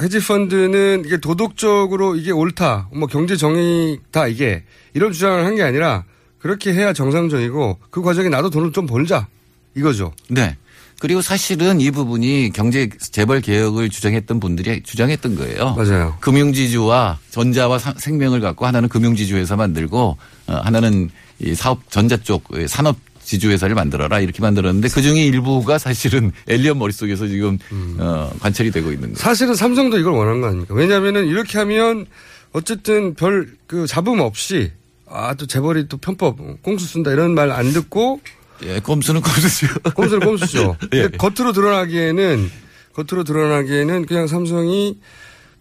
헤지 0.00 0.18
펀드는 0.26 1.04
이게 1.06 1.18
도덕적으로 1.18 2.16
이게 2.16 2.32
옳다, 2.32 2.88
뭐 2.94 3.06
경제 3.06 3.36
정의다 3.36 4.26
이게 4.26 4.64
이런 4.94 5.12
주장을 5.12 5.44
한 5.44 5.54
게 5.54 5.62
아니라 5.62 6.04
그렇게 6.38 6.72
해야 6.72 6.92
정상적이고 6.92 7.78
그 7.90 8.02
과정에 8.02 8.28
나도 8.28 8.50
돈을 8.50 8.72
좀 8.72 8.86
벌자 8.86 9.28
이거죠. 9.76 10.12
네. 10.28 10.56
그리고 11.02 11.20
사실은 11.20 11.80
이 11.80 11.90
부분이 11.90 12.52
경제 12.54 12.88
재벌 13.10 13.40
개혁을 13.40 13.90
주장했던 13.90 14.38
분들이 14.38 14.84
주장했던 14.84 15.34
거예요. 15.34 15.74
맞아요. 15.74 16.16
금융지주와 16.20 17.18
전자와 17.30 17.80
사- 17.80 17.94
생명을 17.96 18.40
갖고 18.40 18.66
하나는 18.66 18.88
금융지주 18.88 19.34
회사 19.34 19.56
만들고 19.56 20.16
어, 20.46 20.52
하나는 20.62 21.10
이 21.40 21.56
사업 21.56 21.90
전자 21.90 22.16
쪽 22.16 22.44
산업 22.68 22.96
지주 23.24 23.50
회사를 23.50 23.74
만들어라 23.74 24.20
이렇게 24.20 24.42
만들었는데 24.42 24.88
그 24.90 25.02
중에 25.02 25.24
일부가 25.26 25.76
사실은 25.78 26.30
엘리언 26.46 26.78
머릿속에서 26.78 27.26
지금 27.26 27.58
어, 27.98 28.30
관철이 28.38 28.70
되고 28.70 28.88
있는 28.92 29.08
거예요. 29.08 29.16
사실은 29.16 29.56
삼성도 29.56 29.98
이걸 29.98 30.12
원한 30.12 30.40
거 30.40 30.46
아닙니까? 30.46 30.72
왜냐하면은 30.74 31.26
이렇게 31.26 31.58
하면 31.58 32.06
어쨌든 32.52 33.14
별 33.14 33.48
그 33.66 33.88
잡음 33.88 34.20
없이 34.20 34.70
아 35.08 35.34
또 35.34 35.46
재벌이 35.46 35.88
또 35.88 35.96
편법 35.96 36.36
꽁수 36.62 36.86
쓴다 36.86 37.10
이런 37.10 37.34
말 37.34 37.50
안 37.50 37.72
듣고 37.72 38.20
예, 38.64 38.80
꼼수는 38.80 39.20
꼼수죠. 39.20 39.66
꼼수를 39.94 40.20
꼼수죠. 40.20 40.76
예. 40.92 41.02
근데 41.02 41.16
겉으로 41.16 41.52
드러나기에는 41.52 42.50
겉으로 42.94 43.24
드러나기에는 43.24 44.06
그냥 44.06 44.26
삼성이 44.26 44.98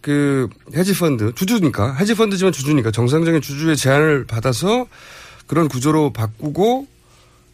그 0.02 0.49
헤지펀드 0.76 1.34
주주니까 1.36 1.95
헤지펀드지만 1.95 2.52
주주니까 2.52 2.91
정상적인 2.91 3.41
주주의 3.41 3.78
제안을 3.78 4.26
받아서 4.26 4.88
그런 5.47 5.68
구조로 5.68 6.12
바꾸고 6.12 6.88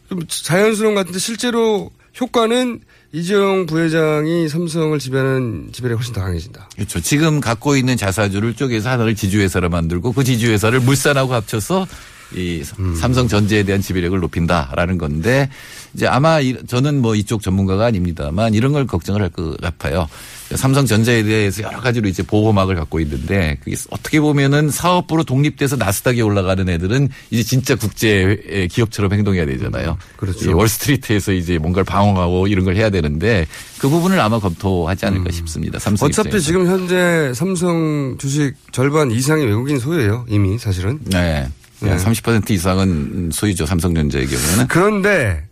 좀 0.08 0.20
자연스러운 0.26 0.94
것 0.94 1.00
같은데 1.00 1.18
실제로 1.18 1.90
효과는 2.20 2.80
이재용 3.12 3.66
부회장이 3.66 4.48
삼성을 4.48 4.98
지배하는 4.98 5.70
지배력이 5.72 5.98
훨씬 5.98 6.14
더 6.14 6.20
강해진다. 6.20 6.68
그렇죠. 6.74 7.00
지금 7.00 7.40
갖고 7.40 7.76
있는 7.76 7.96
자사주를 7.96 8.54
쪼개서 8.54 8.90
하나를 8.90 9.14
지주회사로 9.14 9.70
만들고 9.70 10.12
그 10.12 10.24
지주회사를 10.24 10.80
물산하고 10.80 11.32
합쳐서 11.32 11.86
이 12.34 12.62
삼성 13.00 13.26
전제에 13.26 13.62
대한 13.62 13.80
지배력을 13.80 14.18
높인다라는 14.20 14.98
건데 14.98 15.48
이제 15.94 16.06
아마 16.06 16.40
이- 16.40 16.56
저는 16.66 17.00
뭐 17.00 17.14
이쪽 17.14 17.40
전문가가 17.40 17.86
아닙니다만 17.86 18.52
이런 18.54 18.72
걸 18.72 18.86
걱정을 18.86 19.22
할 19.22 19.30
것 19.30 19.56
같아요. 19.60 20.06
삼성 20.54 20.86
전자에 20.86 21.22
대해서 21.24 21.62
여러 21.62 21.80
가지로 21.80 22.08
이제 22.08 22.22
보호막을 22.22 22.74
갖고 22.74 23.00
있는데 23.00 23.58
그게 23.62 23.76
어떻게 23.90 24.18
보면은 24.20 24.70
사업부로 24.70 25.22
독립돼서 25.24 25.76
나스닥에 25.76 26.20
올라가는 26.22 26.66
애들은 26.68 27.08
이제 27.30 27.42
진짜 27.42 27.74
국제 27.74 28.68
기업처럼 28.70 29.12
행동해야 29.12 29.44
되잖아요. 29.46 29.96
그렇죠. 30.16 30.50
이 30.50 30.52
월스트리트에서 30.54 31.32
이제 31.32 31.58
뭔가를 31.58 31.84
방어하고 31.84 32.46
이런 32.46 32.64
걸 32.64 32.76
해야 32.76 32.88
되는데 32.90 33.46
그 33.78 33.88
부분을 33.90 34.18
아마 34.20 34.38
검토하지 34.38 35.06
않을까 35.06 35.30
싶습니다. 35.32 35.78
삼성 35.78 36.06
어차피 36.06 36.28
입장에서. 36.28 36.46
지금 36.46 36.66
현재 36.66 37.32
삼성 37.34 38.16
주식 38.18 38.54
절반 38.72 39.10
이상이 39.10 39.44
외국인 39.44 39.78
소유예요. 39.78 40.24
이미 40.28 40.58
사실은. 40.58 40.98
네. 41.04 41.46
네. 41.80 41.96
30% 41.96 42.50
이상은 42.50 43.30
소유죠. 43.32 43.66
삼성전자의 43.66 44.26
경우에는. 44.26 44.68
그런데 44.68 45.48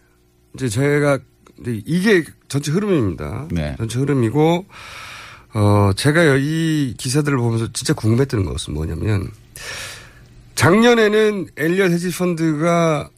이제 0.55 0.69
제가 0.69 1.19
이게 1.65 2.25
전체 2.49 2.73
흐름입니다. 2.73 3.49
네. 3.51 3.75
전체 3.79 3.99
흐름이고 3.99 4.67
어 5.55 5.91
제가 5.97 6.37
이 6.39 6.95
기사들을 6.99 7.39
보면서 7.39 7.73
진짜 7.73 7.95
궁금했던 7.95 8.45
것은 8.45 8.75
뭐냐면 8.75 9.31
작년에는 10.55 11.47
엘리엇 11.57 11.93
헤지 11.93 12.11
펀드가 12.11 13.09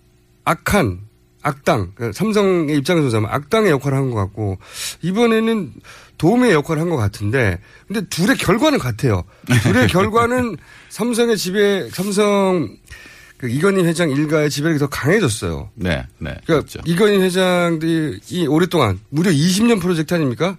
악한 0.45 1.08
악당 1.49 1.92
그러니까 1.94 2.16
삼성의 2.16 2.76
입장에서 2.76 3.05
보자면 3.07 3.30
악당의 3.32 3.70
역할을 3.70 3.96
한 3.99 4.11
것 4.11 4.16
같고 4.16 4.59
이번에는 5.03 5.72
도움의 6.18 6.53
역할을 6.53 6.80
한 6.82 6.88
것 6.90 6.96
같은데 6.96 7.59
근데 7.86 8.01
둘의 8.09 8.36
결과는 8.36 8.78
같아요. 8.78 9.24
둘의 9.62 9.86
결과는 9.92 10.57
삼성의 10.90 11.36
지배 11.36 11.88
삼성 11.92 12.76
그 13.36 13.49
이건희 13.49 13.84
회장 13.84 14.11
일가의 14.11 14.51
지배력이 14.51 14.78
더 14.80 14.88
강해졌어요. 14.88 15.70
네. 15.76 16.05
네. 16.18 16.34
그러니까 16.44 16.44
그렇죠. 16.46 16.80
이건희 16.86 17.18
회장들이 17.18 18.46
오랫동안 18.49 18.99
무려 19.11 19.30
20년 19.30 19.80
프로젝트 19.80 20.12
아닙니까? 20.14 20.57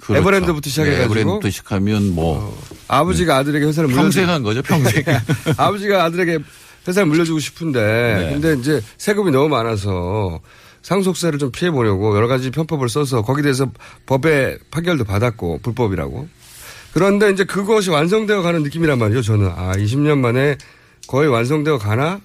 그렇죠. 0.00 0.20
에버랜드부터 0.20 0.68
시작해가지고. 0.68 1.14
네, 1.14 1.20
에버랜드부터 1.20 1.50
시작하면 1.50 2.14
뭐 2.14 2.56
아버지가 2.88 3.36
아들에게 3.38 3.64
회사를 3.66 3.88
평생 3.90 4.28
한 4.28 4.42
거죠. 4.42 4.62
평생. 4.62 5.02
아버지가 5.56 6.04
아들에게 6.04 6.38
회사를 6.86 7.08
물려주고 7.08 7.38
싶은데 7.38 7.80
네. 7.80 8.32
근데 8.32 8.60
이제 8.60 8.80
세금이 8.98 9.30
너무 9.30 9.48
많아서 9.48 10.40
상속세를 10.82 11.38
좀 11.38 11.50
피해 11.50 11.70
보려고 11.70 12.14
여러 12.16 12.28
가지 12.28 12.50
편법을 12.50 12.88
써서 12.88 13.22
거기에 13.22 13.42
대해서 13.42 13.68
법에 14.06 14.58
판결도 14.70 15.04
받았고 15.04 15.58
불법이라고. 15.62 16.28
그런데 16.94 17.30
이제 17.30 17.44
그것이 17.44 17.90
완성되어 17.90 18.40
가는 18.42 18.62
느낌이란 18.62 18.98
말이죠. 18.98 19.22
저는 19.22 19.48
아 19.54 19.72
20년 19.76 20.18
만에 20.18 20.56
거의 21.08 21.28
완성되어 21.28 21.78
가나? 21.78 22.20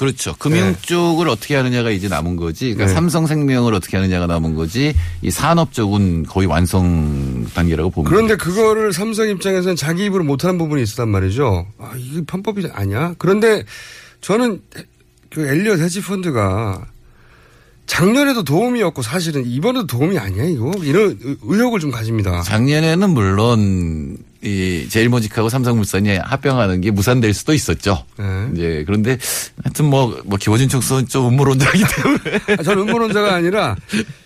그렇죠. 0.00 0.34
금융 0.38 0.72
네. 0.72 0.78
쪽을 0.80 1.28
어떻게 1.28 1.54
하느냐가 1.54 1.90
이제 1.90 2.08
남은 2.08 2.36
거지. 2.36 2.72
그러니까 2.72 2.86
네. 2.86 2.92
삼성생명을 2.94 3.74
어떻게 3.74 3.98
하느냐가 3.98 4.26
남은 4.26 4.54
거지. 4.54 4.94
이 5.20 5.30
산업 5.30 5.74
쪽은 5.74 6.24
거의 6.24 6.46
완성 6.48 7.46
단계라고 7.52 7.90
봅니다. 7.90 8.10
그런데 8.10 8.36
그거를 8.36 8.94
삼성 8.94 9.28
입장에서는 9.28 9.76
자기 9.76 10.06
입으로 10.06 10.24
못하는 10.24 10.56
부분이 10.56 10.82
있었단 10.82 11.06
말이죠. 11.10 11.66
아, 11.78 11.92
이게 11.98 12.22
편법이 12.24 12.66
아니야? 12.72 13.14
그런데 13.18 13.62
저는 14.22 14.62
그 15.28 15.46
엘리엇 15.46 15.78
헤지펀드가 15.80 16.86
작년에도 17.86 18.42
도움이었고 18.42 19.02
사실은 19.02 19.44
이번에도 19.46 19.86
도움이 19.86 20.16
아니야, 20.18 20.44
이거? 20.44 20.72
이런 20.82 21.18
의- 21.22 21.36
의혹을 21.42 21.78
좀 21.80 21.90
가집니다. 21.90 22.40
작년에는 22.42 23.10
물론 23.10 24.16
이 24.42 24.86
제일모직하고 24.88 25.50
삼성물산이 25.50 26.16
합병하는 26.16 26.80
게 26.80 26.90
무산될 26.90 27.34
수도 27.34 27.52
있었죠. 27.52 28.04
네. 28.18 28.24
이제 28.54 28.82
그런데 28.86 29.18
하여튼 29.62 29.84
뭐, 29.84 30.18
뭐 30.24 30.38
기호진 30.38 30.68
총수는 30.70 31.08
좀 31.08 31.28
음모론자이기 31.28 31.84
때문에. 31.96 32.40
아, 32.58 32.62
저는 32.62 32.88
음모론자가 32.88 33.34
아니라 33.34 33.76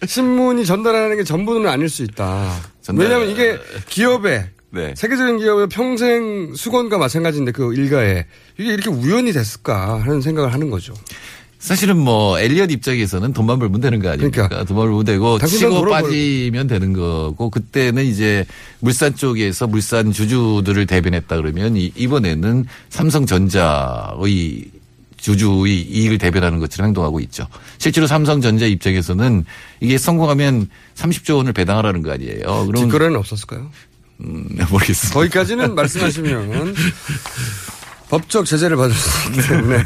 신문이 0.07 0.67
전달하는 0.67 1.17
게 1.17 1.25
전부는 1.25 1.69
아닐 1.69 1.89
수 1.89 2.05
있다. 2.05 2.49
전달- 2.81 3.07
왜냐하면 3.07 3.31
이게 3.31 3.59
기업에 3.89 4.51
네. 4.71 4.95
세계적인 4.97 5.39
기업의 5.39 5.69
평생 5.69 6.53
수건과 6.55 6.99
마찬가지인데 6.99 7.51
그 7.53 7.75
일가에 7.75 8.27
이게 8.59 8.73
이렇게 8.73 8.91
우연이 8.91 9.33
됐을까 9.33 10.01
하는 10.01 10.21
생각을 10.21 10.53
하는 10.53 10.71
거죠. 10.71 10.95
사실은 11.65 11.97
뭐 11.97 12.39
엘리엇 12.39 12.71
입장에서는 12.71 13.33
돈만 13.33 13.59
벌면 13.59 13.81
되는 13.81 13.99
거 13.99 14.11
아닙니까? 14.11 14.49
그러니까. 14.49 14.65
돈만 14.65 14.87
벌면 14.87 15.05
되고 15.07 15.39
치고 15.39 15.87
빠지면 15.87 16.67
되는 16.67 16.93
거고 16.93 17.49
그때는 17.49 18.05
이제 18.05 18.45
물산 18.81 19.17
쪽에서 19.17 19.67
물산 19.67 20.12
주주들을 20.12 20.85
대변했다 20.85 21.37
그러면 21.37 21.75
이- 21.79 21.91
이번에는 21.97 22.67
삼성전자의 22.91 24.65
주주의 25.17 25.81
이익을 25.81 26.19
대변하는 26.19 26.59
것처럼 26.59 26.89
행동하고 26.89 27.19
있죠. 27.21 27.47
실제로 27.79 28.07
삼성전자 28.07 28.67
입장에서는 28.67 29.47
이게 29.81 29.97
성공하면 29.97 30.69
30조 30.97 31.39
원을 31.39 31.55
배당하라는 31.55 32.03
거 32.03 32.12
아니에요. 32.12 32.67
그럼 32.67 32.75
뒷거래는 32.75 33.17
없었을까요? 33.17 33.71
음, 34.21 34.47
모르겠습니다. 34.71 35.15
거기까지는 35.19 35.75
말씀하시면 35.75 36.75
법적 38.15 38.47
제재를 38.47 38.77
받을 38.77 38.95
수 38.95 39.29
있기 39.29 39.49
때문에 39.49 39.85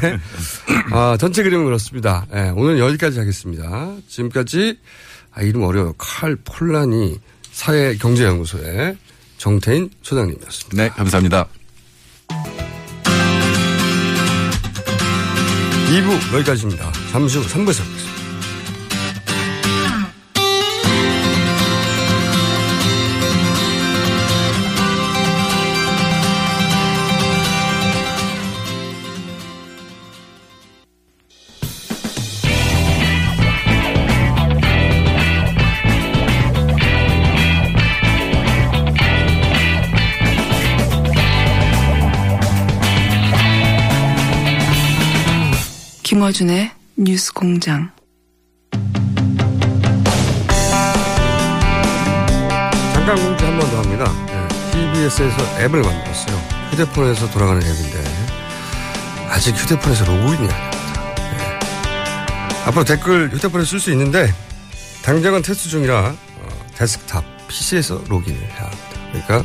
아, 0.93 1.17
전체 1.19 1.43
그림은 1.43 1.65
그렇습니다. 1.65 2.27
예, 2.35 2.53
오늘 2.55 2.79
여기까지 2.79 3.19
하겠습니다. 3.19 3.93
지금까지 4.07 4.79
아, 5.33 5.41
이름 5.41 5.63
어려워요. 5.63 5.95
칼 5.97 6.37
폴란이 6.45 7.19
사회경제연구소의 7.53 8.99
정태인 9.39 9.89
소장님이었습니다. 10.03 10.83
네, 10.83 10.91
감사합니다. 10.91 11.49
2부 15.89 16.35
여기까지입니다. 16.35 16.93
잠시 17.11 17.39
후 17.39 17.47
3부에서 17.47 17.83
김어준의 46.23 46.73
뉴스 46.97 47.33
공장. 47.33 47.93
잠깐 52.93 53.15
공지 53.15 53.45
한 53.45 53.57
번 53.61 53.71
더 53.71 53.79
합니다. 53.79 54.13
TBS에서 54.73 55.61
앱을 55.61 55.81
만들었어요. 55.81 56.37
휴대폰에서 56.73 57.31
돌아가는 57.31 57.63
앱인데 57.63 58.05
아직 59.29 59.55
휴대폰에서 59.55 60.07
로그인이 60.07 60.49
안 60.53 60.71
됩니다. 60.71 61.15
네. 61.37 61.59
앞으로 62.67 62.83
댓글 62.85 63.31
휴대폰에 63.31 63.65
쓸 63.65 63.79
수 63.79 63.93
있는데 63.93 64.35
당장은 65.05 65.43
테스트 65.43 65.69
중이라 65.69 65.95
어, 66.01 66.49
데스크탑 66.75 67.25
PC에서 67.47 68.03
로그인을 68.09 68.41
해야 68.43 68.65
합니다. 68.65 69.01
그러니까 69.13 69.45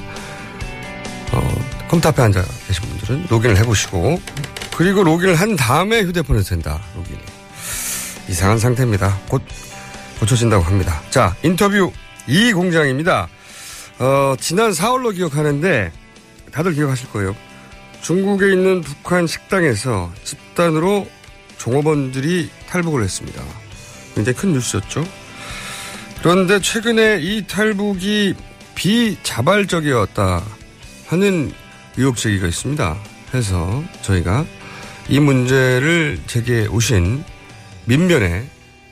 어, 1.33 1.55
컴퓨터 1.87 2.09
앞에 2.09 2.23
앉아 2.23 2.43
계신 2.67 2.83
분들은 2.89 3.27
로그인을 3.29 3.57
해보시고 3.59 4.19
그리고 4.77 5.03
로그인을 5.03 5.35
한 5.35 5.55
다음에 5.55 6.01
휴대폰에서 6.01 6.49
된다. 6.49 6.81
로그인이 6.95 7.21
이상한 8.29 8.57
상태입니다. 8.57 9.19
곧 9.29 9.43
고쳐진다고 10.19 10.63
합니다. 10.63 11.01
자 11.09 11.35
인터뷰 11.43 11.91
이 12.27 12.53
공장입니다. 12.53 13.27
어, 13.99 14.35
지난 14.39 14.71
4월로 14.71 15.13
기억하는데 15.13 15.91
다들 16.51 16.73
기억하실 16.73 17.09
거예요. 17.09 17.35
중국에 18.01 18.51
있는 18.51 18.81
북한 18.81 19.27
식당에서 19.27 20.11
집단으로 20.23 21.07
종업원들이 21.57 22.49
탈북을 22.69 23.03
했습니다. 23.03 23.41
굉장히 24.15 24.37
큰 24.37 24.53
뉴스였죠. 24.53 25.05
그런데 26.19 26.59
최근에 26.59 27.19
이 27.21 27.45
탈북이 27.47 28.35
비자발적이었다 28.75 30.43
하는 31.07 31.51
의혹 31.97 32.17
제기가 32.17 32.47
있습니다. 32.47 32.97
해서 33.33 33.83
저희가 34.01 34.45
이 35.09 35.19
문제를 35.19 36.19
제기해 36.27 36.67
오신 36.67 37.23
민변의 37.85 38.47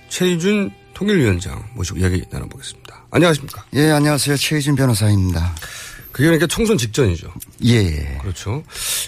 최희준 0.10 0.72
통일위원장 0.94 1.64
모시고 1.74 2.00
이야기 2.00 2.24
나눠보겠습니다. 2.30 3.06
안녕하십니까. 3.12 3.66
예, 3.74 3.90
안녕하세요. 3.92 4.36
최희준 4.38 4.76
변호사입니다. 4.76 5.56
그게 6.12 6.26
그러니까 6.26 6.48
총선 6.48 6.78
직전이죠. 6.78 7.34
예, 7.66 7.76
예. 7.78 8.18
그렇죠. 8.22 8.64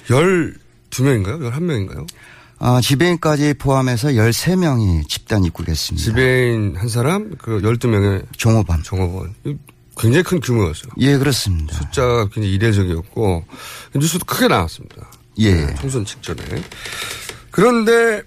12명인가요? 0.07 1.51
11명인가요? 1.51 2.07
아, 2.59 2.79
지배인까지 2.81 3.55
포함해서 3.55 4.09
13명이 4.09 5.07
집단 5.09 5.43
입국했습니다. 5.43 6.03
지배인 6.03 6.75
한 6.77 6.87
사람, 6.87 7.35
그 7.37 7.59
12명의 7.61 8.25
종업원. 8.37 8.81
종업원. 8.83 9.35
굉장히 9.97 10.23
큰 10.23 10.39
규모였어요. 10.39 10.91
예, 10.99 11.17
그렇습니다. 11.17 11.75
숫자가 11.75 12.29
굉장히 12.29 12.53
이례적이었고, 12.53 13.45
뉴스도 13.95 14.23
크게 14.25 14.47
나왔습니다. 14.47 15.11
예. 15.39 15.53
네, 15.65 15.75
총선 15.75 16.05
직전에. 16.05 16.43
그런데, 17.51 18.21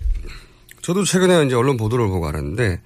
저도 0.83 1.05
최근에 1.05 1.47
이제 1.47 1.55
언론 1.55 1.77
보도를 1.77 2.07
보고 2.09 2.27
알았는데, 2.29 2.81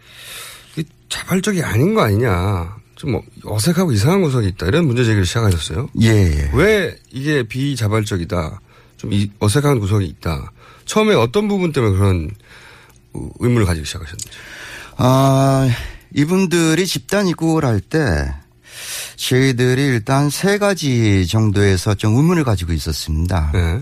이 0.77 0.85
자발적이 1.09 1.63
아닌 1.63 1.95
거 1.95 2.03
아니냐. 2.03 2.77
좀뭐 2.97 3.23
어색하고 3.45 3.93
이상한 3.93 4.21
구석이 4.23 4.47
있다. 4.49 4.67
이런 4.67 4.87
문제 4.87 5.05
제기를 5.05 5.25
시작하셨어요. 5.25 5.89
예, 6.03 6.09
예. 6.09 6.51
왜 6.53 6.99
이게 7.11 7.43
비자발적이다. 7.45 8.61
좀 8.99 9.13
이- 9.15 9.31
어색한 9.39 9.81
구석이 9.81 10.05
있다. 10.07 10.53
처음에 10.85 11.15
어떤 11.15 11.49
부분 11.49 11.73
때문에 11.73 11.97
그런 11.97 12.31
의문을 13.39 13.65
가지기 13.65 13.87
시작하셨는지. 13.87 14.29
아, 14.99 15.67
이분들이 16.15 16.87
집단 16.87 17.27
입국을 17.27 17.65
할 17.65 17.81
때 17.81 18.35
저희들이 19.21 19.83
일단 19.83 20.31
세 20.31 20.57
가지 20.57 21.27
정도에서 21.27 21.95
좀 21.95 22.17
의문을 22.17 22.43
가지고 22.43 22.73
있었습니다. 22.73 23.51
네. 23.53 23.81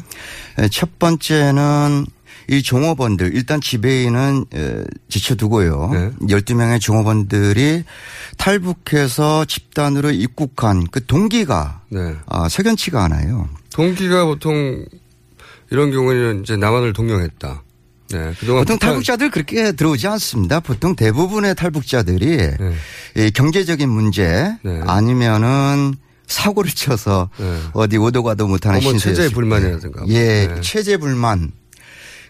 에, 0.59 0.69
첫 0.69 0.99
번째는 0.99 2.07
이 2.49 2.63
종업원들 2.63 3.35
일단 3.37 3.61
지배인은 3.61 4.47
에, 4.53 4.85
제쳐두고요. 5.09 5.91
네. 5.93 6.11
12명의 6.27 6.81
종업원들이 6.81 7.85
탈북해서 8.37 9.45
집단으로 9.45 10.11
입국한 10.11 10.85
그 10.91 11.07
동기가 11.07 11.83
네. 11.89 12.17
아, 12.27 12.49
석연치가 12.49 13.05
않아요. 13.05 13.49
동기가 13.73 14.25
보통 14.25 14.85
이런 15.71 15.93
경우에는 15.93 16.43
이제 16.43 16.57
남한을 16.57 16.93
동경했다. 16.95 17.63
네. 18.11 18.33
보통 18.41 18.65
북한- 18.65 18.79
탈북자들 18.79 19.31
그렇게 19.31 19.73
들어오지 19.73 20.07
않습니다. 20.09 20.61
보통 20.61 20.97
대부분의 20.97 21.55
탈북자들이 21.55 22.37
네. 22.37 22.57
이 23.17 23.31
경제적인 23.31 23.89
문제 23.89 24.55
네. 24.63 24.81
아니면은 24.87 25.95
사고를 26.27 26.71
쳐서 26.71 27.31
네. 27.39 27.59
어디 27.73 27.97
오도 27.97 28.23
가도 28.23 28.47
못하는 28.47 28.81
신세 28.81 29.15
체제 29.15 29.29
불만이라든가. 29.35 30.05
예, 30.09 30.47
네. 30.47 30.61
체제 30.61 30.97
불만 30.97 31.51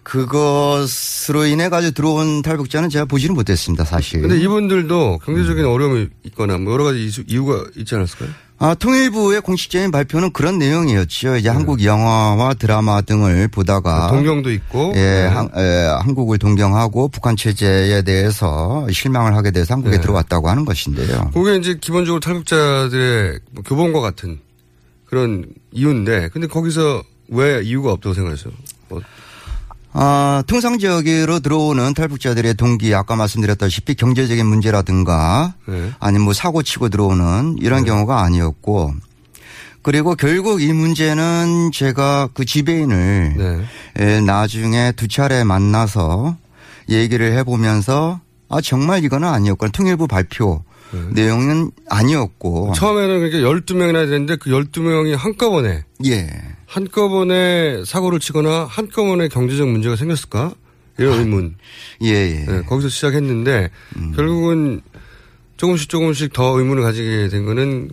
그것으로 0.09 1.45
인해 1.45 1.69
가지고 1.69 1.93
들어온 1.93 2.41
탈북자는 2.41 2.89
제가 2.89 3.05
보지는 3.05 3.35
못했습니다, 3.35 3.85
사실. 3.85 4.23
근데 4.23 4.39
이분들도 4.39 5.21
경제적인 5.23 5.65
음. 5.65 5.71
어려움이 5.71 6.09
있거나 6.25 6.57
뭐 6.57 6.73
여러 6.73 6.85
가지 6.85 7.11
이유가 7.27 7.65
있지 7.77 7.95
않았을까요? 7.95 8.31
아, 8.61 8.75
통일부의 8.75 9.43
공식적인 9.43 9.91
발표는 9.91 10.33
그런 10.33 10.59
내용이었죠. 10.59 11.35
네. 11.35 11.41
이제 11.41 11.49
한국 11.51 11.85
영화와 11.85 12.55
드라마 12.55 13.03
등을 13.03 13.49
보다가 13.49 14.09
동경도 14.09 14.51
있고. 14.51 14.95
예, 14.97 15.01
네. 15.01 15.27
한, 15.27 15.51
에, 15.55 15.87
한국을 16.03 16.39
동경하고 16.39 17.09
북한 17.09 17.37
체제에 17.37 18.01
대해서 18.03 18.87
실망을 18.91 19.37
하게 19.37 19.51
돼서 19.51 19.75
한국에 19.75 19.97
네. 19.97 20.01
들어왔다고 20.01 20.49
하는 20.49 20.65
것인데요. 20.65 21.31
그게 21.35 21.57
이제 21.57 21.77
기본적으로 21.79 22.19
탈북자들의 22.19 23.41
뭐 23.53 23.63
교본과 23.63 24.01
같은 24.01 24.41
그런 25.05 25.45
이유인데, 25.71 26.31
근데 26.33 26.47
거기서 26.47 27.03
왜 27.29 27.63
이유가 27.63 27.93
없다고 27.93 28.15
생각하세요? 28.15 28.53
뭐, 28.89 29.03
아, 30.01 30.45
통상적으로 30.47 31.41
들어오는 31.41 31.93
탈북자들의 31.93 32.55
동기 32.55 32.95
아까 32.95 33.17
말씀드렸다시피 33.17 33.97
경제적인 33.97 34.47
문제라든가 34.47 35.55
네. 35.67 35.91
아니면 35.99 36.25
뭐 36.25 36.33
사고 36.33 36.63
치고 36.63 36.89
들어오는 36.89 37.57
이런 37.61 37.85
경우가 37.85 38.23
아니었고 38.23 38.95
그리고 39.83 40.15
결국 40.15 40.63
이 40.63 40.73
문제는 40.73 41.73
제가 41.73 42.29
그 42.33 42.45
지배인을 42.45 43.35
네. 43.37 43.65
에, 43.97 44.21
나중에 44.21 44.93
두 44.93 45.09
차례 45.09 45.43
만나서 45.43 46.37
얘기를 46.89 47.33
해보면서 47.33 48.21
아 48.49 48.61
정말 48.61 49.03
이거는 49.03 49.27
아니었고 49.27 49.71
통일부 49.71 50.07
발표 50.07 50.63
내용은 51.11 51.73
아니었고. 51.91 52.73
처음에는 52.77 53.31
그러니까 53.31 53.51
12명이나 53.51 54.09
되는데 54.09 54.37
그 54.37 54.51
12명이 54.51 55.17
한꺼번에 55.17 55.85
예 56.07 56.31
한꺼번에 56.69 57.83
사고를 57.85 58.21
치거나 58.21 58.67
한꺼번에 58.69 59.29
경제적 59.29 59.67
문제가 59.69 59.97
생겼을까? 59.97 60.53
이런 60.99 61.21
의문. 61.21 61.55
예, 62.03 62.09
예. 62.09 62.45
네, 62.45 62.63
거기서 62.63 62.89
시작했는데 62.89 63.71
결국은 64.15 64.83
조금씩 65.57 65.89
조금씩 65.89 66.33
더 66.33 66.59
의문을 66.59 66.83
가지게 66.83 67.29
된 67.29 67.47
거는 67.47 67.91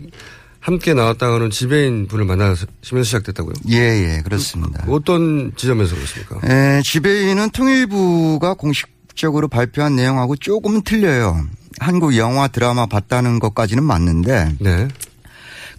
함께 0.59 0.93
나왔다가는 0.93 1.51
지배인 1.51 2.07
분을 2.07 2.25
만나시면서 2.25 3.03
시작됐다고요? 3.03 3.53
예, 3.69 3.75
예, 4.17 4.21
그렇습니다. 4.23 4.83
어떤 4.89 5.53
지점에서 5.55 5.95
그렇습니까? 5.95 6.41
에, 6.47 6.81
지배인은 6.81 7.51
통일부가 7.51 8.55
공식적으로 8.55 9.47
발표한 9.47 9.95
내용하고 9.95 10.35
조금은 10.35 10.81
틀려요. 10.81 11.45
한국 11.79 12.17
영화 12.17 12.47
드라마 12.47 12.87
봤다는 12.87 13.39
것까지는 13.39 13.83
맞는데 13.83 14.55
네. 14.59 14.87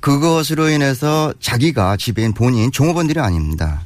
그것으로 0.07 0.68
인해서 0.68 1.34
자기가 1.40 1.96
지배인 1.96 2.32
본인 2.32 2.70
종업원들이 2.70 3.18
아닙니다. 3.18 3.84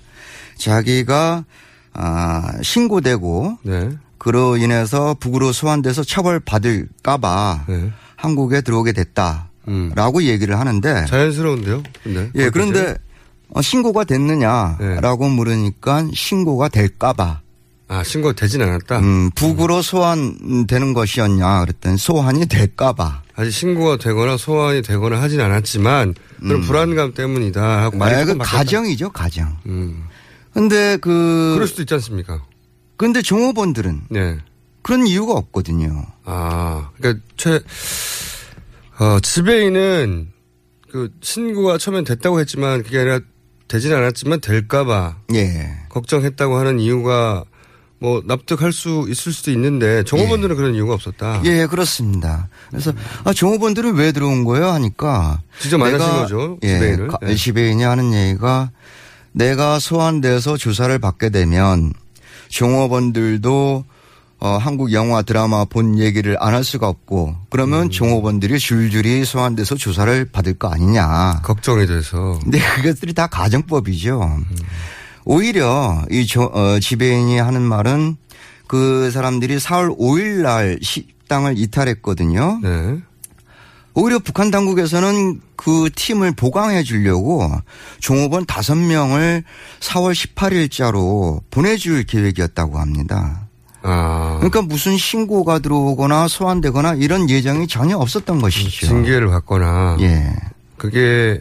자기가 0.58 1.46
아, 1.94 2.52
신고되고 2.60 3.58
네. 3.62 3.88
그로 4.18 4.58
인해서 4.58 5.16
북으로 5.18 5.52
소환돼서 5.52 6.04
처벌받을까봐 6.04 7.64
네. 7.68 7.90
한국에 8.16 8.60
들어오게 8.60 8.92
됐다라고 8.92 9.48
음. 9.68 10.22
얘기를 10.22 10.60
하는데 10.60 11.06
자연스러운데요? 11.06 11.82
근데. 12.02 12.30
예 12.34 12.50
그런데 12.50 12.96
어, 13.54 13.62
신고가 13.62 14.04
됐느냐라고 14.04 15.26
물으니까 15.26 16.08
신고가 16.12 16.68
될까봐 16.68 17.40
아, 17.92 18.04
신고가 18.04 18.34
되진 18.34 18.62
않았다? 18.62 19.00
음, 19.00 19.30
북으로 19.34 19.82
소환되는 19.82 20.94
것이었냐 20.94 21.62
그랬더니 21.62 21.98
소환이 21.98 22.46
될까봐. 22.46 23.22
아직 23.34 23.50
신고가 23.50 23.96
되거나 23.96 24.36
소환이 24.36 24.80
되거나 24.82 25.20
하진 25.20 25.40
않았지만 25.40 26.14
그런 26.38 26.60
불안감 26.60 27.14
때문이다 27.14 27.82
하고 27.82 27.98
말이 27.98 28.14
아, 28.14 28.24
그. 28.24 28.38
가정이죠 28.38 29.10
가정. 29.10 29.56
음. 29.66 30.04
근데 30.54 30.98
그 30.98 31.52
그럴 31.54 31.66
수도 31.66 31.82
있지 31.82 31.92
않습니까? 31.94 32.44
근데 32.96 33.22
종업원들은 33.22 34.02
네. 34.10 34.38
그런 34.82 35.08
이유가 35.08 35.32
없거든요. 35.32 36.06
아, 36.24 36.90
그러니까 36.96 37.24
최 37.36 37.60
어, 39.00 39.18
지배인은 39.20 40.28
그 40.92 41.10
신고가 41.20 41.78
처음엔 41.78 42.04
됐다고 42.04 42.38
했지만 42.38 42.84
그게 42.84 42.98
아니라 43.00 43.18
되진 43.66 43.92
않았지만 43.92 44.40
될까봐 44.40 45.16
예. 45.34 45.70
걱정했다고 45.88 46.56
하는 46.56 46.78
이유가 46.78 47.44
뭐 48.00 48.22
납득할 48.24 48.72
수 48.72 49.06
있을 49.10 49.30
수도 49.32 49.50
있는데 49.50 50.02
종업원들은 50.04 50.56
그런 50.56 50.74
이유가 50.74 50.94
없었다. 50.94 51.42
예, 51.44 51.66
그렇습니다. 51.66 52.48
그래서 52.70 52.92
아, 53.24 53.32
종업원들은 53.34 53.94
왜 53.94 54.10
들어온 54.12 54.44
거예요? 54.44 54.70
하니까 54.70 55.42
직접 55.60 55.76
만나신 55.78 56.06
내가- 56.06 56.16
거죠, 56.22 56.58
예, 56.62 56.78
네. 57.22 57.34
지배인이 57.34 57.82
하는 57.82 58.12
얘기가 58.14 58.70
내가 59.32 59.78
소환돼서 59.78 60.56
조사를 60.56 60.98
받게 60.98 61.28
되면 61.30 61.92
종업원들도 62.48 63.84
어, 64.42 64.48
한국 64.56 64.92
영화 64.94 65.20
드라마 65.20 65.66
본 65.66 65.98
얘기를 65.98 66.34
안 66.40 66.54
할 66.54 66.64
수가 66.64 66.88
없고 66.88 67.36
그러면 67.50 67.84
음. 67.84 67.90
종업원들이 67.90 68.58
줄줄이 68.58 69.26
소환돼서 69.26 69.74
조사를 69.76 70.30
받을 70.32 70.54
거 70.54 70.68
아니냐. 70.68 71.40
걱정이 71.42 71.86
돼서. 71.86 72.38
근데 72.42 72.58
그것들이 72.76 73.12
다 73.12 73.26
가정법이죠. 73.26 74.38
오히려 75.30 76.04
이 76.10 76.26
조, 76.26 76.42
어, 76.42 76.80
지배인이 76.80 77.38
하는 77.38 77.62
말은 77.62 78.16
그 78.66 79.12
사람들이 79.12 79.58
4월 79.58 79.96
5일 79.96 80.42
날 80.42 80.80
식당을 80.82 81.56
이탈했거든요. 81.56 82.58
네. 82.60 82.98
오히려 83.94 84.18
북한 84.18 84.50
당국에서는 84.50 85.40
그 85.54 85.88
팀을 85.94 86.32
보강해 86.32 86.82
주려고 86.82 87.48
종업원 88.00 88.44
5명을 88.44 89.44
4월 89.78 90.14
18일자로 90.14 91.42
보내줄 91.48 92.02
계획이었다고 92.04 92.80
합니다. 92.80 93.46
아. 93.82 94.34
그러니까 94.38 94.62
무슨 94.62 94.96
신고가 94.98 95.60
들어오거나 95.60 96.26
소환되거나 96.26 96.94
이런 96.94 97.30
예정이 97.30 97.68
전혀 97.68 97.96
없었던 97.96 98.40
것이죠. 98.40 98.88
징계를 98.88 99.28
받거나. 99.28 99.96
예. 100.00 100.34
그게 100.76 101.40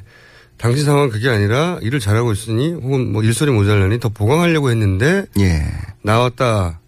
당시 0.60 0.84
상황 0.84 1.10
그게 1.10 1.30
아니라 1.30 1.80
일을 1.82 2.00
잘하고 2.00 2.34
있으니 2.34 2.74
혹은 2.74 3.12
뭐 3.12 3.24
일손이 3.24 3.50
모자라니 3.52 4.00
더 4.00 4.10
보강하려고 4.10 4.70
했는데 4.70 5.26
예. 5.40 5.64
나왔다. 6.04 6.80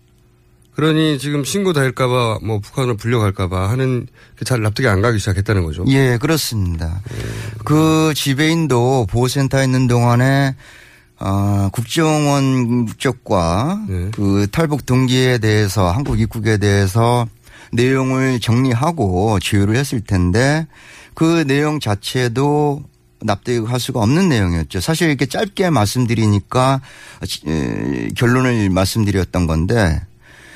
그러니 0.76 1.20
지금 1.20 1.44
신고 1.44 1.74
될까봐 1.74 2.40
뭐 2.44 2.60
북한으로 2.60 2.98
불려갈까봐 2.98 3.70
하는 3.70 4.08
게잘 4.38 4.62
납득이 4.62 4.88
안 4.88 5.02
가기 5.02 5.20
시작했다는 5.20 5.64
거죠. 5.64 5.86
예, 5.88 6.18
그렇습니다. 6.18 7.02
그 7.64 8.14
지배인도 8.16 9.08
보호센터에 9.10 9.64
있는 9.64 9.88
동안에 9.88 10.56
어, 11.20 11.70
국정원 11.72 12.88
쪽과 12.98 13.86
네. 13.88 14.12
그 14.14 14.48
탈북 14.52 14.86
동기에 14.86 15.38
대해서 15.38 15.92
한국 15.92 16.20
입국에 16.20 16.58
대해서 16.58 17.28
내용을 17.72 18.40
정리하고 18.40 19.40
조율을 19.40 19.76
했을 19.76 20.02
텐데 20.02 20.68
그 21.14 21.46
내용 21.46 21.80
자체도 21.80 22.84
납득할 23.22 23.80
수가 23.80 24.00
없는 24.02 24.30
내용이었죠. 24.30 24.80
사실 24.82 25.10
이렇게 25.10 25.26
짧게 25.26 25.70
말씀드리니까 25.70 26.82
에, 27.48 28.08
결론을 28.16 28.70
말씀드렸던 28.70 29.48
건데 29.48 30.02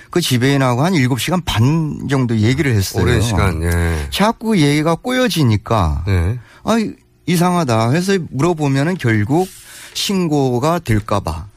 그 0.10 0.22
지배인하고 0.22 0.84
한 0.84 0.94
7시간 0.94 1.44
반 1.46 2.08
정도 2.10 2.38
얘기를 2.38 2.74
했어요. 2.74 3.04
오랜 3.04 3.22
시간. 3.22 3.62
예. 3.64 4.08
자꾸 4.12 4.58
얘기가 4.58 4.96
꼬여지니까 4.96 6.04
네. 6.08 6.40
아 6.64 6.78
이상하다. 7.26 7.92
해서 7.92 8.18
물어보면은 8.32 8.98
결국 8.98 9.48
신고가 9.94 10.80
될까봐. 10.80 11.48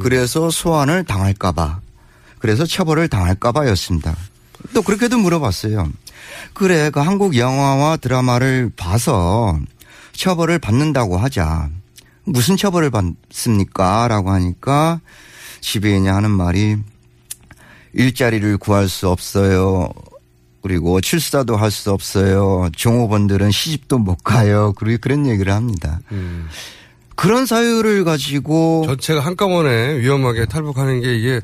그래서 0.00 0.50
소환을 0.50 1.04
당할까봐. 1.04 1.80
그래서 2.38 2.66
처벌을 2.66 3.08
당할까봐였습니다. 3.08 4.14
또 4.74 4.82
그렇게도 4.82 5.18
물어봤어요. 5.18 5.88
그래, 6.52 6.90
그 6.90 7.00
한국 7.00 7.36
영화와 7.36 7.96
드라마를 7.98 8.70
봐서 8.76 9.58
처벌을 10.14 10.58
받는다고 10.58 11.16
하자. 11.16 11.68
무슨 12.24 12.56
처벌을 12.56 12.90
받습니까? 12.90 14.08
라고 14.08 14.30
하니까 14.30 15.00
지배인이 15.60 16.08
하는 16.08 16.30
말이 16.30 16.76
일자리를 17.92 18.56
구할 18.58 18.88
수 18.88 19.08
없어요. 19.08 19.90
그리고 20.62 21.00
출사도 21.00 21.56
할 21.56 21.70
수 21.70 21.90
없어요. 21.92 22.70
종업원들은 22.74 23.50
시집도 23.50 23.98
못 23.98 24.16
가요. 24.24 24.72
그리고 24.76 24.98
그런 25.02 25.26
얘기를 25.26 25.52
합니다. 25.52 26.00
음. 26.12 26.48
그런 27.16 27.44
사유를 27.46 28.04
가지고 28.04 28.84
전체가 28.86 29.20
한꺼번에 29.20 29.98
위험하게 29.98 30.46
탈북하는 30.46 31.00
게 31.02 31.14
이게 31.16 31.40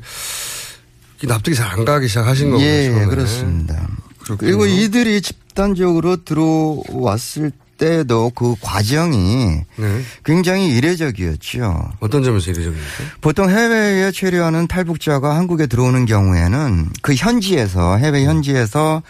납득이 1.23 1.55
잘 1.55 1.69
안 1.71 1.85
가기 1.85 2.07
시작하신 2.07 2.49
거군요. 2.49 2.65
예, 2.67 2.89
처음에. 2.89 3.05
그렇습니다. 3.05 3.87
그렇군요. 4.19 4.37
그리고 4.37 4.65
이들이 4.65 5.21
집단적으로 5.21 6.23
들어왔을 6.25 7.51
때도 7.81 8.31
그 8.35 8.53
과정이 8.61 9.61
네. 9.75 10.01
굉장히 10.23 10.69
이례적이었죠. 10.77 11.89
어떤 11.99 12.21
점에서 12.23 12.51
이례적입니까? 12.51 12.87
보통 13.21 13.49
해외에 13.49 14.11
체류하는 14.11 14.67
탈북자가 14.67 15.35
한국에 15.35 15.65
들어오는 15.65 16.05
경우에는 16.05 16.89
그 17.01 17.15
현지에서 17.15 17.97
해외 17.97 18.25
현지에서 18.25 19.01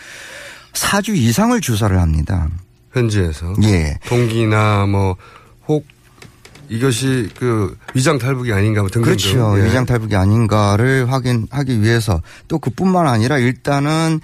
4주 0.71 1.15
이상을 1.17 1.59
주사를 1.59 1.99
합니다. 1.99 2.47
현지에서 2.93 3.55
예. 3.63 3.97
동기나 4.07 4.85
뭐 4.85 5.17
혹 5.71 5.85
이것이 6.69 7.29
그 7.37 7.77
위장 7.93 8.17
탈북이 8.17 8.53
아닌가 8.53 8.81
뭐 8.81 8.89
등등 8.89 9.03
그렇죠. 9.03 9.59
예. 9.59 9.65
위장 9.65 9.85
탈북이 9.85 10.15
아닌가를 10.15 11.11
확인하기 11.11 11.81
위해서 11.81 12.21
또 12.47 12.59
그뿐만 12.59 13.07
아니라 13.07 13.37
일단은 13.37 14.21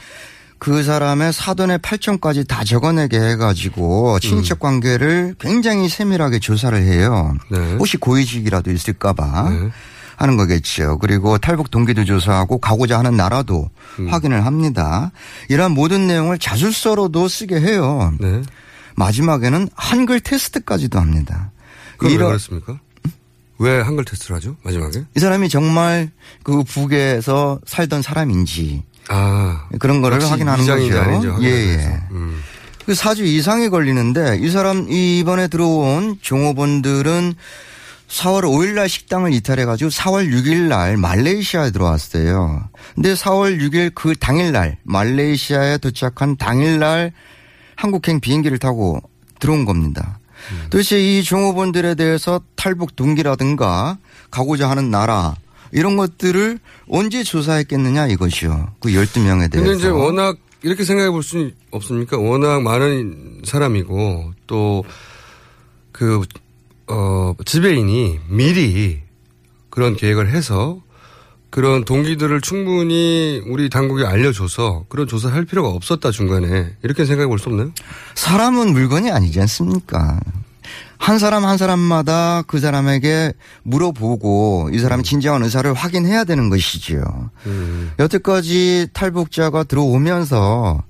그 0.60 0.84
사람의 0.84 1.34
사돈의 1.34 1.80
팔촌까지 1.80 2.46
다 2.46 2.64
적어내게 2.64 3.20
해가지고 3.20 4.20
친인척 4.20 4.60
관계를 4.60 5.36
굉장히 5.40 5.88
세밀하게 5.88 6.40
조사를 6.40 6.78
해요. 6.82 7.36
네. 7.52 7.76
혹시 7.76 7.98
고위직이라도 7.98 8.72
있을까봐 8.72 9.50
네. 9.50 9.70
하는 10.16 10.36
거겠죠. 10.36 10.98
그리고 10.98 11.38
탈북 11.38 11.70
동기도 11.70 12.06
조사하고 12.06 12.58
가고자 12.58 12.98
하는 12.98 13.16
나라도 13.16 13.70
음. 14.00 14.08
확인을 14.12 14.46
합니다. 14.48 15.12
이러한 15.50 15.74
모든 15.74 16.08
내용을 16.08 16.40
자술서로도 16.40 17.28
쓰게 17.28 17.60
해요. 17.62 18.14
네. 18.20 18.42
마지막에는 18.96 19.70
한글 19.76 20.20
테스트까지도 20.20 21.00
합니다. 21.00 21.52
그럼 21.98 22.10
왜 22.10 22.16
이런- 22.16 22.30
그랬습니까? 22.30 22.80
왜 23.60 23.80
한글 23.82 24.06
테스트를 24.06 24.36
하죠? 24.38 24.56
마지막에? 24.64 25.04
이 25.16 25.20
사람이 25.20 25.50
정말 25.50 26.10
그 26.44 26.64
북에서 26.64 27.60
살던 27.66 28.02
사람인지 28.02 28.84
아. 29.10 29.68
그런 29.80 30.02
거를 30.02 30.20
확인하는 30.24 30.66
거죠. 30.66 31.00
아닌지 31.00 31.28
예. 31.42 31.50
예. 31.50 32.02
음. 32.12 32.42
그 32.86 32.94
4주 32.94 33.26
이상이 33.26 33.70
걸리는데 33.70 34.40
이 34.42 34.50
사람 34.50 34.90
이 34.90 35.20
이번에 35.20 35.48
들어온 35.48 36.18
종업원들은 36.22 37.34
4월 38.08 38.44
5일 38.44 38.76
날 38.76 38.88
식당을 38.88 39.34
이탈해 39.34 39.66
가지고 39.66 39.90
4월 39.90 40.32
6일 40.32 40.70
날 40.70 40.96
말레이시아에 40.96 41.72
들어왔어요. 41.72 42.70
근데 42.96 43.14
4월 43.14 43.60
6일 43.60 43.92
그 43.94 44.16
당일 44.18 44.54
날 44.54 44.78
말레이시아에 44.84 45.80
도착한 45.80 46.38
당일 46.38 46.80
날 46.80 47.12
한국행 47.76 48.22
비행기를 48.22 48.58
타고 48.58 49.02
들어온 49.40 49.66
겁니다. 49.66 50.20
음. 50.52 50.68
도대체 50.70 51.00
이 51.00 51.24
종업원들에 51.24 51.96
대해서 51.96 52.40
탈북 52.56 52.96
동기라든가 52.96 53.98
가고자 54.32 54.70
하는 54.70 54.90
나라 54.90 55.36
이런 55.72 55.98
것들을 55.98 56.60
언제 56.90 57.24
조사했겠느냐 57.24 58.08
이것이요. 58.08 58.74
그 58.80 58.90
12명에 58.90 59.52
대해서. 59.52 59.70
근데 59.70 59.74
이제 59.78 59.88
워낙 59.90 60.38
이렇게 60.64 60.84
생각해 60.84 61.10
볼 61.12 61.24
수는 61.24 61.54
없습니까? 61.72 62.18
워낙 62.18 62.62
많은 62.62 63.42
사람이고 63.46 64.34
또 64.48 64.84
그, 65.92 66.22
어, 66.88 67.34
지배인이 67.46 68.20
미리 68.30 69.02
그런 69.70 69.96
계획을 69.96 70.30
해서 70.30 70.82
그런 71.50 71.86
동기들을 71.86 72.42
충분히 72.42 73.42
우리 73.48 73.70
당국에 73.70 74.06
알려줘서 74.06 74.86
그런 74.90 75.08
조사를 75.08 75.36
할 75.36 75.46
필요가 75.46 75.70
없었다 75.70 76.12
중간에 76.12 76.76
이렇게 76.84 77.06
생각해 77.06 77.28
볼 77.28 77.40
수 77.40 77.50
없나요? 77.50 77.72
사람은 78.16 78.74
물건이 78.74 79.12
아니지 79.12 79.40
않습니까? 79.42 80.20
한 80.98 81.20
사람 81.20 81.46
한 81.46 81.58
사람마다 81.58 82.44
그 82.48 82.60
사람에게 82.60 83.34
물어보고 83.64 84.72
이 84.74 84.80
사람의 84.80 85.04
진정한 85.04 85.44
의사를 85.44 85.72
확인해야 85.74 86.24
되는 86.24 86.50
것이지요. 86.50 87.30
음. 87.46 87.92
여태까지 88.00 88.90
탈북자가 88.94 89.64
들어오면서 89.64 90.84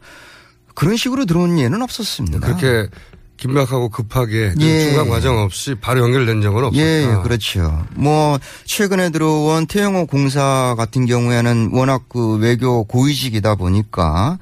그런 0.76 0.96
식으로 0.96 1.26
들어온 1.26 1.60
예는 1.60 1.82
없었습니다. 1.82 2.40
그렇게 2.40 2.90
긴박하고 3.38 3.90
급하게 3.90 4.54
그 4.58 4.62
예. 4.62 4.90
중간 4.90 5.10
과정 5.10 5.38
없이 5.38 5.76
바로 5.80 6.02
연결된 6.02 6.42
적은 6.42 6.66
없었다. 6.66 6.84
예, 6.84 7.04
예, 7.04 7.22
그렇죠. 7.24 7.86
뭐 7.96 8.40
최근에 8.66 9.12
들어온 9.12 9.68
태영호 9.68 10.08
공사 10.08 10.76
같은 10.78 11.06
경우에는 11.06 11.70
워낙 11.72 12.04
그 12.10 12.38
외교 12.38 12.84
고위직이다 12.84 13.56
보니까 13.56 14.40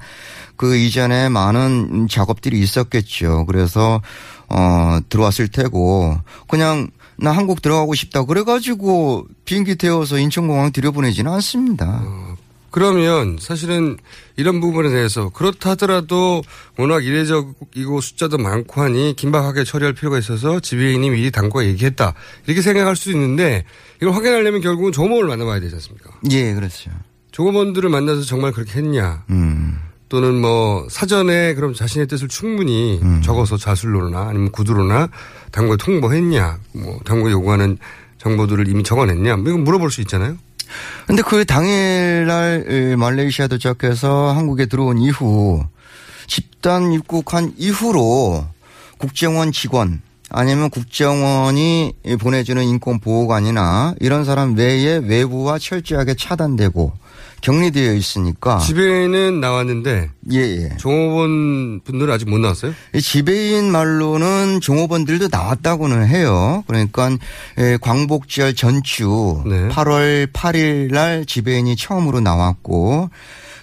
그 0.56 0.76
이전에 0.76 1.28
많은 1.28 2.08
작업들이 2.08 2.58
있었겠죠. 2.60 3.44
그래서 3.46 4.00
어 4.48 4.98
들어왔을 5.08 5.48
테고 5.48 6.18
그냥 6.48 6.88
나 7.18 7.32
한국 7.32 7.62
들어가고 7.62 7.94
싶다 7.94 8.24
그래가지고 8.24 9.26
비행기 9.44 9.76
태워서 9.76 10.18
인천공항 10.18 10.72
들여보내지는 10.72 11.32
않습니다. 11.32 12.04
그러면 12.70 13.38
사실은 13.40 13.96
이런 14.36 14.60
부분에 14.60 14.90
대해서 14.90 15.30
그렇다 15.30 15.70
하더라도 15.70 16.42
워낙 16.76 17.06
이례적이고 17.06 18.02
숫자도 18.02 18.36
많고 18.36 18.82
하니 18.82 19.14
긴박하게 19.16 19.64
처리할 19.64 19.94
필요가 19.94 20.18
있어서 20.18 20.60
지배인이 20.60 21.08
미리 21.08 21.30
당과 21.30 21.64
얘기했다. 21.64 22.12
이렇게 22.44 22.60
생각할 22.60 22.94
수도 22.94 23.12
있는데 23.12 23.64
이걸 24.02 24.12
확인하려면 24.14 24.60
결국은 24.60 24.92
조모를 24.92 25.26
만나봐야 25.26 25.60
되지 25.60 25.74
않습니까? 25.76 26.10
예, 26.30 26.52
그렇죠. 26.52 26.90
조모원들을 27.30 27.88
만나서 27.88 28.22
정말 28.22 28.52
그렇게 28.52 28.78
했냐. 28.78 29.24
음. 29.30 29.78
또는 30.08 30.40
뭐 30.40 30.86
사전에 30.88 31.54
그럼 31.54 31.74
자신의 31.74 32.06
뜻을 32.06 32.28
충분히 32.28 33.00
음. 33.02 33.22
적어서 33.22 33.56
자술로나 33.56 34.28
아니면 34.28 34.52
구두로나 34.52 35.08
당국에 35.50 35.76
통보했냐. 35.82 36.58
뭐 36.72 37.00
당국에 37.04 37.32
요구하는 37.32 37.78
정보들을 38.18 38.68
이미 38.68 38.82
적어냈냐. 38.82 39.36
뭐 39.36 39.48
이건 39.48 39.64
물어볼 39.64 39.90
수 39.90 40.00
있잖아요. 40.02 40.36
근데 41.06 41.22
그 41.22 41.44
당일날 41.44 42.64
에, 42.68 42.96
말레이시아 42.96 43.46
도착해서 43.48 44.32
한국에 44.32 44.66
들어온 44.66 44.98
이후 44.98 45.64
집단 46.26 46.92
입국한 46.92 47.52
이후로 47.56 48.46
국정원 48.98 49.52
직원 49.52 50.02
아니면 50.28 50.70
국정원이 50.70 51.94
보내주는 52.18 52.62
인권보호관이나 52.62 53.94
이런 54.00 54.24
사람 54.24 54.56
외에 54.56 54.96
외부와 54.96 55.58
철저하게 55.58 56.14
차단되고 56.14 56.92
격리되어 57.46 57.94
있으니까 57.94 58.58
지배인은 58.58 59.40
나왔는데 59.40 60.10
예, 60.32 60.38
예. 60.38 60.76
종업원 60.78 61.80
분들은 61.84 62.12
아직 62.12 62.28
못 62.28 62.38
나왔어요? 62.38 62.72
이 62.92 63.00
지배인 63.00 63.70
말로는 63.70 64.60
종업원들도 64.60 65.28
나왔다고는 65.30 66.08
해요. 66.08 66.64
그러니까 66.66 67.10
에, 67.56 67.76
광복절 67.76 68.56
전주 68.56 69.44
네. 69.46 69.68
8월 69.68 70.32
8일 70.32 70.92
날 70.92 71.24
지배인이 71.24 71.76
처음으로 71.76 72.18
나왔고 72.18 73.10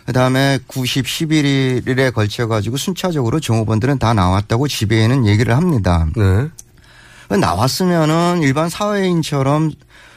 그다음에 0.06 0.60
90, 0.68 1.06
11일에 1.06 2.14
걸쳐 2.14 2.48
가지고 2.48 2.78
순차적으로 2.78 3.42
종업원들은 3.42 4.00
다 4.00 4.14
나왔다고 4.14 4.70
지배인은 4.70 5.26
얘기를 5.26 5.58
합니다. 5.58 6.08
네. 6.16 6.48
나왔으면은 7.38 8.44
일반 8.44 8.70
사회인처럼 8.70 9.72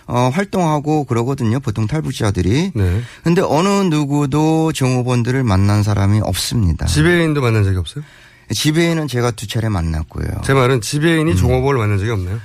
어, 0.06 0.30
활동하고 0.32 1.04
그러거든요. 1.04 1.58
보통 1.60 1.86
탈북자들이. 1.86 2.72
네. 2.74 3.02
근데 3.24 3.42
어느 3.42 3.68
누구도 3.68 4.72
종업원들을 4.72 5.42
만난 5.42 5.82
사람이 5.82 6.20
없습니다. 6.22 6.86
지배인도 6.86 7.40
만난 7.40 7.64
적이 7.64 7.78
없어요? 7.78 8.04
지배인은 8.52 9.08
제가 9.08 9.32
두 9.32 9.48
차례 9.48 9.68
만났고요. 9.68 10.26
제 10.44 10.54
말은 10.54 10.80
지배인이 10.80 11.32
음. 11.32 11.36
종업원을 11.36 11.78
만난 11.78 11.98
적이 11.98 12.12
없나요? 12.12 12.40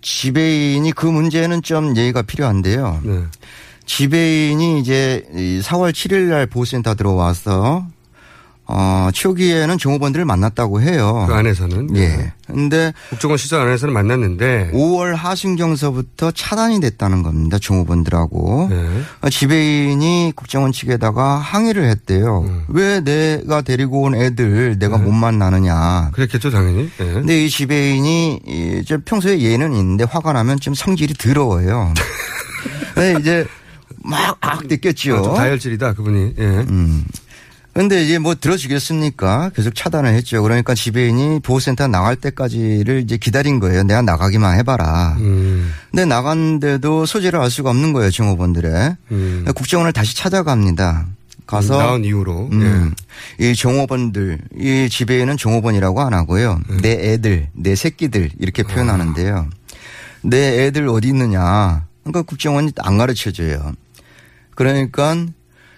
지배인이 0.00 0.90
그 0.92 1.06
문제는 1.06 1.62
좀 1.62 1.96
예의가 1.96 2.22
필요한데요. 2.22 3.00
네. 3.04 3.22
지배인이 3.86 4.80
이제 4.80 5.24
이 5.32 5.60
4월 5.62 5.92
7일 5.92 6.22
날 6.22 6.46
보호센터 6.46 6.96
들어와서 6.96 7.86
어, 8.74 9.10
초기에는 9.12 9.76
종업원들을 9.76 10.24
만났다고 10.24 10.80
해요. 10.80 11.26
그 11.28 11.34
안에서는. 11.34 11.88
네. 11.88 12.00
예. 12.00 12.32
근데 12.46 12.92
국정원 13.10 13.36
시설 13.36 13.60
안에서는 13.60 13.92
만났는데. 13.92 14.70
5월 14.72 15.14
하순경서부터 15.14 16.30
차단이 16.30 16.80
됐다는 16.80 17.22
겁니다. 17.22 17.58
종업원들하고. 17.58 18.68
네. 18.70 19.02
어, 19.20 19.28
지배인이 19.28 20.32
국정원 20.34 20.72
측에다가 20.72 21.36
항의를 21.36 21.84
했대요. 21.84 22.44
음. 22.46 22.64
왜 22.68 23.00
내가 23.00 23.60
데리고 23.60 24.02
온 24.02 24.14
애들 24.14 24.78
내가 24.78 24.96
네. 24.96 25.04
못 25.04 25.12
만나느냐. 25.12 26.10
그랬겠죠, 26.12 26.50
당연히. 26.50 26.90
네. 26.96 27.12
근데 27.12 27.44
이 27.44 27.50
지배인이 27.50 28.40
이, 28.46 28.84
좀 28.86 29.02
평소에 29.04 29.40
예는 29.40 29.74
있는데 29.74 30.04
화가 30.04 30.32
나면 30.32 30.60
좀 30.60 30.74
성질이 30.74 31.14
더러워요. 31.14 31.92
네, 32.96 33.16
이제 33.20 33.46
막악 34.04 34.66
느꼈죠. 34.66 35.16
아, 35.16 35.22
좀 35.22 35.34
다혈질이다, 35.34 35.92
그분이. 35.92 36.34
예. 36.38 36.44
음. 36.44 37.04
근데 37.74 38.04
이제 38.04 38.18
뭐 38.18 38.34
들어주겠습니까? 38.34 39.50
계속 39.54 39.74
차단을 39.74 40.12
했죠. 40.14 40.42
그러니까 40.42 40.74
지배인이 40.74 41.40
보호센터 41.40 41.88
나갈 41.88 42.16
때까지를 42.16 43.00
이제 43.00 43.16
기다린 43.16 43.60
거예요. 43.60 43.82
내가 43.82 44.02
나가기만 44.02 44.58
해봐라. 44.58 45.16
음. 45.20 45.72
근데 45.90 46.04
나갔는데도 46.04 47.06
소재를 47.06 47.40
알 47.40 47.50
수가 47.50 47.70
없는 47.70 47.94
거예요. 47.94 48.10
종업원들의. 48.10 48.96
음. 49.12 49.44
국정원을 49.54 49.92
다시 49.94 50.14
찾아갑니다. 50.14 51.06
가서 51.46 51.78
나온 51.78 52.04
이후로. 52.04 52.48
음, 52.52 52.94
이 53.38 53.54
종업원들, 53.54 54.38
이 54.58 54.88
지배인은 54.90 55.36
종업원이라고 55.36 56.00
안 56.00 56.14
하고요. 56.14 56.60
네. 56.68 56.76
내 56.76 57.12
애들, 57.12 57.48
내 57.52 57.74
새끼들 57.74 58.30
이렇게 58.38 58.62
표현하는데요. 58.62 59.48
내 60.22 60.64
애들 60.66 60.88
어디 60.88 61.08
있느냐. 61.08 61.86
그러니까 62.04 62.22
국정원이 62.22 62.72
안 62.78 62.96
가르쳐줘요. 62.96 63.72
그러니까 64.54 65.16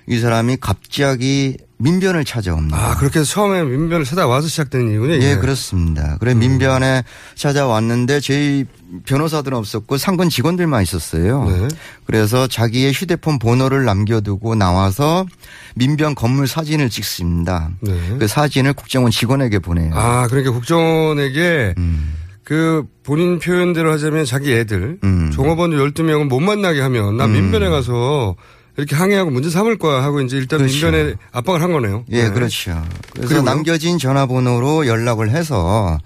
이 0.07 0.19
사람이 0.19 0.59
갑자기 0.61 1.57
민변을 1.79 2.25
찾아옵니다. 2.25 2.77
예. 2.77 2.81
아, 2.81 2.95
그렇게 2.97 3.21
해서 3.21 3.31
처음에 3.33 3.65
민변을 3.65 4.05
찾아와서 4.05 4.49
시작된 4.49 4.91
이유군요. 4.91 5.15
예. 5.15 5.37
그렇습니다. 5.37 6.17
그래 6.21 6.35
민변에 6.35 7.03
찾아왔는데 7.35 8.21
저희 8.21 8.65
변호사들은 9.07 9.59
없었고 9.59 9.97
상권 9.99 10.29
직원들만 10.29 10.83
있었어요. 10.83 11.45
네. 11.45 11.69
그래서 12.07 12.47
자기의 12.47 12.93
휴대폰 12.93 13.39
번호를 13.39 13.85
남겨두고 13.85 14.55
나와서 14.55 15.27
민변 15.75 16.15
건물 16.15 16.47
사진을 16.47 16.91
찍습니다. 16.91 17.71
네. 17.81 17.93
그 18.19 18.29
사진을 18.29 18.75
국정원 18.75 19.11
직원에게 19.11 19.59
보내요. 19.59 19.91
아, 19.95 20.29
그러니까 20.29 20.53
국정원에게 20.53 21.75
음. 21.79 22.15
그 22.45 22.85
본인 23.03 23.39
표현대로 23.39 23.91
하자면 23.93 24.27
자기 24.27 24.53
애들 24.53 24.99
음. 25.03 25.31
종업원들 25.33 25.79
12명은 25.93 26.29
못 26.29 26.41
만나게 26.41 26.81
하면 26.83 27.17
나 27.17 27.25
음. 27.25 27.33
민변에 27.33 27.69
가서 27.69 28.37
이렇게 28.77 28.97
항의하고 28.97 29.31
문제 29.31 29.51
삼을 29.51 29.79
거야 29.79 30.03
하고 30.03 30.21
이제 30.21 30.37
일단 30.37 30.59
그렇죠. 30.59 30.87
민변에 30.91 31.15
압박을 31.33 31.63
한 31.63 31.73
거네요. 31.73 32.05
예, 32.11 32.25
네. 32.25 32.31
그렇죠. 32.31 32.83
그래서 33.13 33.29
그리고요? 33.29 33.43
남겨진 33.43 33.99
전화번호로 33.99 34.87
연락을 34.87 35.31
해서 35.31 35.99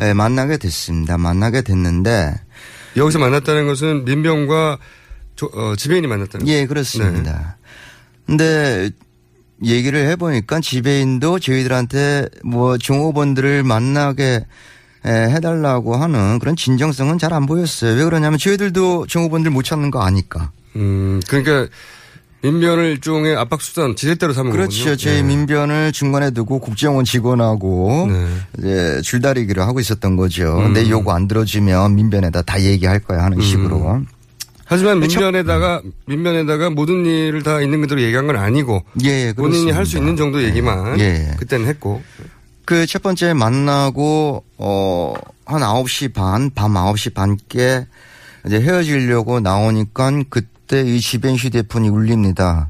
예, 0.00 0.12
만나게 0.12 0.56
됐습니다. 0.56 1.16
만나게 1.18 1.62
됐는데 1.62 2.34
여기서 2.96 3.18
만났다는 3.18 3.66
것은 3.66 4.04
민변과 4.04 4.78
조- 5.36 5.50
어, 5.54 5.76
지배인이 5.76 6.06
만났다는 6.08 6.48
예, 6.48 6.66
그렇습니다. 6.66 7.56
근데 8.26 8.90
얘기를 9.64 10.06
해보니까 10.08 10.60
지배인도 10.60 11.38
저희들한테 11.38 12.26
뭐 12.44 12.78
종업원들을 12.78 13.62
만나게 13.62 14.44
에, 15.04 15.10
해달라고 15.10 15.96
하는 15.96 16.38
그런 16.40 16.56
진정성은 16.56 17.18
잘 17.18 17.32
안 17.32 17.46
보였어요. 17.46 17.94
왜 17.96 18.04
그러냐면 18.04 18.38
저희들도 18.38 19.06
종업원들 19.06 19.50
못 19.52 19.62
찾는 19.62 19.90
거 19.92 20.00
아니까. 20.02 20.50
음, 20.76 21.20
그러니까 21.28 21.68
민변을 22.42 22.84
일종의 22.92 23.36
압박 23.36 23.60
수단 23.60 23.96
지렛대로 23.96 24.32
삼은 24.32 24.52
그렇죠. 24.52 24.78
거군요. 24.78 24.96
저희 24.96 25.16
네. 25.16 25.22
민변을 25.22 25.92
중간에 25.92 26.30
두고 26.30 26.60
국정원 26.60 27.04
직원하고 27.04 28.06
네. 28.10 28.26
이제 28.58 29.00
줄다리기를 29.02 29.62
하고 29.62 29.80
있었던 29.80 30.16
거죠. 30.16 30.58
음. 30.58 30.72
내 30.72 30.88
요구 30.88 31.12
안 31.12 31.26
들어주면 31.26 31.94
민변에다 31.96 32.42
다 32.42 32.60
얘기할 32.62 33.00
거야 33.00 33.24
하는 33.24 33.40
식으로. 33.40 34.02
하지만 34.64 34.98
그렇죠. 34.98 35.18
민변에다가 35.20 35.82
민변에다가 36.06 36.70
모든 36.70 37.06
일을 37.06 37.42
다 37.42 37.60
있는 37.60 37.80
그대로 37.80 38.02
얘기한 38.02 38.26
건 38.26 38.36
아니고 38.36 38.84
예, 39.04 39.32
본인이 39.32 39.70
할 39.70 39.86
수. 39.86 39.96
있는 39.96 40.14
정도 40.14 40.42
얘기만 40.42 41.00
예. 41.00 41.34
그때는 41.38 41.66
했고 41.66 42.02
그 42.64 42.84
첫 42.86 43.02
번째 43.02 43.32
만나고 43.32 44.44
어한 44.58 45.62
9시 45.62 46.12
반, 46.12 46.50
밤 46.54 46.74
9시 46.74 47.14
반께 47.14 47.86
이제 48.46 48.60
헤어지려고 48.60 49.40
나오니까 49.40 50.12
그 50.28 50.42
때 50.68 50.82
이 50.82 51.00
지벤 51.00 51.34
휴대폰이 51.36 51.88
울립니다. 51.88 52.68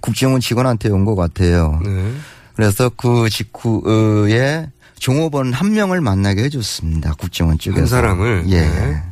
국정원 0.00 0.40
직원한테 0.40 0.88
온 0.90 1.04
것 1.04 1.14
같아요. 1.14 1.80
네. 1.84 2.12
그래서 2.54 2.90
그 2.96 3.28
직후에 3.30 4.68
종업원 4.98 5.52
한 5.52 5.72
명을 5.74 6.00
만나게 6.00 6.44
해줬습니다. 6.44 7.12
국정원 7.14 7.58
쪽에서. 7.58 7.80
한 7.80 7.86
사람을? 7.86 8.44
예. 8.48 8.60
네. 8.60 9.02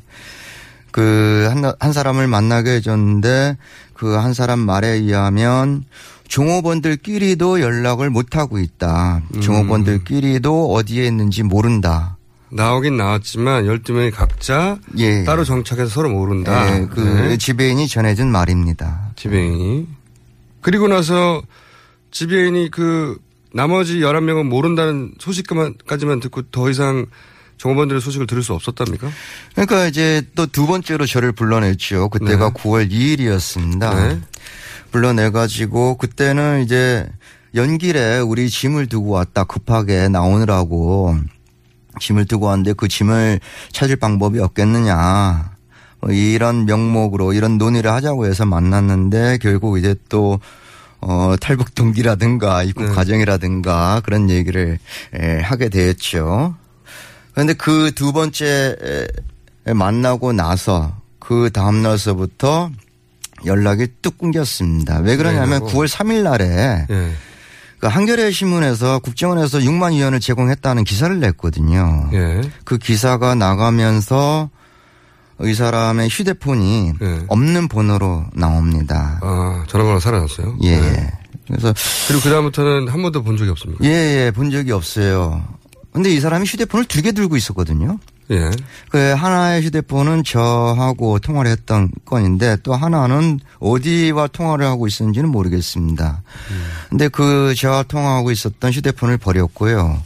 그, 0.90 1.46
한, 1.50 1.62
한 1.80 1.92
사람을 1.92 2.26
만나게 2.26 2.76
해줬는데 2.76 3.56
그 3.94 4.16
한 4.18 4.32
사람 4.34 4.58
말에 4.60 4.88
의하면 4.88 5.84
종업원들끼리도 6.28 7.60
연락을 7.60 8.10
못하고 8.10 8.58
있다. 8.58 9.22
음. 9.34 9.40
종업원들끼리도 9.40 10.72
어디에 10.72 11.06
있는지 11.06 11.42
모른다. 11.42 12.13
나오긴 12.54 12.96
나왔지만 12.96 13.64
12명이 13.64 14.12
각자 14.12 14.78
예. 14.98 15.24
따로 15.24 15.42
정착해서 15.44 15.88
서로 15.90 16.08
모른다. 16.08 16.80
예, 16.80 16.86
그 16.86 17.00
네. 17.00 17.36
지배인이 17.36 17.88
전해준 17.88 18.30
말입니다. 18.30 19.10
지배인이. 19.16 19.88
그리고 20.60 20.86
나서 20.86 21.42
지배인이 22.12 22.70
그 22.70 23.18
나머지 23.52 23.98
11명은 23.98 24.44
모른다는 24.44 25.12
소식까지만 25.18 26.20
듣고 26.20 26.42
더 26.52 26.70
이상 26.70 27.06
종업원들의 27.56 28.00
소식을 28.00 28.26
들을 28.28 28.42
수 28.42 28.52
없었답니까? 28.54 29.08
그러니까 29.54 29.86
이제 29.86 30.22
또 30.36 30.46
두 30.46 30.66
번째로 30.66 31.06
저를 31.06 31.32
불러냈죠. 31.32 32.08
그때가 32.08 32.50
네. 32.50 32.54
9월 32.54 32.90
2일이었습니다. 32.90 33.94
네. 33.96 34.20
불러내가지고 34.92 35.96
그때는 35.96 36.62
이제 36.62 37.06
연길에 37.56 38.18
우리 38.20 38.48
짐을 38.48 38.86
두고 38.86 39.10
왔다 39.10 39.42
급하게 39.44 40.08
나오느라고 40.08 41.16
짐을 42.00 42.26
두고 42.26 42.46
왔는데 42.46 42.74
그 42.74 42.88
짐을 42.88 43.40
찾을 43.72 43.96
방법이 43.96 44.38
없겠느냐. 44.40 45.50
뭐 46.00 46.10
이런 46.10 46.66
명목으로 46.66 47.32
이런 47.32 47.58
논의를 47.58 47.90
하자고 47.90 48.26
해서 48.26 48.44
만났는데 48.44 49.38
결국 49.40 49.78
이제 49.78 49.94
또 50.08 50.38
어, 51.00 51.34
탈북 51.40 51.74
동기라든가 51.74 52.62
입국 52.62 52.84
네. 52.84 52.90
과정이라든가 52.90 54.00
그런 54.04 54.30
얘기를 54.30 54.78
에, 55.14 55.40
하게 55.40 55.68
되었죠. 55.68 56.54
그런데 57.32 57.52
그 57.54 57.90
두 57.94 58.12
번째 58.12 58.76
에, 59.66 59.72
만나고 59.72 60.32
나서 60.32 60.94
그 61.18 61.50
다음 61.52 61.82
날서부터 61.82 62.70
연락이 63.46 63.86
뚝 64.02 64.18
끊겼습니다. 64.18 64.98
왜 65.00 65.16
그러냐면 65.16 65.66
네, 65.66 65.72
9월 65.72 65.88
3일 65.88 66.22
날에 66.22 66.86
예. 66.90 67.10
그 67.84 67.88
한겨레 67.88 68.30
신문에서 68.30 68.98
국정원에서 69.00 69.58
6만 69.58 69.92
위원을 69.92 70.18
제공했다는 70.18 70.84
기사를 70.84 71.20
냈거든요. 71.20 72.08
예. 72.14 72.40
그 72.64 72.78
기사가 72.78 73.34
나가면서 73.34 74.48
이 75.42 75.52
사람의 75.52 76.08
휴대폰이 76.08 76.92
예. 77.02 77.20
없는 77.28 77.68
번호로 77.68 78.24
나옵니다. 78.32 79.20
아, 79.22 79.64
전화번호 79.68 80.00
사라졌어요? 80.00 80.56
예. 80.62 80.80
네. 80.80 80.86
예. 80.96 81.12
그래서 81.46 81.74
그리고 82.08 82.22
그다음부터는 82.22 82.88
한 82.88 83.02
번도 83.02 83.22
본 83.22 83.36
적이 83.36 83.50
없습니까? 83.50 83.84
예, 83.84 83.90
예, 83.90 84.30
본 84.30 84.50
적이 84.50 84.72
없어요. 84.72 85.44
근데 85.92 86.08
이 86.10 86.20
사람이 86.20 86.46
휴대폰을 86.46 86.86
두 86.86 87.02
개 87.02 87.12
들고 87.12 87.36
있었거든요. 87.36 87.98
예. 88.30 88.50
그 88.90 88.98
하나의 88.98 89.62
휴대폰은 89.62 90.24
저하고 90.24 91.18
통화를 91.18 91.50
했던 91.50 91.90
건인데 92.04 92.56
또 92.62 92.74
하나는 92.74 93.38
어디와 93.60 94.28
통화를 94.28 94.64
하고 94.66 94.86
있었는지는 94.86 95.28
모르겠습니다. 95.28 96.22
근데 96.88 97.08
그 97.08 97.54
저와 97.56 97.82
통화하고 97.84 98.30
있었던 98.30 98.72
휴대폰을 98.72 99.18
버렸고요. 99.18 100.00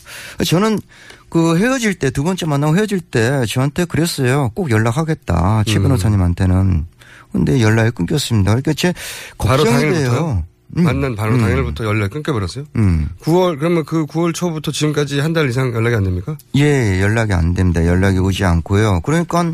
저는 0.45 0.81
그 1.29 1.59
헤어질 1.59 1.95
때 1.95 2.11
두 2.11 2.25
번째 2.25 2.47
만나고 2.47 2.77
헤어질 2.77 3.01
때 3.01 3.45
저한테 3.47 3.85
그랬어요. 3.85 4.51
꼭 4.55 4.71
연락하겠다. 4.71 5.65
최 5.67 5.77
음. 5.79 5.83
변호사님한테는. 5.85 6.87
근데 7.33 7.61
연락이 7.61 7.91
끊겼습니다. 7.91 8.53
그러니까 8.53 8.73
제 8.73 8.95
걱정이? 9.37 9.93
돼요. 9.93 10.43
음. 10.77 10.83
만난 10.85 11.15
바로 11.17 11.35
음. 11.35 11.41
당일부터 11.41 11.85
연락 11.85 12.11
끊겨버렸어요? 12.11 12.65
음. 12.77 13.09
9월, 13.23 13.59
그러면 13.59 13.85
그 13.85 14.05
9월 14.07 14.35
초부터 14.35 14.71
지금까지 14.71 15.21
한 15.21 15.33
달 15.33 15.49
이상 15.49 15.73
연락이 15.73 15.97
안 15.97 16.05
됩니까? 16.05 16.37
예, 16.57 17.01
연락이 17.01 17.33
안 17.33 17.55
됩니다. 17.55 17.87
연락이 17.87 18.19
오지 18.19 18.45
않고요. 18.45 19.01
그러니까 19.03 19.53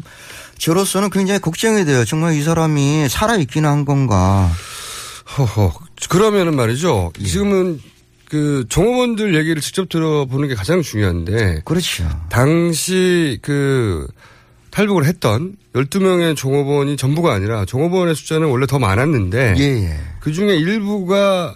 저로서는 0.59 1.11
굉장히 1.11 1.41
걱정이 1.41 1.85
돼요. 1.85 2.05
정말 2.05 2.35
이 2.35 2.43
사람이 2.43 3.09
살아있기는 3.09 3.69
한 3.69 3.85
건가. 3.85 4.51
허허. 5.39 5.73
그러면은 6.09 6.55
말이죠. 6.57 7.13
예. 7.21 7.25
지금은 7.25 7.81
그 8.29 8.65
종업원들 8.69 9.35
얘기를 9.37 9.61
직접 9.63 9.89
들어보는 9.89 10.49
게 10.49 10.55
가장 10.55 10.83
중요한데 10.83 11.63
그렇죠. 11.65 12.09
당시 12.31 13.39
그 13.43 14.07
탈북을 14.75 15.05
했던 15.05 15.55
12명의 15.73 16.37
종업원이 16.37 16.97
전부가 16.97 17.33
아니라 17.33 17.65
종업원의 17.65 18.17
숫자는 18.17 18.49
원래 18.49 18.67
더 18.67 18.81
많았는데 18.81 19.55
예, 19.57 19.63
예. 19.63 20.01
그 20.19 20.33
중에 20.33 20.57
일부가 20.57 21.55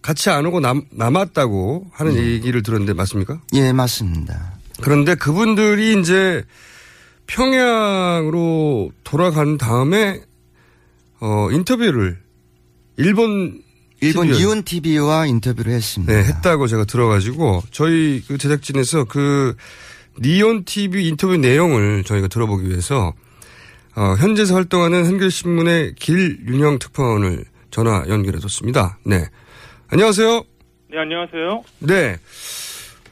같이 0.00 0.30
안 0.30 0.46
오고 0.46 0.60
남, 0.60 0.80
남았다고 0.90 1.88
하는 1.92 2.12
음. 2.12 2.16
얘기를 2.16 2.62
들었는데 2.62 2.94
맞습니까? 2.94 3.42
예, 3.52 3.72
맞습니다. 3.72 4.54
그런데 4.80 5.14
그분들이 5.16 6.00
이제 6.00 6.42
평양으로 7.26 8.90
돌아간 9.04 9.58
다음에 9.58 10.22
어 11.20 11.48
인터뷰를 11.52 12.16
일본 12.96 13.60
일본 14.00 14.28
TV에 14.28 14.40
이온 14.40 14.62
TV와 14.62 15.26
인터뷰를 15.26 15.74
했습니다. 15.74 16.10
네, 16.10 16.24
했다고 16.24 16.68
제가 16.68 16.86
들어가지고 16.86 17.64
저희 17.70 18.24
그 18.26 18.38
제작진에서 18.38 19.04
그 19.04 19.54
니온 20.18 20.64
TV 20.64 21.08
인터뷰 21.08 21.36
내용을 21.36 22.04
저희가 22.04 22.28
들어보기 22.28 22.68
위해서 22.68 23.12
어, 23.96 24.14
현재에서 24.18 24.54
활동하는 24.54 25.04
한겨레신문의 25.04 25.94
길윤영 25.96 26.78
특파원을 26.78 27.44
전화 27.70 28.04
연결해뒀습니다. 28.08 28.98
네, 29.04 29.26
안녕하세요. 29.88 30.44
네, 30.90 30.98
안녕하세요. 30.98 31.64
네, 31.80 32.16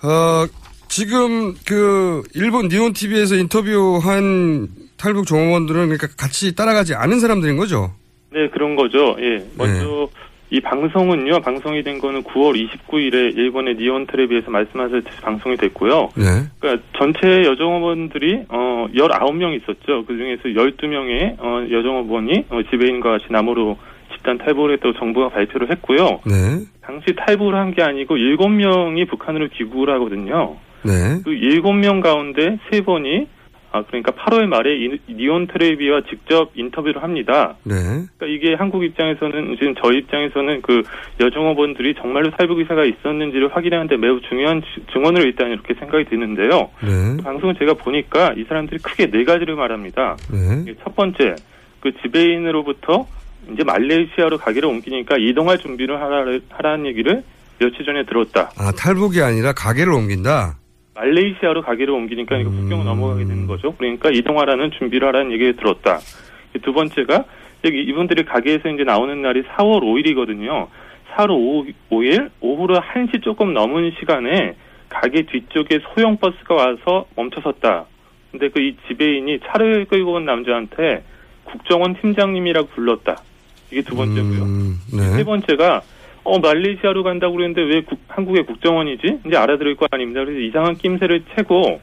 어, 0.02 0.46
지금 0.88 1.54
그 1.66 2.22
일본 2.34 2.68
니온 2.68 2.92
TV에서 2.92 3.36
인터뷰한 3.36 4.68
탈북 4.96 5.26
종업원들은 5.26 5.88
그러니까 5.88 6.08
같이 6.16 6.54
따라가지 6.54 6.94
않은 6.94 7.20
사람들인 7.20 7.56
거죠. 7.56 7.94
네, 8.32 8.48
그런 8.50 8.76
거죠. 8.76 9.16
예. 9.20 9.46
먼저 9.56 10.08
이 10.50 10.60
방송은요. 10.60 11.40
방송이 11.40 11.82
된 11.82 11.98
거는 11.98 12.22
9월 12.22 12.54
29일에 12.56 13.36
일본의 13.36 13.76
니온 13.76 14.06
텔레비에서 14.06 14.50
말씀하셨듯이 14.50 15.20
방송이 15.20 15.56
됐고요. 15.58 16.08
네, 16.16 16.24
그러니까 16.58 16.82
전체 16.96 17.42
여정업원들이 17.44 18.44
어 18.48 18.86
19명 18.94 19.54
있었죠. 19.60 20.06
그 20.06 20.16
중에서 20.16 20.44
12명의 20.44 21.36
어 21.38 21.66
여정업원이 21.70 22.46
어 22.48 22.60
지배인과 22.70 23.10
같이 23.10 23.24
남으로 23.30 23.76
집단 24.14 24.38
탈북을 24.38 24.72
했다고 24.74 24.94
정부가 24.98 25.28
발표를 25.28 25.70
했고요. 25.70 26.20
네, 26.24 26.64
당시 26.80 27.14
탈북을 27.14 27.54
한 27.54 27.72
게 27.74 27.82
아니고 27.82 28.16
7명이 28.16 29.06
북한으로 29.10 29.48
귀국을 29.52 29.90
하거든요. 29.94 30.56
네, 30.82 31.20
그 31.24 31.30
7명 31.30 32.00
가운데 32.02 32.58
3번이 32.70 33.26
아 33.70 33.82
그러니까 33.82 34.12
8월 34.12 34.46
말에 34.46 34.74
이- 34.76 34.98
니온 35.12 35.46
텔레비와 35.46 36.00
직접 36.08 36.50
인터뷰를 36.54 37.02
합니다. 37.02 37.54
네, 37.64 37.74
그러니까 38.16 38.26
이게 38.26 38.54
한국 38.54 38.82
입장에서는 38.82 39.56
지금 39.58 39.74
저희 39.82 39.98
입장에서는 39.98 40.62
그 40.62 40.82
여종업원들이 41.20 41.94
정말로 42.00 42.30
탈북 42.30 42.60
의사가 42.60 42.84
있었는지를 42.84 43.54
확인하는데 43.54 43.96
매우 43.98 44.20
중요한 44.22 44.62
지- 44.62 44.82
증언으로 44.92 45.22
일단 45.24 45.50
이렇게 45.50 45.74
생각이 45.74 46.04
드는데요. 46.06 46.70
네, 46.82 47.16
그 47.18 47.22
방송을 47.22 47.56
제가 47.56 47.74
보니까 47.74 48.32
이 48.38 48.44
사람들이 48.44 48.78
크게 48.80 49.10
네 49.10 49.24
가지를 49.24 49.54
말합니다. 49.56 50.16
네, 50.32 50.74
첫 50.82 50.96
번째, 50.96 51.34
그 51.80 51.92
지배인으로부터 52.02 53.06
이제 53.52 53.64
말레이시아로 53.64 54.38
가기를 54.38 54.68
옮기니까 54.68 55.16
이동할 55.18 55.58
준비를 55.58 56.00
하라, 56.00 56.24
하라는 56.50 56.86
얘기를 56.86 57.22
며칠 57.58 57.84
전에 57.84 58.04
들었다. 58.04 58.50
아 58.56 58.72
탈북이 58.72 59.20
아니라 59.20 59.52
가게를 59.52 59.92
옮긴다. 59.92 60.56
말레이시아로 60.98 61.62
가기를 61.62 61.94
옮기니까 61.94 62.36
이거 62.38 62.50
국경을 62.50 62.84
음. 62.84 62.86
넘어가게 62.86 63.24
되는 63.24 63.46
거죠. 63.46 63.74
그러니까 63.76 64.10
이동하라는 64.10 64.72
준비를 64.72 65.06
하라는 65.08 65.32
얘기를 65.32 65.56
들었다. 65.56 65.98
두 66.62 66.72
번째가 66.72 67.24
여기 67.64 67.82
이분들이 67.82 68.24
가게에서 68.24 68.68
이제 68.70 68.84
나오는 68.84 69.20
날이 69.22 69.42
4월 69.42 69.82
5일이거든요. 69.82 70.66
4월 71.14 71.30
5, 71.90 72.02
일 72.02 72.30
오후로 72.40 72.76
1시 72.76 73.22
조금 73.22 73.54
넘은 73.54 73.92
시간에 73.98 74.54
가게 74.88 75.22
뒤쪽에 75.22 75.80
소형 75.94 76.16
버스가 76.16 76.54
와서 76.54 77.06
멈춰섰다. 77.16 77.86
근데 78.30 78.48
그 78.48 78.60
이 78.60 78.76
지배인이 78.88 79.40
차를 79.46 79.86
끌고 79.86 80.14
온 80.14 80.24
남자한테 80.24 81.02
국정원 81.44 81.94
팀장님이라고 82.00 82.68
불렀다. 82.68 83.16
이게 83.70 83.82
두 83.82 83.96
번째고요. 83.96 84.42
음, 84.42 84.74
세 84.90 85.16
네. 85.18 85.24
번째가 85.24 85.82
어 86.28 86.38
말레이시아로 86.40 87.02
간다고 87.02 87.34
그랬는데 87.36 87.62
왜 87.62 87.80
국- 87.82 88.00
한국의 88.08 88.44
국정원이지? 88.46 89.20
이제 89.26 89.36
알아들을 89.36 89.76
거 89.76 89.86
아닙니다. 89.90 90.24
그래서 90.24 90.40
이상한 90.40 90.74
낌새를 90.76 91.24
채고 91.34 91.80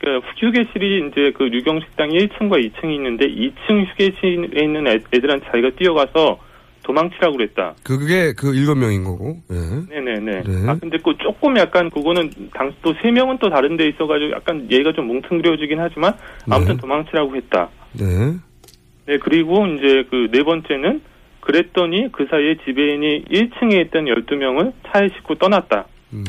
그 0.00 0.20
휴게실이 0.38 1.08
이제 1.08 1.32
그 1.36 1.46
유경 1.52 1.80
식당이 1.80 2.18
1층과 2.18 2.62
2층이 2.72 2.94
있는데 2.96 3.26
2층 3.28 3.86
휴게실에 3.92 4.64
있는 4.64 4.86
애, 4.88 4.98
애들한테 5.14 5.46
자기가 5.46 5.70
뛰어가서 5.78 6.38
도망치라고 6.84 7.36
그랬다. 7.36 7.74
그게 7.84 8.32
그 8.36 8.54
일곱 8.54 8.76
명인 8.76 9.02
거고. 9.04 9.36
예. 9.50 9.94
네네네. 10.00 10.42
네. 10.42 10.68
아 10.70 10.76
근데 10.80 10.98
그 11.02 11.16
조금 11.18 11.56
약간 11.56 11.90
그거는 11.90 12.30
당 12.54 12.72
또 12.82 12.92
세 13.02 13.10
명은 13.10 13.38
또 13.38 13.48
다른 13.50 13.76
데 13.76 13.88
있어가지고 13.88 14.32
약간 14.32 14.68
얘가 14.70 14.92
좀 14.92 15.06
뭉뚱그려지긴 15.06 15.78
하지만 15.80 16.12
아무튼 16.50 16.74
네. 16.76 16.80
도망치라고 16.80 17.34
했다. 17.36 17.68
네. 17.98 18.04
네, 19.06 19.18
그리고 19.18 19.66
이제 19.66 20.04
그 20.10 20.28
네 20.30 20.42
번째는 20.42 21.00
그랬더니 21.46 22.10
그 22.12 22.26
사이에 22.28 22.56
지배인이 22.64 23.24
1층에 23.30 23.86
있던 23.86 24.06
12명을 24.06 24.72
차에 24.88 25.08
싣고 25.16 25.36
떠났다. 25.36 25.86
음. 26.12 26.24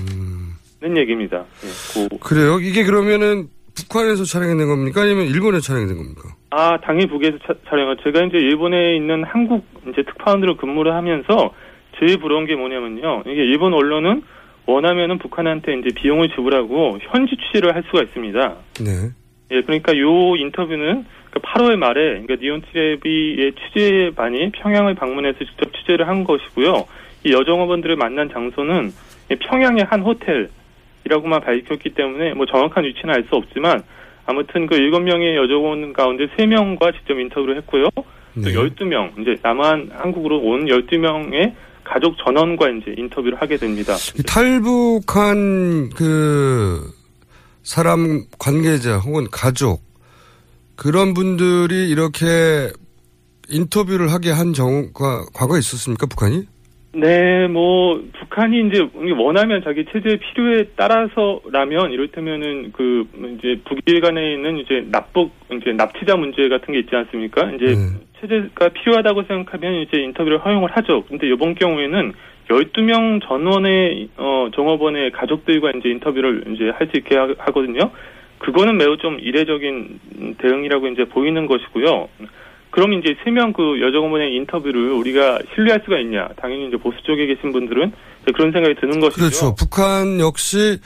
는 0.79 0.95
얘기입니다. 0.95 1.43
예, 1.63 2.07
그- 2.07 2.17
그래요? 2.19 2.59
이게 2.59 2.83
그러면은 2.83 3.47
북한에서 3.75 4.25
촬영된 4.25 4.67
겁니까? 4.67 5.01
아니면 5.01 5.25
일본에서 5.25 5.61
촬영된 5.73 5.97
겁니까? 5.97 6.29
아, 6.51 6.77
당연히 6.81 7.07
북에서 7.07 7.37
차- 7.47 7.55
촬영을. 7.67 7.97
제가 8.03 8.23
이제 8.25 8.37
일본에 8.37 8.95
있는 8.95 9.23
한국 9.23 9.65
이제 9.89 10.03
특파원으로 10.03 10.57
근무를 10.57 10.93
하면서 10.93 11.51
제일 11.99 12.19
부러운 12.19 12.45
게 12.45 12.55
뭐냐면요. 12.55 13.23
이게 13.25 13.41
일본 13.43 13.73
언론은 13.73 14.21
원하면은 14.67 15.17
북한한테 15.17 15.73
이제 15.79 15.89
비용을 15.95 16.29
지불하고 16.29 16.99
현지 17.01 17.35
취재를 17.37 17.73
할 17.73 17.83
수가 17.87 18.03
있습니다. 18.03 18.55
네. 18.81 18.91
예, 19.51 19.61
그러니까 19.63 19.97
요 19.97 20.35
인터뷰는 20.35 21.05
그 21.26 21.26
8월 21.39 21.75
말에 21.75 22.21
그러니까 22.21 22.35
니온 22.35 22.61
TV의 22.71 23.53
취재반이 23.53 24.51
평양을 24.51 24.95
방문해서 24.95 25.39
직접 25.39 25.73
취재를 25.73 26.07
한 26.07 26.23
것이고요. 26.23 26.85
이 27.25 27.33
여정업원들을 27.33 27.95
만난 27.95 28.29
장소는 28.31 28.93
평양의 29.39 29.85
한 29.85 30.01
호텔이라고만 30.01 31.41
밝혔기 31.41 31.89
때문에 31.91 32.33
뭐 32.33 32.45
정확한 32.45 32.83
위치는 32.85 33.13
알 33.13 33.23
수 33.23 33.35
없지만 33.35 33.83
아무튼 34.25 34.67
그 34.67 34.75
일곱 34.75 35.01
명의 35.01 35.35
여직원 35.35 35.93
가운데 35.93 36.27
세 36.37 36.45
명과 36.45 36.91
직접 36.91 37.17
인터뷰를 37.17 37.57
했고요. 37.57 37.89
또 37.95 38.05
네. 38.35 38.53
12명, 38.53 39.19
이제 39.19 39.35
남한 39.41 39.91
한국으로 39.93 40.37
온 40.39 40.65
12명의 40.65 41.53
가족 41.83 42.17
전원과 42.17 42.69
이제 42.69 42.93
인터뷰를 42.97 43.41
하게 43.41 43.57
됩니다. 43.57 43.95
이 44.19 44.23
탈북한 44.23 45.89
그 45.95 46.81
사람 47.63 48.25
관계자 48.37 48.97
혹은 48.97 49.25
가족 49.31 49.86
그런 50.77 51.13
분들이 51.13 51.89
이렇게 51.89 52.69
인터뷰를 53.49 54.11
하게 54.11 54.29
한 54.31 54.51
경우가 54.53 55.25
과거에 55.33 55.59
있었습니까 55.59 56.05
북한이? 56.07 56.43
네, 56.93 57.47
뭐 57.47 58.01
북한이 58.19 58.67
이제 58.67 58.87
원하면 59.17 59.61
자기 59.63 59.85
체제 59.91 60.17
필요에 60.17 60.65
따라서라면 60.75 61.91
이를테면은 61.91 62.71
그 62.71 63.05
이제 63.37 63.61
북일 63.65 64.01
간에 64.01 64.33
있는 64.33 64.57
이제 64.57 64.87
납북 64.91 65.31
이제 65.51 65.73
납치자 65.73 66.15
문제 66.15 66.47
같은 66.49 66.73
게 66.73 66.79
있지 66.79 66.95
않습니까? 66.95 67.51
이제 67.51 67.65
네. 67.65 68.07
체제가 68.19 68.69
필요하다고 68.69 69.23
생각하면 69.23 69.81
이제 69.81 70.01
인터뷰를 70.01 70.43
허용을 70.43 70.71
하죠. 70.71 71.03
근데 71.07 71.27
이번 71.27 71.53
경우에는 71.55 72.13
12명 72.49 73.21
전원의 73.27 74.09
어 74.17 74.47
종업원의 74.53 75.11
가족들과 75.11 75.71
이제 75.71 75.89
인터뷰를 75.89 76.45
이제 76.55 76.69
할 76.69 76.87
수 76.89 76.97
있게 76.97 77.15
하, 77.15 77.27
하거든요. 77.37 77.91
그거는 78.39 78.77
매우 78.77 78.97
좀 78.97 79.19
이례적인 79.19 80.35
대응이라고 80.39 80.87
이제 80.89 81.05
보이는 81.05 81.45
것이고요. 81.47 82.09
그럼 82.69 82.93
이제 82.93 83.15
세 83.23 83.31
명 83.31 83.53
그 83.53 83.81
여정원의 83.81 84.35
인터뷰를 84.35 84.91
우리가 84.91 85.39
신뢰할 85.55 85.81
수가 85.85 85.99
있냐? 85.99 86.27
당연히 86.37 86.67
이제 86.67 86.77
보수 86.77 86.97
쪽에 87.03 87.25
계신 87.25 87.51
분들은 87.51 87.91
그런 88.35 88.51
생각이 88.51 88.75
드는 88.79 88.99
것이죠. 88.99 89.19
그렇죠. 89.19 89.55
북한 89.55 90.19
역시 90.19 90.77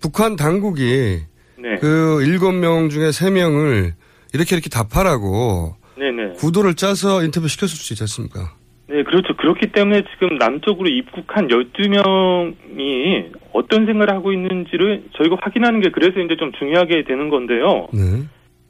북한 0.00 0.36
당국이 0.36 1.20
네, 1.58 1.76
그 1.80 2.22
일곱 2.26 2.52
명 2.52 2.88
중에 2.90 3.12
세 3.12 3.30
명을 3.30 3.92
이렇게 4.34 4.56
이렇게 4.56 4.68
답하라고 4.68 5.76
네, 5.96 6.10
네. 6.10 6.32
구도를 6.36 6.74
짜서 6.74 7.22
인터뷰 7.22 7.46
시켰을 7.48 7.68
수 7.76 7.92
있지 7.94 8.02
않습니까? 8.02 8.52
네, 8.88 9.02
그렇죠. 9.04 9.34
그렇기 9.36 9.70
때문에 9.72 10.02
지금 10.12 10.36
남쪽으로 10.38 10.88
입국한 10.88 11.48
12명이 11.48 13.32
어떤 13.52 13.86
생각을 13.86 14.10
하고 14.14 14.32
있는지를 14.32 15.04
저희가 15.12 15.36
확인하는 15.40 15.80
게 15.80 15.90
그래서 15.90 16.20
이제 16.20 16.36
좀 16.36 16.52
중요하게 16.52 17.04
되는 17.04 17.28
건데요. 17.28 17.88
네. 17.92 18.24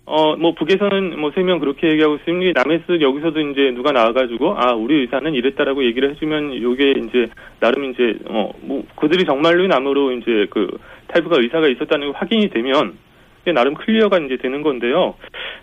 어, 0.04 0.34
뭐, 0.36 0.52
북에서는 0.54 1.20
뭐, 1.20 1.30
세 1.32 1.42
명 1.42 1.60
그렇게 1.60 1.88
얘기하고 1.88 2.16
있으니, 2.16 2.52
남에서 2.52 3.00
여기서도 3.00 3.38
이제 3.40 3.70
누가 3.72 3.92
나와가지고, 3.92 4.56
아, 4.58 4.72
우리 4.72 5.00
의사는 5.00 5.32
이랬다라고 5.32 5.84
얘기를 5.84 6.10
해주면, 6.10 6.60
요게 6.60 6.94
이제, 7.06 7.28
나름 7.60 7.84
이제, 7.92 8.18
어, 8.26 8.50
뭐, 8.62 8.84
그들이 8.96 9.24
정말로 9.24 9.64
남으로 9.68 10.10
이제 10.12 10.46
그, 10.50 10.76
탈북할 11.06 11.40
의사가 11.40 11.68
있었다는 11.68 12.10
게 12.10 12.18
확인이 12.18 12.48
되면, 12.50 12.94
이게 13.42 13.52
나름 13.52 13.74
clear가 13.74 14.18
이제 14.18 14.36
되는 14.36 14.62
건데요. 14.62 15.14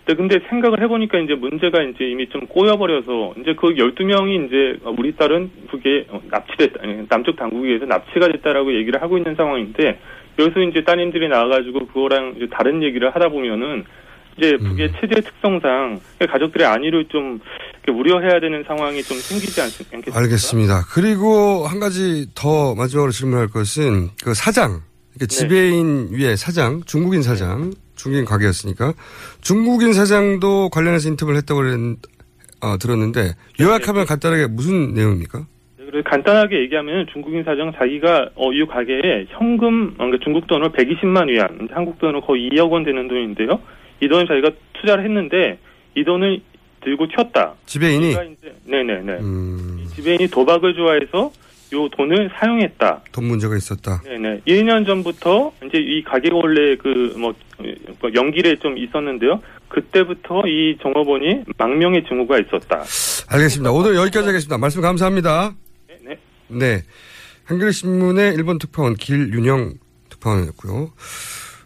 근데, 0.05 0.15
근데 0.15 0.47
생각을 0.49 0.81
해보니까 0.81 1.19
이제 1.19 1.33
문제가 1.35 1.81
이제 1.81 2.05
이미 2.05 2.27
좀 2.29 2.45
꼬여버려서, 2.47 3.35
이제 3.39 3.55
그 3.55 3.69
12명이 3.69 4.47
이제, 4.47 4.79
어, 4.83 4.93
우리 4.97 5.15
딸은 5.15 5.51
북에 5.69 6.05
어, 6.09 6.21
납치됐다, 6.29 6.81
남쪽 7.09 7.35
당국에 7.35 7.67
의해서 7.67 7.85
납치가 7.85 8.27
됐다라고 8.27 8.75
얘기를 8.75 9.01
하고 9.01 9.17
있는 9.17 9.35
상황인데, 9.35 9.99
여기서 10.37 10.61
이제 10.61 10.83
따님들이 10.83 11.29
나와가지고 11.29 11.87
그거랑 11.87 12.35
이제 12.37 12.47
다른 12.51 12.83
얘기를 12.83 13.13
하다 13.13 13.29
보면은, 13.29 13.85
이제 14.37 14.55
북의 14.55 14.93
체제 15.01 15.19
특성상 15.19 15.99
가족들의 16.29 16.65
안위를 16.65 17.05
좀 17.09 17.41
우려해야 17.87 18.39
되는 18.39 18.63
상황이 18.65 19.01
좀 19.03 19.17
생기지 19.17 19.59
않, 19.59 19.65
않겠습니까? 19.65 20.17
알겠습니다. 20.17 20.85
그리고 20.93 21.65
한 21.67 21.79
가지 21.79 22.27
더 22.35 22.73
마지막으로 22.75 23.11
질문할 23.11 23.49
것은 23.49 24.09
그 24.23 24.33
사장, 24.33 24.81
그러니까 25.19 25.25
지배인 25.27 26.09
위에 26.13 26.35
사장, 26.37 26.81
중국인 26.85 27.21
사장, 27.21 27.73
중국인 27.95 28.23
가게였으니까 28.25 28.93
중국인 29.41 29.91
사장도 29.91 30.69
관련해서 30.69 31.09
인터뷰를 31.09 31.37
했다고 31.39 31.59
그랬, 31.59 31.73
어, 32.61 32.77
들었는데 32.77 33.33
요약하면 33.59 34.05
간단하게 34.05 34.47
무슨 34.47 34.93
내용입니까? 34.93 35.45
네, 35.91 36.01
간단하게 36.03 36.61
얘기하면 36.61 37.07
중국인 37.11 37.43
사장 37.43 37.73
자기가 37.77 38.29
어, 38.35 38.53
이 38.53 38.65
가게에 38.65 39.25
현금 39.29 39.93
그러니까 39.95 40.23
중국 40.23 40.47
돈으로 40.47 40.71
120만 40.71 41.27
위안, 41.29 41.67
한국 41.71 41.99
돈으로 41.99 42.21
거의 42.21 42.49
2억 42.51 42.71
원 42.71 42.83
되는 42.83 43.07
돈인데요. 43.07 43.59
이 44.01 44.07
돈을 44.07 44.27
자기가 44.27 44.51
투자를 44.79 45.03
했는데 45.03 45.57
이 45.95 46.03
돈을 46.03 46.39
들고 46.81 47.07
튀었다. 47.07 47.55
지배인이 47.65 48.13
그러니까 48.13 48.47
네네네. 48.65 49.13
음, 49.19 49.81
이 49.83 49.87
지배인이 49.87 50.27
도박을 50.29 50.75
좋아해서 50.75 51.31
요 51.73 51.87
돈을 51.89 52.31
사용했다. 52.39 53.03
돈 53.11 53.25
문제가 53.25 53.55
있었다. 53.55 54.01
네네. 54.03 54.41
1년 54.47 54.85
전부터 54.85 55.53
이제 55.65 55.77
이 55.77 56.03
가게가 56.03 56.35
원래 56.35 56.75
그 56.77 57.13
뭐 57.15 57.33
연길에 58.15 58.55
좀 58.59 58.77
있었는데요. 58.77 59.41
그때부터 59.67 60.43
이 60.47 60.77
종업원이 60.81 61.43
망명의 61.57 62.05
증후가 62.07 62.39
있었다. 62.39 62.83
알겠습니다. 63.29 63.71
오늘 63.71 63.95
여기까지 63.95 64.27
하겠습니다. 64.27 64.57
말씀 64.57 64.81
감사합니다. 64.81 65.53
네. 66.05 66.17
네. 66.47 66.83
한겨레 67.45 67.71
신문의 67.71 68.33
일본 68.35 68.57
특파원 68.59 68.95
길윤영 68.95 69.73
특파원이었고요. 70.09 70.91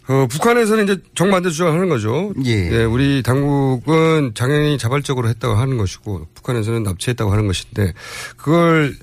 어, 0.09 0.27
북한에서는 0.29 0.83
이제 0.83 0.97
정반대 1.15 1.49
주장을 1.49 1.71
하는 1.71 1.87
거죠. 1.87 2.33
예. 2.43 2.69
네, 2.69 2.83
우리 2.83 3.23
당국은 3.23 4.33
당연히 4.33 4.77
자발적으로 4.77 5.29
했다고 5.29 5.53
하는 5.55 5.77
것이고 5.77 6.27
북한에서는 6.35 6.83
납치했다고 6.83 7.31
하는 7.31 7.47
것인데 7.47 7.93
그걸 8.35 8.93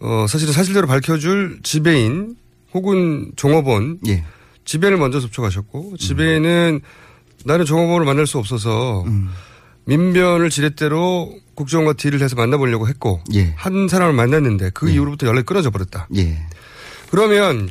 어, 0.00 0.26
사실은 0.28 0.52
사실대로 0.52 0.86
밝혀줄 0.86 1.60
지배인 1.62 2.36
혹은 2.72 3.32
종업원 3.36 3.98
예. 4.06 4.24
지배인을 4.64 4.98
먼저 4.98 5.20
접촉하셨고 5.20 5.96
지배인은 5.98 6.80
나는 7.44 7.64
종업원을 7.64 8.06
만날 8.06 8.26
수 8.26 8.38
없어서 8.38 9.02
음. 9.06 9.28
민변을 9.84 10.50
지렛대로 10.50 11.34
국정원과 11.54 11.94
딜을 11.94 12.22
해서 12.22 12.36
만나보려고 12.36 12.88
했고 12.88 13.20
예. 13.34 13.52
한 13.56 13.88
사람을 13.88 14.14
만났는데 14.14 14.70
그 14.72 14.90
이후로부터 14.90 15.26
연락이 15.26 15.44
끊어져 15.44 15.70
버렸다. 15.70 16.08
예. 16.16 16.46
그러면 17.10 17.68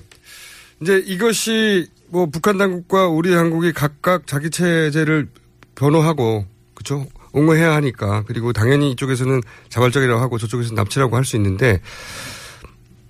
이제 0.82 1.01
이것이 1.05 1.88
뭐 2.07 2.25
북한 2.27 2.57
당국과 2.57 3.07
우리 3.07 3.32
당국이 3.32 3.71
각각 3.73 4.27
자기 4.27 4.49
체제를 4.49 5.30
변호하고 5.75 6.45
그렇죠 6.73 7.05
옹호해야 7.34 7.73
하니까 7.75 8.23
그리고 8.27 8.53
당연히 8.53 8.91
이쪽에서는 8.91 9.41
자발적이라고 9.69 10.21
하고 10.21 10.38
저쪽에서는 10.38 10.75
납치라고 10.75 11.15
할 11.15 11.23
수 11.25 11.36
있는데 11.36 11.82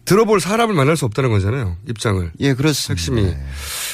들어볼 0.05 0.39
사람을 0.41 0.73
만날 0.73 0.97
수 0.97 1.05
없다는 1.05 1.29
거잖아요 1.29 1.77
입장을 1.87 2.31
예, 2.39 2.53
그렇습니다. 2.53 2.93
핵심이. 2.93 3.35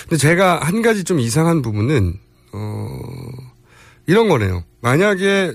근데 0.04 0.18
제가 0.18 0.62
한 0.62 0.82
가지 0.82 1.04
좀 1.04 1.20
이상한 1.20 1.62
부분은 1.62 2.14
어 2.54 3.00
이런 4.08 4.30
거네요. 4.30 4.64
만약에 4.82 5.54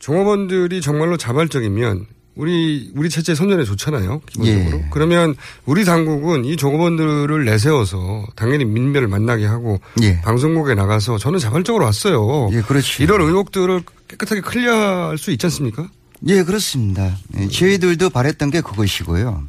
종업원들이 0.00 0.80
정말로 0.80 1.16
자발적이면 1.16 2.06
우리 2.36 2.90
우리 2.96 3.08
체제 3.10 3.34
선전에 3.34 3.64
좋잖아요. 3.64 4.20
기본적으로. 4.28 4.78
예. 4.78 4.86
그러면 4.90 5.36
우리 5.66 5.84
당국은 5.84 6.44
이 6.44 6.56
종업원들을 6.56 7.44
내세워서 7.44 8.26
당연히 8.34 8.64
민변을 8.64 9.06
만나게 9.06 9.46
하고 9.46 9.80
예. 10.02 10.20
방송국에 10.22 10.74
나가서 10.74 11.18
저는 11.18 11.38
자발적으로 11.38 11.84
왔어요. 11.84 12.50
예, 12.52 12.62
그렇죠. 12.62 13.02
이런 13.02 13.20
의혹들을 13.20 13.82
깨끗하게 14.08 14.40
클리어할 14.40 15.16
수 15.16 15.30
있지 15.30 15.46
않습니까? 15.46 15.88
예, 16.26 16.42
그렇습니다. 16.42 17.16
예, 17.38 17.48
저희들도 17.48 18.10
바랬던 18.10 18.50
게 18.50 18.60
그것이고요. 18.60 19.44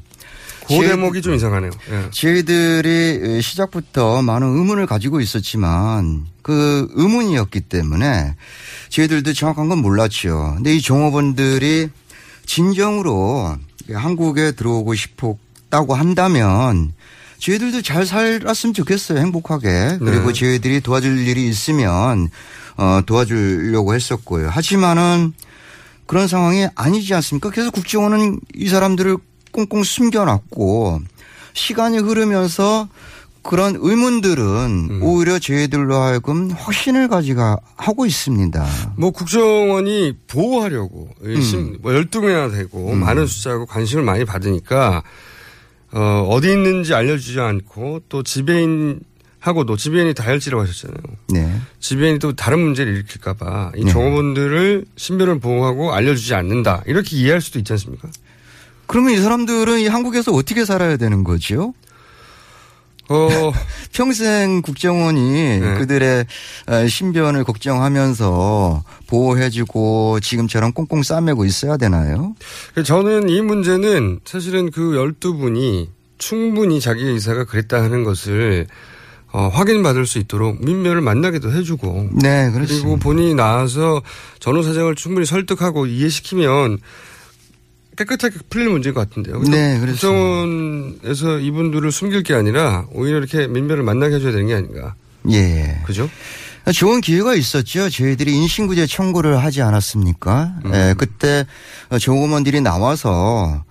그 0.67 0.79
대목이 0.79 1.21
좀 1.21 1.35
이상하네요. 1.35 1.71
예. 1.91 2.09
저희들이 2.11 3.41
시작부터 3.41 4.21
많은 4.21 4.47
의문을 4.47 4.87
가지고 4.87 5.21
있었지만 5.21 6.25
그 6.41 6.87
의문이었기 6.93 7.61
때문에 7.61 8.35
저희들도 8.89 9.33
정확한 9.33 9.69
건 9.69 9.79
몰랐죠. 9.79 10.53
근데 10.55 10.75
이 10.75 10.81
종업원들이 10.81 11.89
진정으로 12.45 13.57
한국에 13.91 14.51
들어오고 14.53 14.95
싶었다고 14.95 15.93
한다면 15.93 16.93
저희들도 17.39 17.81
잘 17.81 18.05
살았으면 18.05 18.73
좋겠어요. 18.73 19.19
행복하게. 19.19 19.97
그리고 19.99 20.31
네. 20.31 20.33
저희들이 20.33 20.81
도와줄 20.81 21.27
일이 21.27 21.47
있으면 21.47 22.29
어, 22.77 23.01
도와주려고 23.05 23.93
했었고요. 23.93 24.49
하지만은 24.49 25.33
그런 26.07 26.27
상황이 26.27 26.67
아니지 26.75 27.13
않습니까? 27.15 27.49
그래서 27.49 27.71
국정원은 27.71 28.39
이 28.55 28.67
사람들을 28.67 29.17
꽁꽁 29.51 29.83
숨겨놨고 29.83 31.01
시간이 31.53 31.99
흐르면서 31.99 32.87
그런 33.47 33.75
의문들은 33.79 34.43
음. 34.89 34.99
오히려 35.03 35.37
저희들로 35.39 35.95
하여금 35.95 36.49
확신을 36.51 37.07
가지가 37.07 37.57
하고 37.75 38.05
있습니다. 38.05 38.65
뭐 38.97 39.11
국정원이 39.11 40.13
보호하려고 40.27 41.09
심- 41.41 41.77
뭐 41.81 41.91
12명이나 41.93 42.51
되고 42.51 42.93
많은 42.95 43.27
숫자고 43.27 43.65
관심을 43.67 44.03
많이 44.03 44.25
받으니까 44.25 45.03
어, 45.93 46.27
어디 46.29 46.49
있는지 46.51 46.93
알려주지 46.93 47.39
않고 47.39 48.01
또 48.09 48.23
지배인 48.23 48.99
하고도 49.39 49.77
지배인이 49.77 50.15
다혈질이라고 50.15 50.63
하셨잖아요. 50.63 50.97
네. 51.29 51.55
지배인이 51.79 52.17
또 52.17 52.35
다른 52.35 52.59
문제를 52.59 52.93
일으킬까봐 52.95 53.73
이 53.75 53.83
네. 53.85 53.91
종업원들을 53.91 54.85
신변을 54.95 55.39
보호하고 55.39 55.93
알려주지 55.93 56.33
않는다 56.33 56.81
이렇게 56.87 57.15
이해할 57.15 57.41
수도 57.41 57.59
있지 57.59 57.71
않습니까? 57.73 58.09
그러면 58.87 59.13
이 59.13 59.17
사람들은 59.17 59.79
이 59.81 59.87
한국에서 59.87 60.31
어떻게 60.33 60.65
살아야 60.65 60.97
되는 60.97 61.23
거죠? 61.23 61.73
어, 63.09 63.51
평생 63.93 64.61
국정원이 64.61 65.59
네. 65.59 65.77
그들의 65.79 66.25
어, 66.67 66.87
신변을 66.87 67.43
걱정하면서 67.43 68.83
보호해주고 69.07 70.19
지금처럼 70.21 70.73
꽁꽁 70.73 71.03
싸매고 71.03 71.45
있어야 71.45 71.77
되나요? 71.77 72.35
저는 72.83 73.29
이 73.29 73.41
문제는 73.41 74.19
사실은 74.25 74.71
그 74.71 74.81
12분이 74.81 75.87
충분히 76.17 76.79
자기의 76.79 77.13
의사가 77.13 77.45
그랬다 77.45 77.81
하는 77.81 78.03
것을 78.03 78.67
어, 79.31 79.49
확인받을 79.49 80.05
수 80.05 80.17
있도록 80.17 80.63
민면을 80.63 81.01
만나기도 81.01 81.51
해주고 81.51 82.09
네, 82.13 82.49
그리고 82.53 82.67
그렇습니다. 82.67 83.03
본인이 83.03 83.35
나와서 83.35 84.01
전후 84.39 84.63
사정을 84.63 84.95
충분히 84.95 85.25
설득하고 85.25 85.87
이해시키면 85.87 86.77
깨끗하게 87.95 88.35
풀리는 88.49 88.71
문제인 88.71 88.93
것 88.95 89.07
같은데요. 89.07 89.39
네, 89.43 89.79
그렇습니다. 89.79 89.95
국정원에서 89.95 91.39
이분들을 91.39 91.91
숨길 91.91 92.23
게 92.23 92.33
아니라 92.33 92.85
오히려 92.91 93.17
이렇게 93.17 93.47
민변을 93.47 93.83
만나게 93.83 94.15
해줘야 94.15 94.31
되는 94.31 94.47
게 94.47 94.53
아닌가. 94.55 94.95
예. 95.31 95.81
그죠? 95.85 96.09
좋은 96.73 96.99
기회가 97.01 97.35
있었죠. 97.35 97.89
저희들이 97.89 98.33
인신구제 98.35 98.87
청구를 98.87 99.43
하지 99.43 99.61
않았습니까? 99.61 100.53
음. 100.65 100.71
예, 100.73 100.95
그때 100.97 101.45
조공원들이 101.99 102.61
나와서 102.61 103.63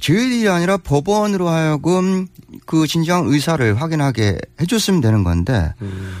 저희들이 0.00 0.48
아니라 0.48 0.76
법원으로 0.76 1.48
하여금 1.48 2.28
그 2.66 2.86
진정한 2.86 3.26
의사를 3.32 3.80
확인하게 3.80 4.38
해줬으면 4.60 5.00
되는 5.00 5.24
건데 5.24 5.72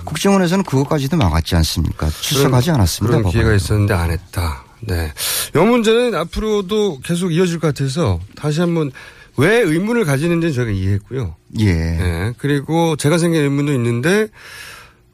국정원에서는 0.04 0.64
그것까지도 0.64 1.16
막았지 1.16 1.54
않습니까? 1.56 2.08
출석하지 2.08 2.70
않았습니다. 2.70 3.18
음. 3.18 3.20
그런 3.22 3.32
기회가 3.32 3.44
법원에. 3.44 3.56
있었는데 3.56 3.94
안 3.94 4.10
했다. 4.10 4.64
네. 4.80 5.12
이 5.54 5.58
문제는 5.58 6.14
앞으로도 6.14 7.00
계속 7.00 7.32
이어질 7.32 7.58
것 7.58 7.74
같아서 7.74 8.20
다시 8.34 8.60
한번 8.60 8.90
왜 9.36 9.58
의문을 9.60 10.04
가지는지는 10.04 10.54
저희가 10.54 10.70
이해했고요. 10.70 11.34
예. 11.60 11.72
네. 11.72 12.32
그리고 12.38 12.96
제가 12.96 13.18
생긴 13.18 13.42
의문도 13.42 13.72
있는데 13.74 14.28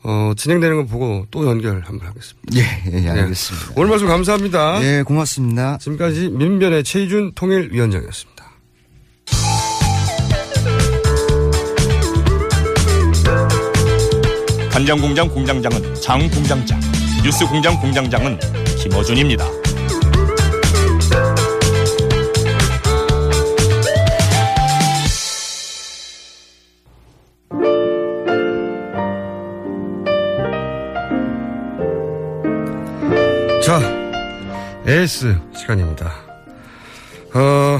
어, 0.04 0.32
진행되는 0.36 0.76
거 0.76 0.84
보고 0.86 1.26
또 1.30 1.46
연결 1.46 1.82
한번 1.84 2.08
하겠습니다. 2.08 2.40
예, 2.54 3.04
예, 3.04 3.08
알겠습니다. 3.08 3.72
오늘 3.76 3.90
말씀 3.90 4.08
감사합니다. 4.08 4.82
예, 4.82 5.02
고맙습니다. 5.02 5.78
지금까지 5.78 6.28
민변의 6.30 6.82
최희준 6.82 7.32
통일위원장이었습니다. 7.34 8.42
간장공장 14.72 15.28
공장장은 15.28 15.94
장 15.96 16.28
공장장, 16.30 16.80
뉴스 17.22 17.46
공장 17.46 17.78
공장장은 17.80 18.61
김어준입니다. 18.82 19.44
자, 33.62 33.80
AS 34.88 35.38
시간입니다. 35.54 36.12
어, 37.34 37.78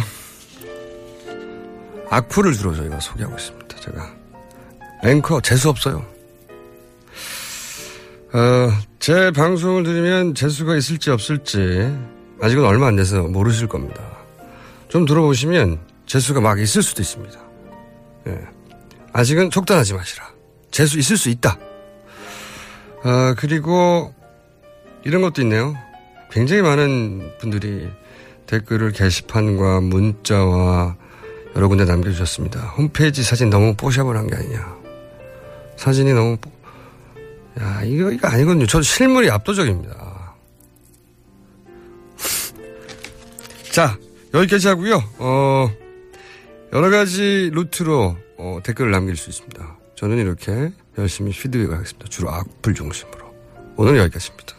악플을 2.10 2.52
주로 2.52 2.76
저희가 2.76 3.00
소개하고 3.00 3.34
있습니다. 3.36 3.76
제가. 3.80 4.14
앵커, 5.02 5.40
재수 5.40 5.68
없어요. 5.68 6.11
어, 8.34 8.70
제 8.98 9.30
방송을 9.30 9.82
들으면 9.82 10.34
재수가 10.34 10.76
있을지 10.76 11.10
없을지 11.10 11.94
아직은 12.40 12.64
얼마 12.64 12.86
안 12.86 12.96
돼서 12.96 13.22
모르실 13.22 13.66
겁니다. 13.68 14.02
좀 14.88 15.04
들어보시면 15.04 15.78
재수가 16.06 16.40
막 16.40 16.58
있을 16.60 16.82
수도 16.82 17.02
있습니다. 17.02 17.38
예. 18.28 18.38
아직은 19.12 19.50
속단하지 19.52 19.94
마시라. 19.94 20.26
재수 20.70 20.98
있을 20.98 21.16
수 21.16 21.28
있다. 21.28 21.58
어, 23.04 23.34
그리고 23.36 24.14
이런 25.04 25.20
것도 25.22 25.42
있네요. 25.42 25.74
굉장히 26.30 26.62
많은 26.62 27.32
분들이 27.38 27.88
댓글을 28.46 28.92
게시판과 28.92 29.80
문자와 29.82 30.96
여러 31.54 31.68
군데 31.68 31.84
남겨주셨습니다. 31.84 32.60
홈페이지 32.60 33.22
사진 33.22 33.50
너무 33.50 33.74
뽀샵을 33.76 34.16
한 34.16 34.26
게 34.26 34.36
아니냐. 34.36 34.76
사진이 35.76 36.12
너무, 36.14 36.36
뽀- 36.38 36.50
야, 37.60 37.82
이거, 37.84 38.10
이거 38.10 38.28
아니거든요. 38.28 38.66
저도 38.66 38.82
실물이 38.82 39.30
압도적입니다. 39.30 40.34
자, 43.70 43.98
여기까지 44.34 44.68
하고요. 44.68 45.02
어, 45.18 45.70
여러 46.72 46.90
가지 46.90 47.50
루트로 47.52 48.16
어, 48.38 48.58
댓글을 48.62 48.90
남길 48.90 49.16
수 49.16 49.30
있습니다. 49.30 49.78
저는 49.94 50.18
이렇게 50.18 50.72
열심히 50.98 51.32
피드백 51.32 51.70
하겠습니다. 51.70 52.08
주로 52.08 52.30
악플 52.30 52.74
중심으로. 52.74 53.32
오늘 53.76 53.98
여기까지입니다. 53.98 54.56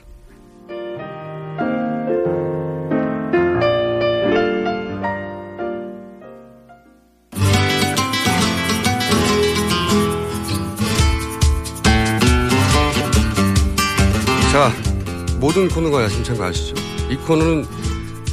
코너가 15.74 16.04
야심찬 16.04 16.38
거 16.38 16.45
아시죠? 16.45 16.76
이 17.10 17.16
코너는 17.16 17.66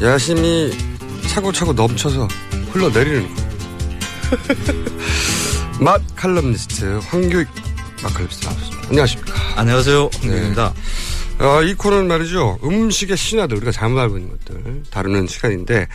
야심이 0.03 0.73
차고차고 1.29 1.73
넘쳐서 1.73 2.29
흘러내리는 2.71 3.35
거예요. 3.35 3.51
맛 5.81 6.03
칼럼니스트 6.17 6.99
황교익 6.99 7.49
맛 8.03 8.12
칼럼니스트 8.12 8.47
나오셨습니다. 8.47 8.89
안녕하십니까. 8.89 9.35
안녕하세요. 9.57 10.11
황교익입니다. 10.12 10.75
어, 11.39 11.62
이 11.62 11.73
코너는 11.73 12.09
말이죠. 12.09 12.59
음식의 12.62 13.17
신화들, 13.17 13.57
우리가 13.57 13.73
잘못 13.73 13.99
알고 13.99 14.19
있는 14.19 14.37
것들 14.37 14.83
다루는 14.91 15.27
시간인데, 15.27 15.89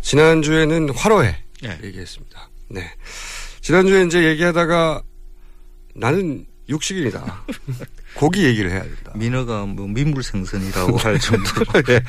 지난주에는 0.00 0.90
화로회 0.90 1.36
네. 1.62 1.78
얘기했습니다. 1.84 2.50
네. 2.70 2.90
지난주에 3.60 4.04
이제 4.04 4.24
얘기하다가 4.24 5.02
나는 5.94 6.44
육식인이다. 6.68 7.44
고기 8.14 8.44
얘기를 8.44 8.70
해야 8.70 8.82
된다. 8.82 9.12
민어가 9.14 9.66
뭐 9.66 9.86
민물생선이라고 9.88 10.96
할 10.98 11.18
정도로. 11.18 11.66
예, 11.90 12.00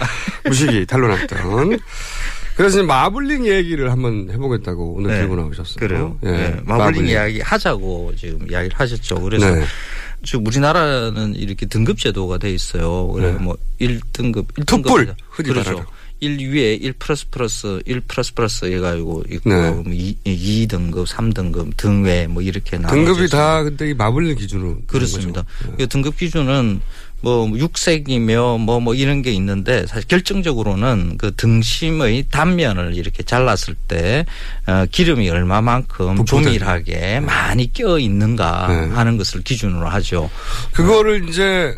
무식이 0.46 0.86
탄론했던. 0.86 1.80
그래서 2.56 2.84
마블링 2.84 3.48
얘기를 3.48 3.90
한번 3.92 4.30
해보겠다고 4.32 4.96
오늘 4.96 5.12
네. 5.12 5.20
들고 5.20 5.36
나오셨어요. 5.38 5.76
그래요. 5.80 6.18
예, 6.26 6.32
네. 6.32 6.62
마블링 6.66 7.08
이야기 7.08 7.40
하자고 7.40 8.14
지금 8.18 8.50
이야기를 8.50 8.78
하셨죠. 8.78 9.22
그래서 9.22 9.50
네. 9.50 9.64
지금 10.24 10.46
우리나라는 10.46 11.36
이렇게 11.36 11.66
등급 11.66 11.98
제도가 11.98 12.38
돼 12.38 12.52
있어요. 12.52 13.08
그래 13.14 13.32
네. 13.32 13.38
뭐 13.38 13.56
1등급, 13.80 14.48
1등급 14.56 14.66
투뿔, 14.66 15.16
흔히 15.30 15.50
그렇죠. 15.50 15.86
말하는. 16.22 16.40
1 16.40 16.54
위에 16.54 16.74
1 16.76 16.94
플러스 16.94 17.30
플러스 17.30 17.82
1 17.86 18.02
플러스 18.02 18.34
플러스 18.34 18.66
해가지고 18.66 19.24
있고 19.32 19.50
네. 19.50 19.72
뭐 19.72 19.84
2, 19.88 20.16
2 20.26 20.68
등급, 20.68 21.08
3 21.08 21.34
등급 21.34 21.78
등외 21.78 22.28
뭐 22.28 22.42
이렇게 22.42 22.78
나눠져 22.78 22.96
등급이 22.96 23.26
있어요. 23.26 23.42
다 23.42 23.64
근데 23.64 23.90
이 23.90 23.94
마블링 23.94 24.36
기준으로. 24.36 24.78
그렇습니다. 24.88 25.44
거죠. 25.44 25.76
그 25.78 25.88
등급 25.88 26.18
기준은 26.18 26.82
뭐 27.22 27.50
육색이며 27.50 28.60
뭐뭐 28.60 28.96
이런 28.96 29.22
게 29.22 29.32
있는데 29.34 29.86
사실 29.88 30.08
결정적으로는 30.08 31.18
그 31.18 31.36
등심의 31.36 32.26
단면을 32.32 32.96
이렇게 32.96 33.24
잘랐을 33.24 33.76
때 33.76 34.26
어, 34.68 34.86
기름이 34.90 35.30
얼마만큼 35.30 36.16
부풀어져 36.16 36.26
조밀하게 36.26 37.20
많이 37.20 37.74
껴 37.74 38.00
있는가 38.00 38.68
네. 38.70 38.96
하는 38.96 39.18
것을 39.18 39.42
기준으로 39.42 39.88
하죠. 39.90 40.30
그거를 40.72 41.28
이제 41.28 41.76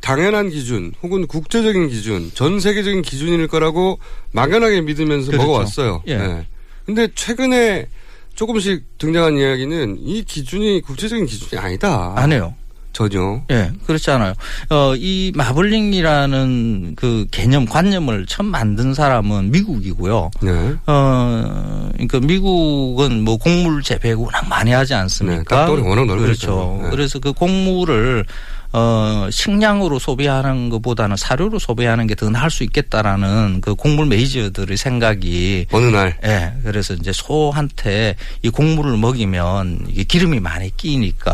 당연한 0.00 0.50
기준 0.50 0.92
혹은 1.02 1.26
국제적인 1.26 1.88
기준, 1.88 2.30
전 2.34 2.60
세계적인 2.60 3.02
기준일 3.02 3.48
거라고 3.48 3.98
막연하게 4.32 4.82
믿으면서 4.82 5.30
그렇죠. 5.30 5.46
먹어왔어요. 5.46 6.02
예. 6.06 6.16
네. 6.16 6.46
근데 6.84 7.08
최근에 7.14 7.86
조금씩 8.34 8.98
등장한 8.98 9.36
이야기는 9.38 9.96
이 10.00 10.22
기준이 10.22 10.82
국제적인 10.82 11.26
기준이 11.26 11.60
아니다. 11.60 12.12
안 12.16 12.32
해요. 12.32 12.54
전혀. 12.96 13.42
예, 13.50 13.70
그렇지 13.84 14.10
않아요. 14.10 14.32
어, 14.70 14.94
이 14.96 15.30
마블링이라는 15.34 16.94
그 16.96 17.26
개념, 17.30 17.66
관념을 17.66 18.24
처음 18.24 18.46
만든 18.46 18.94
사람은 18.94 19.50
미국이고요. 19.50 20.30
네. 20.40 20.74
어, 20.86 21.90
그러니까 21.92 22.20
미국은 22.20 23.22
뭐 23.22 23.36
곡물 23.36 23.82
재배 23.82 24.12
워낙 24.12 24.48
많이 24.48 24.70
하지 24.70 24.94
네, 24.94 25.00
않습니까? 25.00 25.66
땅덩이 25.66 25.82
워낙 25.86 26.06
넓으니까요. 26.06 26.24
그렇죠. 26.24 26.80
네. 26.84 26.90
그래서 26.90 27.18
그 27.18 27.34
곡물을 27.34 28.24
어, 28.72 29.28
식량으로 29.30 29.98
소비하는 29.98 30.68
것보다는 30.70 31.16
사료로 31.16 31.58
소비하는 31.58 32.06
게 32.08 32.16
더 32.16 32.30
나을 32.30 32.50
수 32.50 32.64
있겠다라는 32.64 33.60
그 33.60 33.74
곡물 33.74 34.06
메이저들의 34.06 34.76
생각이 34.78 35.66
어느 35.70 35.86
날. 35.86 36.16
예. 36.24 36.54
그래서 36.64 36.94
이제 36.94 37.12
소한테 37.12 38.16
이 38.42 38.48
곡물을 38.48 38.96
먹이면 38.96 39.86
이게 39.88 40.02
기름이 40.04 40.40
많이 40.40 40.74
끼니까 40.76 41.32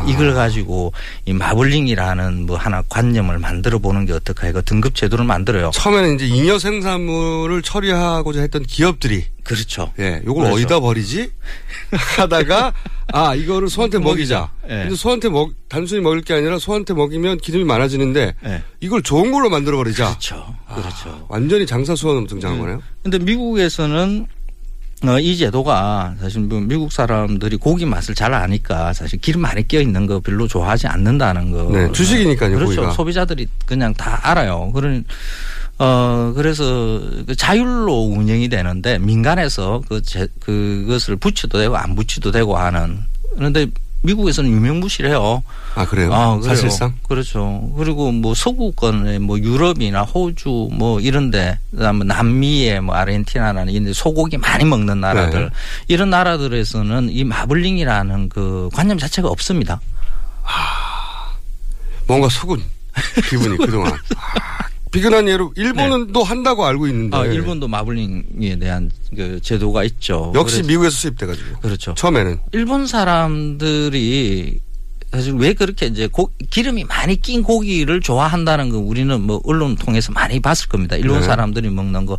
아. 0.00 0.06
이걸 0.08 0.32
가지고 0.34 0.92
이 1.26 1.32
마블링이라는 1.32 2.46
뭐 2.46 2.56
하나 2.56 2.82
관념을 2.88 3.38
만들어 3.40 3.80
보는 3.80 4.06
게 4.06 4.12
어떨까 4.12 4.48
이거 4.48 4.62
등급 4.62 4.94
제도를 4.94 5.24
만들어요. 5.24 5.72
처음에는 5.74 6.14
이제 6.14 6.26
잉여 6.26 6.58
생산물을 6.60 7.62
처리하고자 7.62 8.42
했던 8.42 8.62
기업들이 8.62 9.24
그렇죠. 9.44 9.92
예, 9.98 10.22
요걸 10.24 10.44
그렇죠. 10.44 10.54
어디다 10.54 10.80
버리지? 10.80 11.30
하다가 12.16 12.72
아 13.12 13.34
이거를 13.34 13.68
소한테 13.68 13.98
먹이자. 13.98 14.50
예. 14.64 14.68
근데 14.68 14.94
소한테 14.94 15.28
먹 15.28 15.50
단순히 15.68 16.00
먹을 16.00 16.22
게 16.22 16.34
아니라 16.34 16.58
소한테 16.58 16.94
먹이면 16.94 17.38
기름이 17.38 17.64
많아지는데 17.64 18.34
예. 18.44 18.62
이걸 18.80 19.02
좋은 19.02 19.32
걸로 19.32 19.50
만들어 19.50 19.76
버리자. 19.76 20.06
그렇죠. 20.06 20.54
그렇죠. 20.74 21.26
완전히 21.28 21.66
장사 21.66 21.94
수원으로 21.94 22.26
등장한 22.26 22.58
거네요. 22.58 22.82
근데 23.02 23.18
미국에서는 23.18 24.26
어, 25.04 25.18
이 25.18 25.36
제도가 25.36 26.14
사실 26.20 26.42
뭐 26.42 26.60
미국 26.60 26.92
사람들이 26.92 27.56
고기 27.56 27.84
맛을 27.84 28.14
잘 28.14 28.32
아니까 28.32 28.92
사실 28.92 29.20
기름 29.20 29.40
많이 29.40 29.66
껴 29.66 29.80
있는 29.80 30.06
거 30.06 30.20
별로 30.20 30.46
좋아하지 30.46 30.86
않는다는 30.86 31.50
거. 31.50 31.68
네, 31.72 31.90
주식이니까요, 31.90 32.54
그렇죠. 32.54 32.76
고기가. 32.76 32.92
소비자들이 32.92 33.48
그냥 33.66 33.92
다 33.94 34.20
알아요. 34.22 34.70
그런 34.72 35.04
어 35.82 36.32
그래서 36.36 37.00
그 37.26 37.34
자율로 37.34 37.92
운영이 38.16 38.48
되는데 38.48 38.98
민간에서 38.98 39.82
그 39.88 40.00
제, 40.02 40.28
그것을 40.38 41.16
붙여도 41.16 41.58
되고 41.58 41.76
안 41.76 41.96
붙여도 41.96 42.30
되고 42.30 42.56
하는 42.56 43.00
그런데 43.36 43.66
미국에서는 44.02 44.48
유명무실해요. 44.50 45.42
아 45.74 45.86
그래요? 45.86 46.12
아, 46.12 46.36
그래요. 46.36 46.54
사실상 46.54 46.94
그렇죠. 47.08 47.72
그리고 47.76 48.12
뭐 48.12 48.32
서구권에 48.34 49.18
뭐 49.18 49.38
유럽이나 49.38 50.02
호주 50.02 50.68
뭐 50.72 51.00
이런데 51.00 51.58
그다음에 51.72 52.04
남미에 52.04 52.78
뭐 52.78 52.94
아르헨티나라는 52.94 53.72
이런 53.72 53.86
데 53.86 53.92
소고기 53.92 54.38
많이 54.38 54.64
먹는 54.64 55.00
나라들 55.00 55.44
네. 55.46 55.50
이런 55.88 56.10
나라들에서는 56.10 57.10
이 57.10 57.24
마블링이라는 57.24 58.28
그 58.28 58.68
관념 58.72 58.98
자체가 58.98 59.28
없습니다. 59.28 59.80
뭔가 62.06 62.28
속은 62.28 62.62
기분이 63.28 63.56
그동안 63.64 63.92
아, 63.92 64.68
비근한 64.92 65.26
예로 65.26 65.52
일본은 65.56 66.12
또 66.12 66.22
한다고 66.22 66.64
알고 66.66 66.86
있는데 66.86 67.16
아, 67.16 67.24
일본도 67.24 67.66
마블링에 67.66 68.58
대한 68.60 68.90
그 69.16 69.40
제도가 69.40 69.84
있죠. 69.84 70.32
역시 70.34 70.62
미국에서 70.62 70.94
수입돼가지고 70.94 71.60
그렇죠. 71.60 71.94
처음에는 71.94 72.38
일본 72.52 72.86
사람들이 72.86 74.60
사실 75.12 75.34
왜 75.34 75.52
그렇게 75.52 75.86
이제 75.86 76.06
고, 76.06 76.30
기름이 76.48 76.84
많이 76.84 77.20
낀 77.20 77.42
고기를 77.42 78.00
좋아한다는 78.00 78.70
거 78.70 78.78
우리는 78.78 79.20
뭐 79.20 79.42
언론 79.44 79.76
통해서 79.76 80.10
많이 80.10 80.40
봤을 80.40 80.68
겁니다. 80.68 80.96
일본 80.96 81.20
네. 81.20 81.26
사람들이 81.26 81.68
먹는 81.68 82.06
거, 82.06 82.16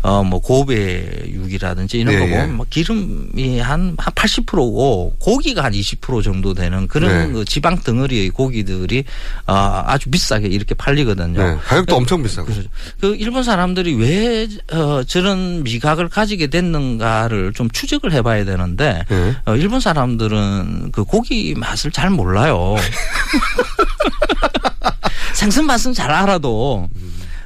어, 0.00 0.24
뭐 0.24 0.40
고배육이라든지 0.40 1.98
이런 1.98 2.14
네, 2.14 2.20
거 2.20 2.26
예. 2.26 2.30
보면 2.30 2.56
뭐 2.56 2.66
기름이 2.70 3.60
한, 3.60 3.94
한 3.98 4.14
80%고 4.14 5.16
고기가 5.18 5.64
한 5.64 5.72
20% 5.72 6.24
정도 6.24 6.54
되는 6.54 6.88
그런 6.88 7.26
네. 7.28 7.32
그 7.32 7.44
지방 7.44 7.78
덩어리의 7.78 8.30
고기들이 8.30 9.04
어, 9.46 9.82
아주 9.84 10.08
비싸게 10.08 10.48
이렇게 10.48 10.74
팔리거든요. 10.74 11.42
네, 11.42 11.56
가격도 11.62 11.94
엄청 11.94 12.22
비싸고 12.22 12.46
그렇죠. 12.46 12.70
그 13.02 13.16
일본 13.16 13.42
사람들이 13.42 13.94
왜 13.96 14.48
어, 14.72 15.02
저런 15.06 15.62
미각을 15.62 16.08
가지게 16.08 16.46
됐는가를 16.46 17.52
좀 17.52 17.68
추적을 17.68 18.12
해봐야 18.12 18.46
되는데 18.46 19.04
네. 19.10 19.36
어, 19.44 19.56
일본 19.56 19.80
사람들은 19.80 20.92
그 20.92 21.04
고기 21.04 21.54
맛을 21.54 21.90
잘 21.90 22.08
몰라 22.08 22.29
요. 22.38 22.76
생선 25.34 25.66
맛은 25.66 25.92
잘 25.94 26.10
알아도 26.10 26.88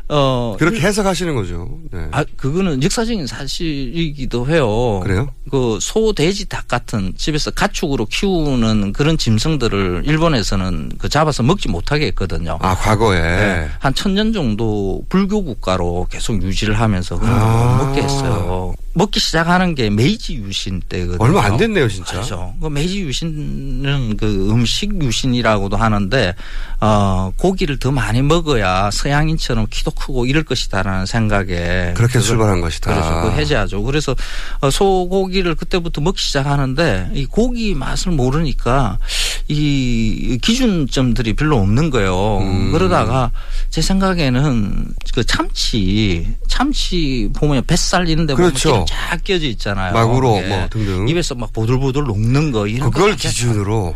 어 0.09 0.56
그렇게 0.59 0.81
해석하시는 0.81 1.35
거죠. 1.35 1.78
네. 1.90 2.09
아 2.11 2.24
그거는 2.36 2.82
역사적인 2.82 3.27
사실이기도 3.27 4.47
해요. 4.48 5.01
그래요? 5.02 5.31
그 5.51 5.78
소, 5.81 6.12
돼지, 6.12 6.47
닭 6.47 6.69
같은 6.69 7.15
집에서 7.16 7.51
가축으로 7.52 8.05
키우는 8.06 8.93
그런 8.93 9.16
짐승들을 9.16 10.02
일본에서는 10.05 10.93
그 10.98 11.09
잡아서 11.09 11.43
먹지 11.43 11.69
못하게 11.69 12.06
했거든요. 12.09 12.59
아 12.61 12.74
과거에 12.77 13.20
네. 13.20 13.69
한 13.78 13.94
천 13.94 14.15
년 14.15 14.32
정도 14.35 15.02
불교 15.09 15.43
국가로 15.43 16.06
계속 16.11 16.43
유지를 16.43 16.78
하면서 16.78 17.19
그런 17.19 17.32
걸 17.32 17.43
아. 17.43 17.77
못 17.78 17.85
먹게 17.86 18.02
했어요. 18.02 18.74
먹기 18.94 19.18
시작하는 19.18 19.74
게 19.74 19.90
메이지 19.90 20.36
유신 20.36 20.80
때거든요. 20.88 21.18
얼마 21.18 21.44
안 21.44 21.56
됐네요, 21.56 21.88
진짜. 21.88 22.12
그렇죠. 22.12 22.54
그 22.60 22.68
메이지 22.68 23.00
유신은 23.00 24.16
그 24.16 24.50
음식 24.50 25.02
유신이라고도 25.02 25.76
하는데 25.76 26.34
어 26.80 27.32
고기를 27.36 27.78
더 27.78 27.90
많이 27.90 28.22
먹어야 28.22 28.90
서양인처럼 28.92 29.66
키도 29.68 29.90
크고 29.90 30.26
이럴 30.26 30.44
것이다라는 30.44 31.06
생각에 31.06 31.94
그렇게 31.96 32.20
출발한 32.20 32.60
것이다. 32.60 32.94
그렇죠. 32.94 33.22
그 33.22 33.40
해제하죠. 33.40 33.82
그래서 33.82 34.14
어, 34.60 34.70
소고기를 34.70 35.56
그때부터 35.56 36.00
먹기 36.00 36.22
시작하는데 36.22 37.10
이 37.14 37.26
고기 37.26 37.74
맛을 37.74 38.12
모르니까 38.12 38.98
이 39.48 40.38
기준점들이 40.40 41.34
별로 41.34 41.58
없는 41.58 41.90
거예요. 41.90 42.38
음. 42.38 42.72
그러다가 42.72 43.30
제 43.70 43.82
생각에는 43.82 44.94
그 45.14 45.24
참치, 45.24 46.26
참치 46.48 47.28
보면 47.34 47.64
뱃살 47.66 48.08
이런 48.08 48.26
데 48.26 48.34
보면 48.34 48.50
그렇죠. 48.50 48.84
기름 48.85 49.11
쫙 49.11 49.24
껴져 49.24 49.47
있잖아요. 49.47 49.93
마구로 49.93 50.40
예. 50.44 50.48
뭐 50.48 50.66
등등. 50.70 51.09
입에서 51.09 51.35
막 51.35 51.52
보들보들 51.52 52.02
녹는 52.05 52.52
거 52.52 52.66
이런 52.66 52.90
그걸 52.90 53.11
거 53.12 53.16
기준으로 53.16 53.94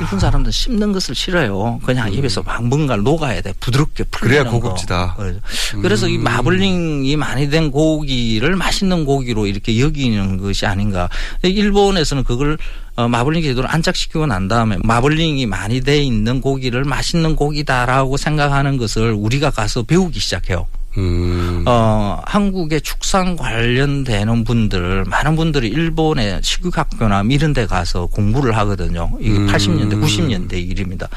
일본 0.00 0.18
사람들은 0.18 0.50
씹는 0.52 0.92
것을 0.92 1.14
싫어요. 1.14 1.80
그냥 1.84 2.12
입에서 2.12 2.42
막 2.42 2.64
뭔가를 2.64 3.02
녹아야 3.02 3.40
돼. 3.40 3.52
부드럽게 3.60 4.04
풀리는 4.04 4.40
음. 4.40 4.44
그래야 4.44 4.50
고급지다. 4.50 5.14
거. 5.14 5.22
그래서- 5.22 5.40
그래서 5.82 6.06
음. 6.06 6.10
이 6.12 6.18
마블링이 6.18 7.16
많이 7.16 7.50
된 7.50 7.70
고기를 7.70 8.56
맛있는 8.56 9.04
고기로 9.04 9.46
이렇게 9.46 9.78
여기는 9.80 10.38
것이 10.38 10.66
아닌가. 10.66 11.08
일본에서는 11.42 12.24
그걸 12.24 12.58
어, 12.96 13.08
마블링 13.08 13.42
제도를 13.42 13.70
안착시키고 13.72 14.26
난 14.26 14.48
다음에 14.48 14.76
마블링이 14.82 15.46
많이 15.46 15.80
돼 15.80 16.02
있는 16.02 16.40
고기를 16.40 16.84
맛있는 16.84 17.36
고기다라고 17.36 18.16
생각하는 18.16 18.76
것을 18.76 19.12
우리가 19.12 19.50
가서 19.50 19.82
배우기 19.84 20.18
시작해요. 20.20 20.66
음. 20.98 21.64
어, 21.66 22.20
한국의 22.24 22.80
축산 22.80 23.36
관련되는 23.36 24.44
분들, 24.44 25.04
많은 25.04 25.36
분들이 25.36 25.68
일본의 25.68 26.40
식육학교나 26.42 27.24
이런 27.30 27.52
데 27.52 27.66
가서 27.66 28.06
공부를 28.06 28.56
하거든요. 28.58 29.10
이게 29.20 29.36
음. 29.36 29.46
80년대, 29.46 30.02
90년대 30.02 30.54
일입니다. 30.54 31.08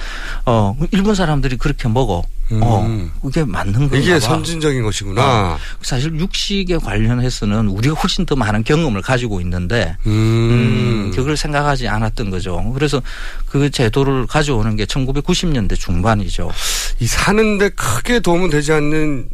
어, 0.46 0.76
일본 0.92 1.16
사람들이 1.16 1.58
그렇게 1.58 1.88
먹어. 1.88 2.24
어, 2.62 2.82
음. 2.86 3.12
그게 3.22 3.44
맞는 3.44 3.74
건가 3.74 3.98
이게 3.98 4.14
봐. 4.14 4.20
선진적인 4.20 4.84
것이구나. 4.84 5.24
어, 5.24 5.58
사실 5.82 6.14
육식에 6.20 6.78
관련해서는 6.78 7.70
우리가 7.70 7.96
훨씬 7.96 8.26
더 8.26 8.36
많은 8.36 8.64
경험을 8.64 9.02
가지고 9.02 9.40
있는데 9.42 9.96
음. 10.06 10.12
음, 10.12 11.12
그걸 11.16 11.38
생각하지 11.38 11.88
않았던 11.88 12.30
거죠. 12.30 12.62
그래서 12.74 13.02
그 13.48 13.72
제도를 13.72 14.28
가져오는 14.28 14.76
게 14.76 14.86
1990년대 14.86 15.80
중반이죠. 15.80 16.52
이 17.00 17.08
사는데 17.08 17.70
크게 17.70 18.20
도움은 18.20 18.50
되지 18.50 18.74
않는 18.74 19.30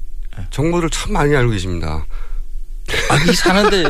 정보를 0.50 0.90
참 0.90 1.14
많이 1.14 1.36
알고 1.36 1.52
계십니다. 1.52 2.06
아, 3.10 3.18
이 3.30 3.34
사는데 3.36 3.84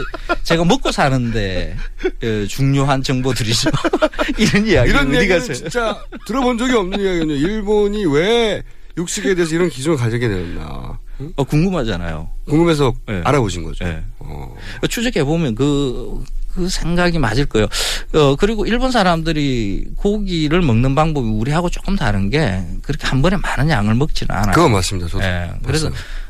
제가 0.44 0.66
먹고 0.66 0.92
사는데 0.92 1.76
어, 2.06 2.46
중요한 2.48 3.02
정보들이죠. 3.02 3.70
이런 4.38 4.68
이야기 4.68 4.90
이런 4.90 5.16
어디 5.16 5.28
가세요? 5.28 5.54
진짜 5.54 6.04
들어본 6.26 6.58
적이 6.58 6.74
없는 6.76 7.00
이야기거든요. 7.00 7.34
일본이 7.36 8.06
왜 8.06 8.64
육식에 8.98 9.36
대해서 9.36 9.56
이런 9.56 9.70
기준을 9.70 9.98
가지게 9.98 10.28
되었나. 10.28 11.00
응? 11.22 11.34
어, 11.36 11.44
궁금하잖아요. 11.44 12.30
궁금해서 12.48 12.94
네. 13.08 13.22
알아보신 13.24 13.64
거죠. 13.64 13.86
네. 13.86 14.04
어. 14.20 14.56
추적해 14.90 15.24
보면 15.24 15.56
그, 15.56 16.24
그 16.54 16.68
생각이 16.70 17.20
맞을 17.20 17.46
거예요. 17.46 17.68
어, 18.14 18.36
그리고 18.36 18.66
일본 18.66 18.92
사람들이 18.92 19.86
고기를 19.96 20.62
먹는 20.62 20.96
방법이 20.96 21.28
우리하고 21.28 21.70
조금 21.70 21.96
다른 21.96 22.30
게 22.30 22.64
그렇게 22.82 23.08
한 23.08 23.22
번에 23.22 23.38
많은 23.38 23.70
양을 23.70 23.96
먹지는 23.96 24.36
않아요. 24.36 24.54
그건 24.54 24.72
맞습니다. 24.74 25.08
저도. 25.10 25.24
예, 25.24 25.52
그래서. 25.66 25.90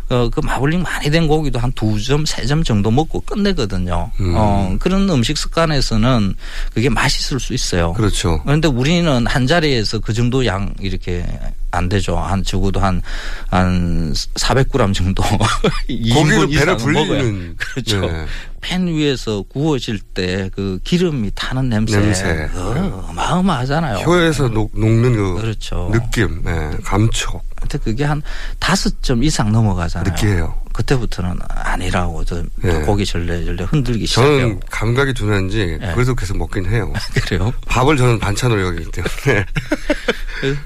어, 0.09 0.27
그 0.29 0.39
마블링 0.41 0.81
많이 0.81 1.09
된 1.11 1.27
고기도 1.27 1.59
한 1.59 1.71
두 1.75 2.01
점, 2.01 2.25
세 2.25 2.45
점 2.47 2.63
정도 2.63 2.89
먹고 2.89 3.19
끝내거든요. 3.21 4.09
음. 4.19 4.33
어, 4.35 4.75
그런 4.79 5.07
음식 5.09 5.37
습관에서는 5.37 6.33
그게 6.73 6.89
맛있을 6.89 7.39
수 7.39 7.53
있어요. 7.53 7.93
그렇죠. 7.93 8.41
그런데 8.43 8.67
우리는 8.67 9.27
한 9.27 9.45
자리에서 9.47 9.99
그 9.99 10.11
정도 10.13 10.45
양 10.45 10.73
이렇게 10.79 11.23
안 11.71 11.89
되죠. 11.89 12.17
한 12.17 12.43
적어도 12.43 12.79
한, 12.79 13.01
한 13.49 14.13
400g 14.13 14.93
정도. 14.93 15.23
고기를 15.87 16.47
2인분 16.47 16.57
배를. 16.57 16.77
불리는. 16.77 17.55
그렇죠. 17.57 18.01
네. 18.01 18.25
팬 18.61 18.87
위에서 18.87 19.41
구워질 19.43 19.99
때 20.13 20.49
그 20.53 20.79
기름이 20.83 21.31
타는 21.35 21.69
냄새. 21.69 21.97
냄새. 21.99 22.49
그거 22.51 23.05
어마어마하잖아요. 23.09 23.99
혀에서 23.99 24.49
녹, 24.49 24.71
녹는 24.77 25.13
그 25.15 25.41
그렇죠. 25.41 25.89
느낌, 25.93 26.41
네, 26.43 26.71
감촉. 26.83 27.41
근데 27.59 27.77
그게 27.77 28.03
한 28.03 28.21
다섯 28.59 29.01
점 29.03 29.23
이상 29.23 29.51
넘어가잖아요. 29.51 30.11
느끼해요. 30.13 30.59
그때부터는 30.73 31.37
아니라고 31.49 32.23
저 32.25 32.41
네. 32.61 32.79
고기 32.81 33.05
절레절레 33.05 33.65
흔들기 33.65 34.05
시작해요. 34.05 34.39
저는 34.39 34.59
감각이 34.69 35.13
둔한지 35.13 35.77
네. 35.79 35.93
그래도 35.93 36.15
계속 36.15 36.37
먹긴 36.37 36.65
해요. 36.67 36.91
그래요? 37.27 37.53
밥을 37.67 37.97
저는 37.97 38.19
반찬으로 38.19 38.61
여기기 38.67 38.91
때문에. 38.91 39.45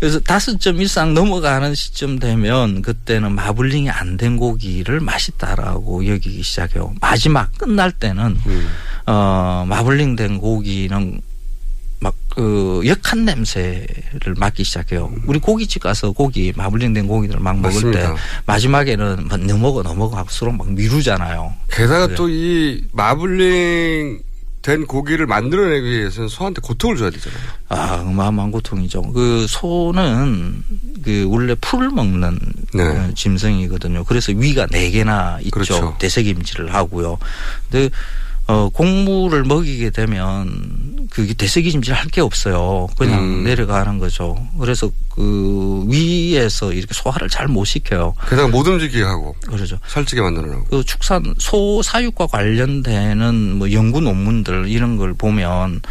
그래서 0.00 0.20
다섯 0.20 0.60
점 0.60 0.80
이상 0.80 1.14
넘어가는 1.14 1.74
시점 1.74 2.18
되면 2.18 2.82
그때는 2.82 3.32
마블링이 3.32 3.90
안 3.90 4.16
된 4.16 4.36
고기를 4.36 5.00
맛있다라고 5.00 6.06
여기기 6.06 6.42
시작해요. 6.42 6.94
마지막 7.00 7.50
끝날 7.58 7.90
때는 7.90 8.36
음. 8.46 8.68
어 9.06 9.64
마블링 9.68 10.14
된 10.16 10.38
고기는 10.38 11.20
막그 12.00 12.82
역한 12.84 13.24
냄새를 13.24 14.34
맡기 14.36 14.62
시작해요. 14.64 15.10
우리 15.26 15.38
고깃집 15.38 15.82
가서 15.82 16.12
고기 16.12 16.52
마블링된 16.54 17.06
고기들을 17.08 17.40
막 17.40 17.56
먹을 17.56 17.70
맞습니다. 17.74 18.14
때 18.14 18.20
마지막에는 18.46 19.26
막 19.28 19.40
넘어가 19.40 19.82
넘어가 19.82 20.18
할수록 20.18 20.54
막 20.54 20.70
미루잖아요. 20.70 21.54
게다가 21.70 22.06
그래. 22.06 22.16
또이 22.16 22.84
마블링 22.92 24.20
된 24.64 24.86
고기를 24.86 25.26
만들어내기 25.26 25.86
위해서는 25.86 26.28
소한테 26.28 26.62
고통을 26.62 26.96
줘야 26.96 27.10
되잖아요. 27.10 27.38
아, 27.68 28.00
어마어마한 28.00 28.50
고통이죠. 28.50 29.02
그 29.12 29.46
소는 29.46 30.64
그 31.02 31.26
원래 31.28 31.54
풀을 31.60 31.90
먹는 31.90 32.38
네. 32.72 32.82
어, 32.82 33.10
짐승이거든요. 33.14 34.04
그래서 34.04 34.32
위가 34.34 34.66
네 34.68 34.90
개나 34.90 35.38
있죠. 35.42 35.50
그렇죠. 35.50 35.96
대세김질을 35.98 36.72
하고요. 36.72 37.18
근데 37.70 37.90
어, 38.46 38.70
곡물을 38.70 39.44
먹이게 39.44 39.90
되면 39.90 40.73
그게 41.14 41.32
대세김질 41.32 41.94
할 41.94 42.08
게 42.10 42.20
없어요. 42.20 42.88
그냥 42.98 43.20
음. 43.22 43.44
내려가는 43.44 43.98
거죠. 43.98 44.36
그래서 44.58 44.90
그 45.08 45.84
위에서 45.88 46.72
이렇게 46.72 46.92
소화를 46.92 47.28
잘 47.28 47.46
못 47.46 47.64
시켜요. 47.64 48.14
게다가 48.28 48.48
못 48.48 48.66
움직이게 48.66 49.02
하고 49.04 49.34
그러죠. 49.46 49.78
살찌게 49.86 50.20
만들어놓고. 50.20 50.64
그 50.70 50.84
축산 50.84 51.34
소 51.38 51.82
사육과 51.82 52.26
관련되는 52.26 53.56
뭐 53.58 53.70
연구 53.72 54.00
논문들 54.00 54.68
이런 54.68 54.96
걸 54.96 55.14
보면 55.14 55.82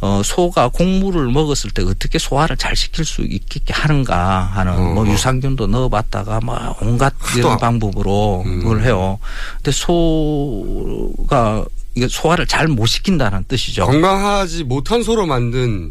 어 0.00 0.20
소가 0.24 0.66
곡물을 0.68 1.28
먹었을 1.30 1.70
때 1.70 1.82
어떻게 1.82 2.18
소화를 2.18 2.56
잘 2.56 2.74
시킬 2.74 3.04
수 3.04 3.22
있게 3.22 3.60
하는가 3.72 4.40
하는 4.52 4.72
어. 4.72 4.94
뭐 4.94 5.06
유산균도 5.06 5.68
넣어봤다가 5.68 6.40
뭐 6.42 6.76
온갖 6.80 7.14
이런 7.36 7.52
안- 7.52 7.58
방법으로 7.58 8.42
음. 8.44 8.58
그걸 8.62 8.82
해요. 8.82 9.20
근데 9.58 9.70
소가 9.70 11.64
이게 11.94 12.08
소화를 12.08 12.46
잘 12.46 12.68
못 12.68 12.86
시킨다는 12.86 13.44
뜻이죠. 13.48 13.86
건강하지 13.86 14.64
못한 14.64 15.02
소로 15.02 15.26
만든 15.26 15.90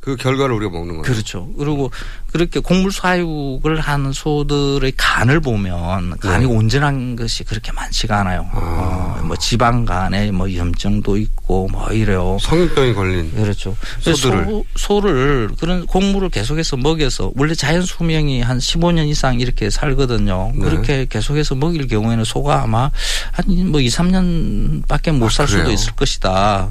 그 0.00 0.16
결과를 0.16 0.54
우리가 0.54 0.70
먹는 0.72 0.88
거예요. 0.94 1.02
그렇죠. 1.02 1.48
그리고 1.58 1.90
그렇게 2.32 2.60
곡물 2.60 2.92
사육을 2.92 3.80
하는 3.80 4.12
소들의 4.12 4.92
간을 4.96 5.40
보면 5.40 6.18
간이 6.18 6.46
네. 6.46 6.52
온전한 6.52 7.16
것이 7.16 7.44
그렇게 7.44 7.72
많지가 7.72 8.20
않아요. 8.20 8.48
어, 8.52 9.20
뭐 9.24 9.36
지방간에 9.36 10.30
뭐 10.30 10.54
염증도 10.54 11.16
있고 11.18 11.68
뭐 11.68 11.90
이래요. 11.92 12.38
성인병이 12.40 12.94
걸린 12.94 13.32
그렇죠. 13.34 13.76
소들을. 14.00 14.44
소, 14.46 14.64
소를 14.76 15.50
그런 15.58 15.84
곡물을 15.86 16.30
계속해서 16.30 16.76
먹여서 16.76 17.32
원래 17.36 17.54
자연 17.54 17.82
수명이 17.82 18.40
한 18.40 18.58
15년 18.58 19.08
이상 19.08 19.40
이렇게 19.40 19.68
살거든요. 19.68 20.52
네. 20.54 20.64
그렇게 20.64 21.06
계속해서 21.08 21.54
먹일 21.56 21.86
경우에는 21.88 22.24
소가 22.24 22.62
아마 22.62 22.90
한 23.32 23.44
뭐 23.68 23.80
2, 23.80 23.88
3년밖에 23.88 25.12
못살 25.12 25.46
수도 25.48 25.60
아, 25.60 25.64
그래요? 25.64 25.74
있을 25.74 25.92
것이다. 25.92 26.68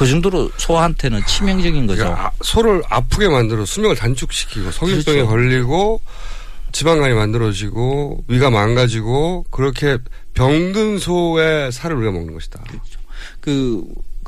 그 0.00 0.06
정도로 0.06 0.50
소한테는 0.56 1.26
치명적인 1.26 1.86
거죠. 1.86 2.04
그러니까 2.04 2.28
아, 2.28 2.30
소를 2.40 2.82
아프게 2.88 3.28
만들어 3.28 3.66
수명을 3.66 3.96
단축시키고 3.96 4.70
성인병에 4.70 5.18
그렇죠. 5.18 5.28
걸리고 5.28 6.00
지방간이 6.72 7.12
만들어지고 7.12 8.24
위가 8.26 8.48
망가지고 8.48 9.44
그렇게 9.50 9.98
병든 10.32 11.00
소의 11.00 11.70
살을 11.70 11.96
우리가 11.96 12.12
먹는 12.12 12.32
것이다. 12.32 12.62
그, 12.70 12.78
그 13.42 13.84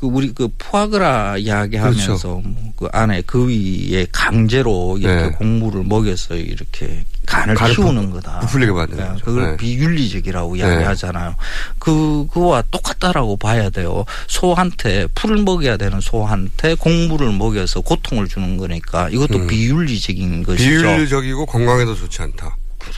우리 0.07 0.33
그 0.33 0.47
푸아그라 0.57 1.37
이야기하면서 1.37 2.05
그렇죠. 2.07 2.41
뭐그 2.43 2.87
안에 2.91 3.21
그 3.25 3.47
위에 3.47 4.05
강제로 4.11 4.97
이렇게 4.97 5.23
네. 5.23 5.29
곡물을 5.31 5.83
먹여서 5.83 6.35
이렇게 6.35 7.05
간을 7.25 7.55
간을 7.55 7.75
키우는 7.75 8.07
부- 8.09 8.13
거다. 8.15 8.39
부풀리게 8.41 8.71
만드는 8.71 9.03
네, 9.03 9.09
거죠. 9.11 9.25
그걸 9.25 9.51
네. 9.51 9.57
비윤리적이라고 9.57 10.55
이야기하잖아요. 10.57 11.35
그 11.79 12.27
그와 12.31 12.63
똑같다라고 12.71 13.37
봐야 13.37 13.69
돼요. 13.69 14.03
소한테 14.27 15.07
풀을 15.15 15.43
먹여야 15.43 15.77
되는 15.77 16.01
소한테 16.01 16.75
곡물을 16.75 17.31
먹여서 17.33 17.81
고통을 17.81 18.27
주는 18.27 18.57
거니까 18.57 19.09
이것도 19.09 19.39
음. 19.39 19.47
비윤리적인 19.47 20.43
것이죠. 20.43 20.69
비윤리적이고 20.69 21.45
건강에도 21.45 21.95
좋지 21.95 22.21
않다. 22.21 22.57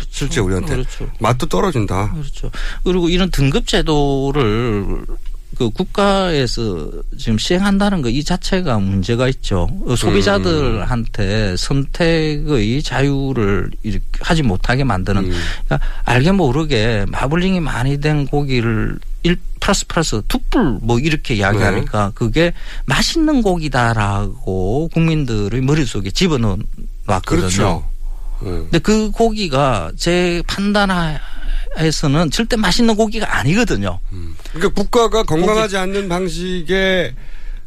실제 0.10 0.42
우리한테 0.42 0.74
그렇죠. 0.78 1.08
맛도 1.20 1.46
떨어진다. 1.46 2.12
그렇죠. 2.14 2.50
그리고 2.84 3.08
이런 3.08 3.30
등급 3.30 3.68
제도를 3.68 5.06
그 5.56 5.70
국가에서 5.70 6.90
지금 7.18 7.38
시행한다는 7.38 8.02
거 8.02 8.10
이 8.16 8.24
자체가 8.24 8.80
문제가 8.80 9.28
있죠. 9.28 9.68
어, 9.86 9.96
소비자들한테 9.96 11.58
선택의 11.58 12.82
자유를 12.82 13.72
이렇게 13.84 14.06
하지 14.22 14.42
못하게 14.42 14.84
만드는 14.84 15.26
음. 15.26 15.32
그러니까 15.66 15.88
알게 16.06 16.32
모르게 16.32 17.06
마블링이 17.10 17.60
많이 17.60 18.00
된 18.00 18.26
고기를 18.28 18.98
1 19.24 19.38
플러스 19.60 19.86
플러스 19.88 20.22
투뿔 20.28 20.80
뭐 20.82 21.00
이렇게 21.00 21.34
이야기하니까 21.36 22.12
그게 22.16 22.54
맛있는 22.86 23.42
고기다라고 23.42 24.90
국민들의 24.94 25.60
머릿속에 25.62 26.12
집어넣어 26.12 26.58
놨거든요. 27.06 27.42
그렇죠. 27.42 27.84
네. 28.42 28.50
근데 28.50 28.80
그 28.80 29.12
고기가 29.12 29.92
제 29.98 30.42
판단하 30.48 31.20
에서는 31.78 32.32
절대 32.32 32.56
맛있는 32.56 32.96
고기가 32.96 33.38
아니거든요. 33.40 34.00
그러니까 34.54 34.70
국가가 34.74 35.24
건강하지 35.24 35.78
않는 35.78 36.10
방식의 36.10 37.14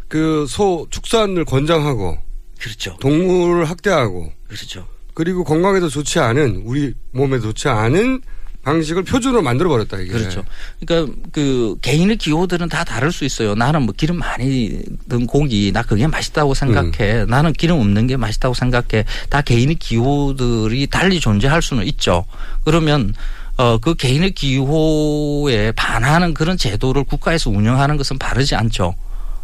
그 0.09 0.47
소 0.49 0.87
축산을 0.91 1.45
권장하고 1.45 2.19
그렇죠. 2.59 2.97
동물을 3.01 3.67
학대하고 3.67 4.33
그렇죠. 4.49 4.87
그리고 5.15 5.45
건강에도 5.45 5.89
좋지 5.89 6.19
않은 6.19 6.63
우리 6.65 6.95
몸에 7.13 7.39
좋지 7.41 7.69
않은 7.69 8.23
방식을 8.63 9.05
표준으로 9.05 9.43
만들어 9.43 9.69
버렸다 9.69 9.99
이게. 9.99 10.13
그렇죠. 10.13 10.45
그러니까 10.81 11.15
그 11.33 11.77
개인의 11.83 12.17
기호들은 12.17 12.69
다 12.69 12.85
다를 12.85 13.13
수 13.13 13.25
있어요. 13.25 13.55
나는 13.55 13.83
뭐 13.83 13.95
기름 13.97 14.19
많이 14.19 14.81
든 15.09 15.27
고기 15.27 15.73
나 15.73 15.83
그게 15.83 16.07
맛있다고 16.07 16.55
생각해. 16.55 17.27
나는 17.27 17.53
기름 17.53 17.79
없는 17.79 18.07
게 18.07 18.17
맛있다고 18.17 18.55
생각해. 18.55 19.05
다 19.29 19.43
개인의 19.43 19.77
기호들이 19.77 20.87
달리 20.87 21.21
존재할 21.21 21.63
수는 21.63 21.87
있죠. 21.87 22.25
그러면 22.65 23.15
어 23.59 23.79
그 23.81 23.95
개인의 23.95 24.31
기호에 24.33 25.73
반하는 25.73 26.33
그런 26.33 26.57
제도를 26.57 27.05
국가에서 27.05 27.51
운영하는 27.51 27.97
것은 27.97 28.19
바르지 28.19 28.55
않죠. 28.55 28.95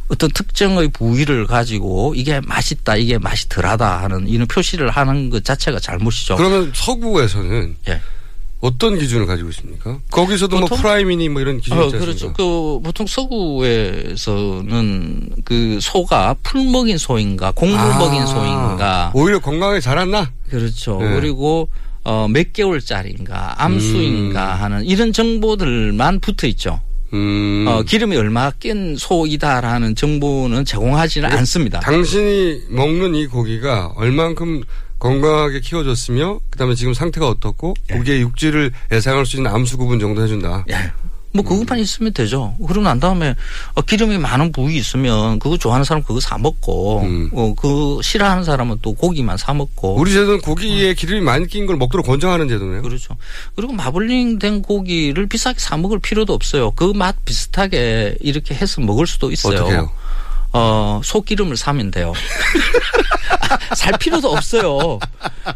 어떤 0.09 0.31
특정의 0.31 0.89
부위를 0.89 1.47
가지고 1.47 2.15
이게 2.15 2.41
맛있다, 2.41 2.97
이게 2.97 3.19
맛이 3.19 3.49
덜하다 3.49 4.03
하는 4.03 4.29
이런 4.29 4.47
표시를 4.47 4.91
하는 4.91 5.31
것 5.31 5.45
자체가 5.45 5.81
잘못이죠. 5.81 6.37
그러면 6.37 6.71
서구에서는 6.75 7.77
예. 7.89 8.01
어떤 8.61 8.99
기준을 8.99 9.27
가지고 9.27 9.49
있습니까? 9.51 9.99
거기서도 10.11 10.59
뭐 10.59 10.69
prime이니 10.69 11.29
뭐 11.29 11.41
이런 11.43 11.59
기준이 11.61 11.79
어, 11.79 11.85
있지 11.87 11.99
그렇죠. 11.99 12.11
않습니까? 12.29 12.37
그 12.37 12.81
보통 12.83 13.07
서구에서는 14.15 15.31
그 15.45 15.79
소가 15.83 16.35
풀 16.43 16.65
먹인 16.65 16.97
소인가 16.99 17.51
곡물 17.51 17.79
아, 17.79 17.99
먹인 17.99 18.27
소인가 18.27 19.11
오히려 19.15 19.39
건강하게 19.41 19.81
자랐나? 19.81 20.31
그렇죠. 20.49 20.99
네. 20.99 21.15
그리고 21.15 21.69
어, 22.05 22.29
몇 22.29 22.53
개월짜리인가 22.53 23.63
암수인가 23.63 24.55
음. 24.57 24.63
하는 24.63 24.85
이런 24.85 25.13
정보들만 25.13 26.21
붙어 26.21 26.47
있죠. 26.49 26.81
음. 27.13 27.65
어, 27.69 27.83
기름이 27.83 28.17
얼마 28.17 28.51
낀 28.51 28.97
소이다라는 28.97 29.95
정보는 29.95 30.65
제공하지는 30.65 31.29
네. 31.31 31.37
않습니다. 31.37 31.81
당신이 31.81 32.63
먹는 32.69 33.15
이 33.15 33.27
고기가 33.27 33.93
얼만큼 33.97 34.63
건강하게 34.99 35.61
키워졌으며 35.61 36.41
그다음에 36.51 36.75
지금 36.75 36.95
상태가 36.95 37.29
어떻고 37.29 37.75
예. 37.91 37.95
고기의 37.95 38.21
육질을 38.23 38.73
예상할 38.91 39.27
수 39.27 39.37
있는 39.37 39.51
암수 39.51 39.77
구분 39.77 39.99
정도 39.99 40.23
해준다. 40.23 40.65
예. 40.71 40.93
뭐 41.35 41.43
그것만 41.45 41.81
있으면 41.81 42.13
되죠. 42.13 42.55
그러고 42.65 42.83
난 42.83 43.01
다음에 43.01 43.35
어, 43.75 43.83
기름이 43.83 44.19
많은 44.19 44.53
부위 44.53 44.77
있으면 44.77 45.41
그거 45.41 45.59
좋아하는 45.59 45.85
사람 45.85 46.05
그거 46.05 46.21
사 46.21 46.39
먹고 46.39 47.01
음. 47.01 47.29
어, 47.33 47.53
그 47.57 47.99
싫어하는 48.03 48.45
사람은 48.45 48.79
또 48.83 48.95
고기만 48.95 49.37
사 49.37 49.53
먹고 49.53 49.97
우리 49.97 50.13
제도는 50.13 50.41
고기에 50.43 50.95
기름이 50.95 51.21
많이 51.21 51.47
낀 51.49 51.67
걸 51.67 51.77
먹도록 51.77 52.07
권장하는 52.07 52.47
제도네요. 52.49 52.83
그렇죠. 52.83 53.17
그리고 53.57 53.73
마블링 53.73 54.39
된 54.39 54.63
고기를 54.63 55.27
비싸게 55.27 55.59
사 55.59 55.77
먹을 55.77 55.99
필요도 55.99 56.33
없어요. 56.33 56.71
그 56.71 56.95
맛 56.95 57.17
비슷하게 57.25 58.19
이렇게 58.21 58.55
해서 58.55 58.81
먹을 58.81 59.05
수도 59.09 59.33
있어요. 59.33 59.57
어떻게 59.57 59.73
해요? 59.73 59.91
어, 60.57 61.01
소기름을 61.03 61.57
사면 61.57 61.91
돼요. 61.91 62.13
살 63.77 63.93
필요도 63.99 64.31
없어요. 64.31 64.99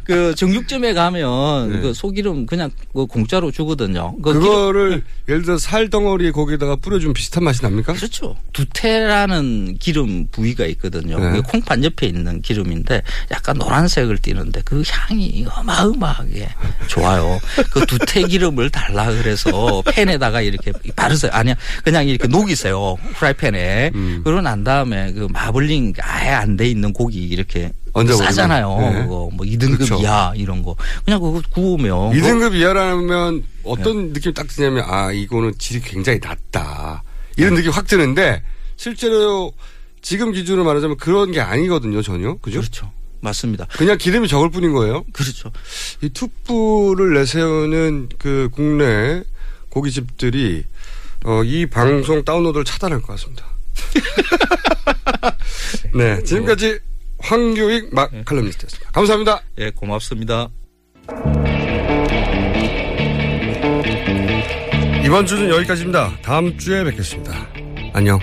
그 0.05 0.35
정육점에 0.35 0.93
가면 0.93 1.73
네. 1.73 1.81
그 1.81 1.95
소기름 1.95 2.47
그냥 2.47 2.71
그 2.93 3.07
공짜로 3.07 3.51
주거든요. 3.53 4.17
그 4.23 4.33
기름- 4.33 4.41
그거를 4.43 5.03
예를 5.29 5.43
들어 5.43 5.57
살 5.59 5.89
덩어리 5.89 6.33
거기다가 6.33 6.77
뿌려주면 6.77 7.15
비슷한 7.15 7.45
맛이 7.45 7.63
납니까? 7.63 7.93
그렇죠. 7.93 8.37
두테라는 8.53 9.79
기름 9.79 10.27
부위가 10.33 10.67
있거든요. 10.67 11.19
네. 11.19 11.41
콩판 11.41 11.85
옆에 11.85 12.07
있는 12.07 12.43
기름인데 12.43 13.03
약간 13.31 13.57
노란색을 13.57 14.19
띠는데 14.19 14.63
그 14.65 14.83
향이 14.89 15.47
어마어마하게 15.49 16.49
좋아요. 16.89 17.39
그 17.71 17.87
두테 17.87 18.23
기름을 18.25 18.71
달라 18.71 19.07
그래서 19.07 19.83
팬에다가 19.87 20.41
이렇게 20.41 20.73
바르세요. 20.97 21.31
아니야. 21.33 21.55
그냥 21.85 22.07
이렇게 22.07 22.27
녹이세요. 22.27 22.97
프라이팬에. 23.15 23.93
음. 23.95 24.21
그러고 24.25 24.43
난 24.43 24.65
다음에 24.65 24.88
그 25.15 25.29
마블링 25.31 25.93
아예 26.01 26.31
안 26.31 26.57
돼 26.57 26.69
있는 26.69 26.93
고기 26.93 27.27
이렇게. 27.27 27.73
싸잖아요. 27.95 28.77
네. 28.81 28.93
그거 29.03 29.29
뭐 29.33 29.45
2등급 29.47 29.77
그렇죠. 29.77 29.97
이하 29.97 30.33
이런 30.37 30.63
거. 30.63 30.77
그냥 31.05 31.21
그거 31.21 31.43
구우면 31.51 32.13
2등급 32.13 32.55
이하라면 32.55 33.43
어떤 33.65 34.07
네. 34.09 34.13
느낌이 34.13 34.35
딱 34.35 34.47
드냐면 34.47 34.85
아 34.87 35.11
이거는 35.11 35.55
질이 35.59 35.81
굉장히 35.81 36.21
낮다 36.23 37.03
이런 37.37 37.55
느낌이 37.55 37.73
확 37.75 37.87
드는데 37.89 38.43
실제로 38.77 39.53
지금 40.01 40.31
기준으로 40.33 40.63
말하자면 40.65 40.97
그런 40.99 41.33
게 41.33 41.41
아니거든요, 41.41 42.01
전혀. 42.03 42.35
그죠? 42.37 42.61
그렇죠. 42.61 42.93
맞습니다. 43.21 43.67
그냥 43.73 43.99
기름이 43.99 44.29
적을 44.29 44.49
뿐인 44.51 44.73
거예요. 44.73 45.05
그렇죠. 45.13 45.51
이 46.01 46.09
툭불을 46.11 47.15
내세우는 47.15 48.11
그 48.17 48.49
국내 48.53 49.25
고깃집들이 49.71 50.63
어, 51.25 51.43
이 51.43 51.67
방송 51.67 52.25
다운로드를 52.25 52.65
차단할 52.65 53.01
것 53.03 53.09
같습니다. 53.15 53.45
네, 55.95 56.23
지금까지 56.23 56.79
황교익 57.19 57.95
막 57.95 58.11
칼럼니스트였습니다. 58.25 58.91
감사합니다. 58.93 59.43
예, 59.59 59.71
고맙습니다. 59.71 60.49
이번 65.05 65.27
주는 65.27 65.49
여기까지입니다. 65.49 66.19
다음 66.23 66.57
주에 66.59 66.85
뵙겠습니다. 66.85 67.33
안녕. 67.95 68.19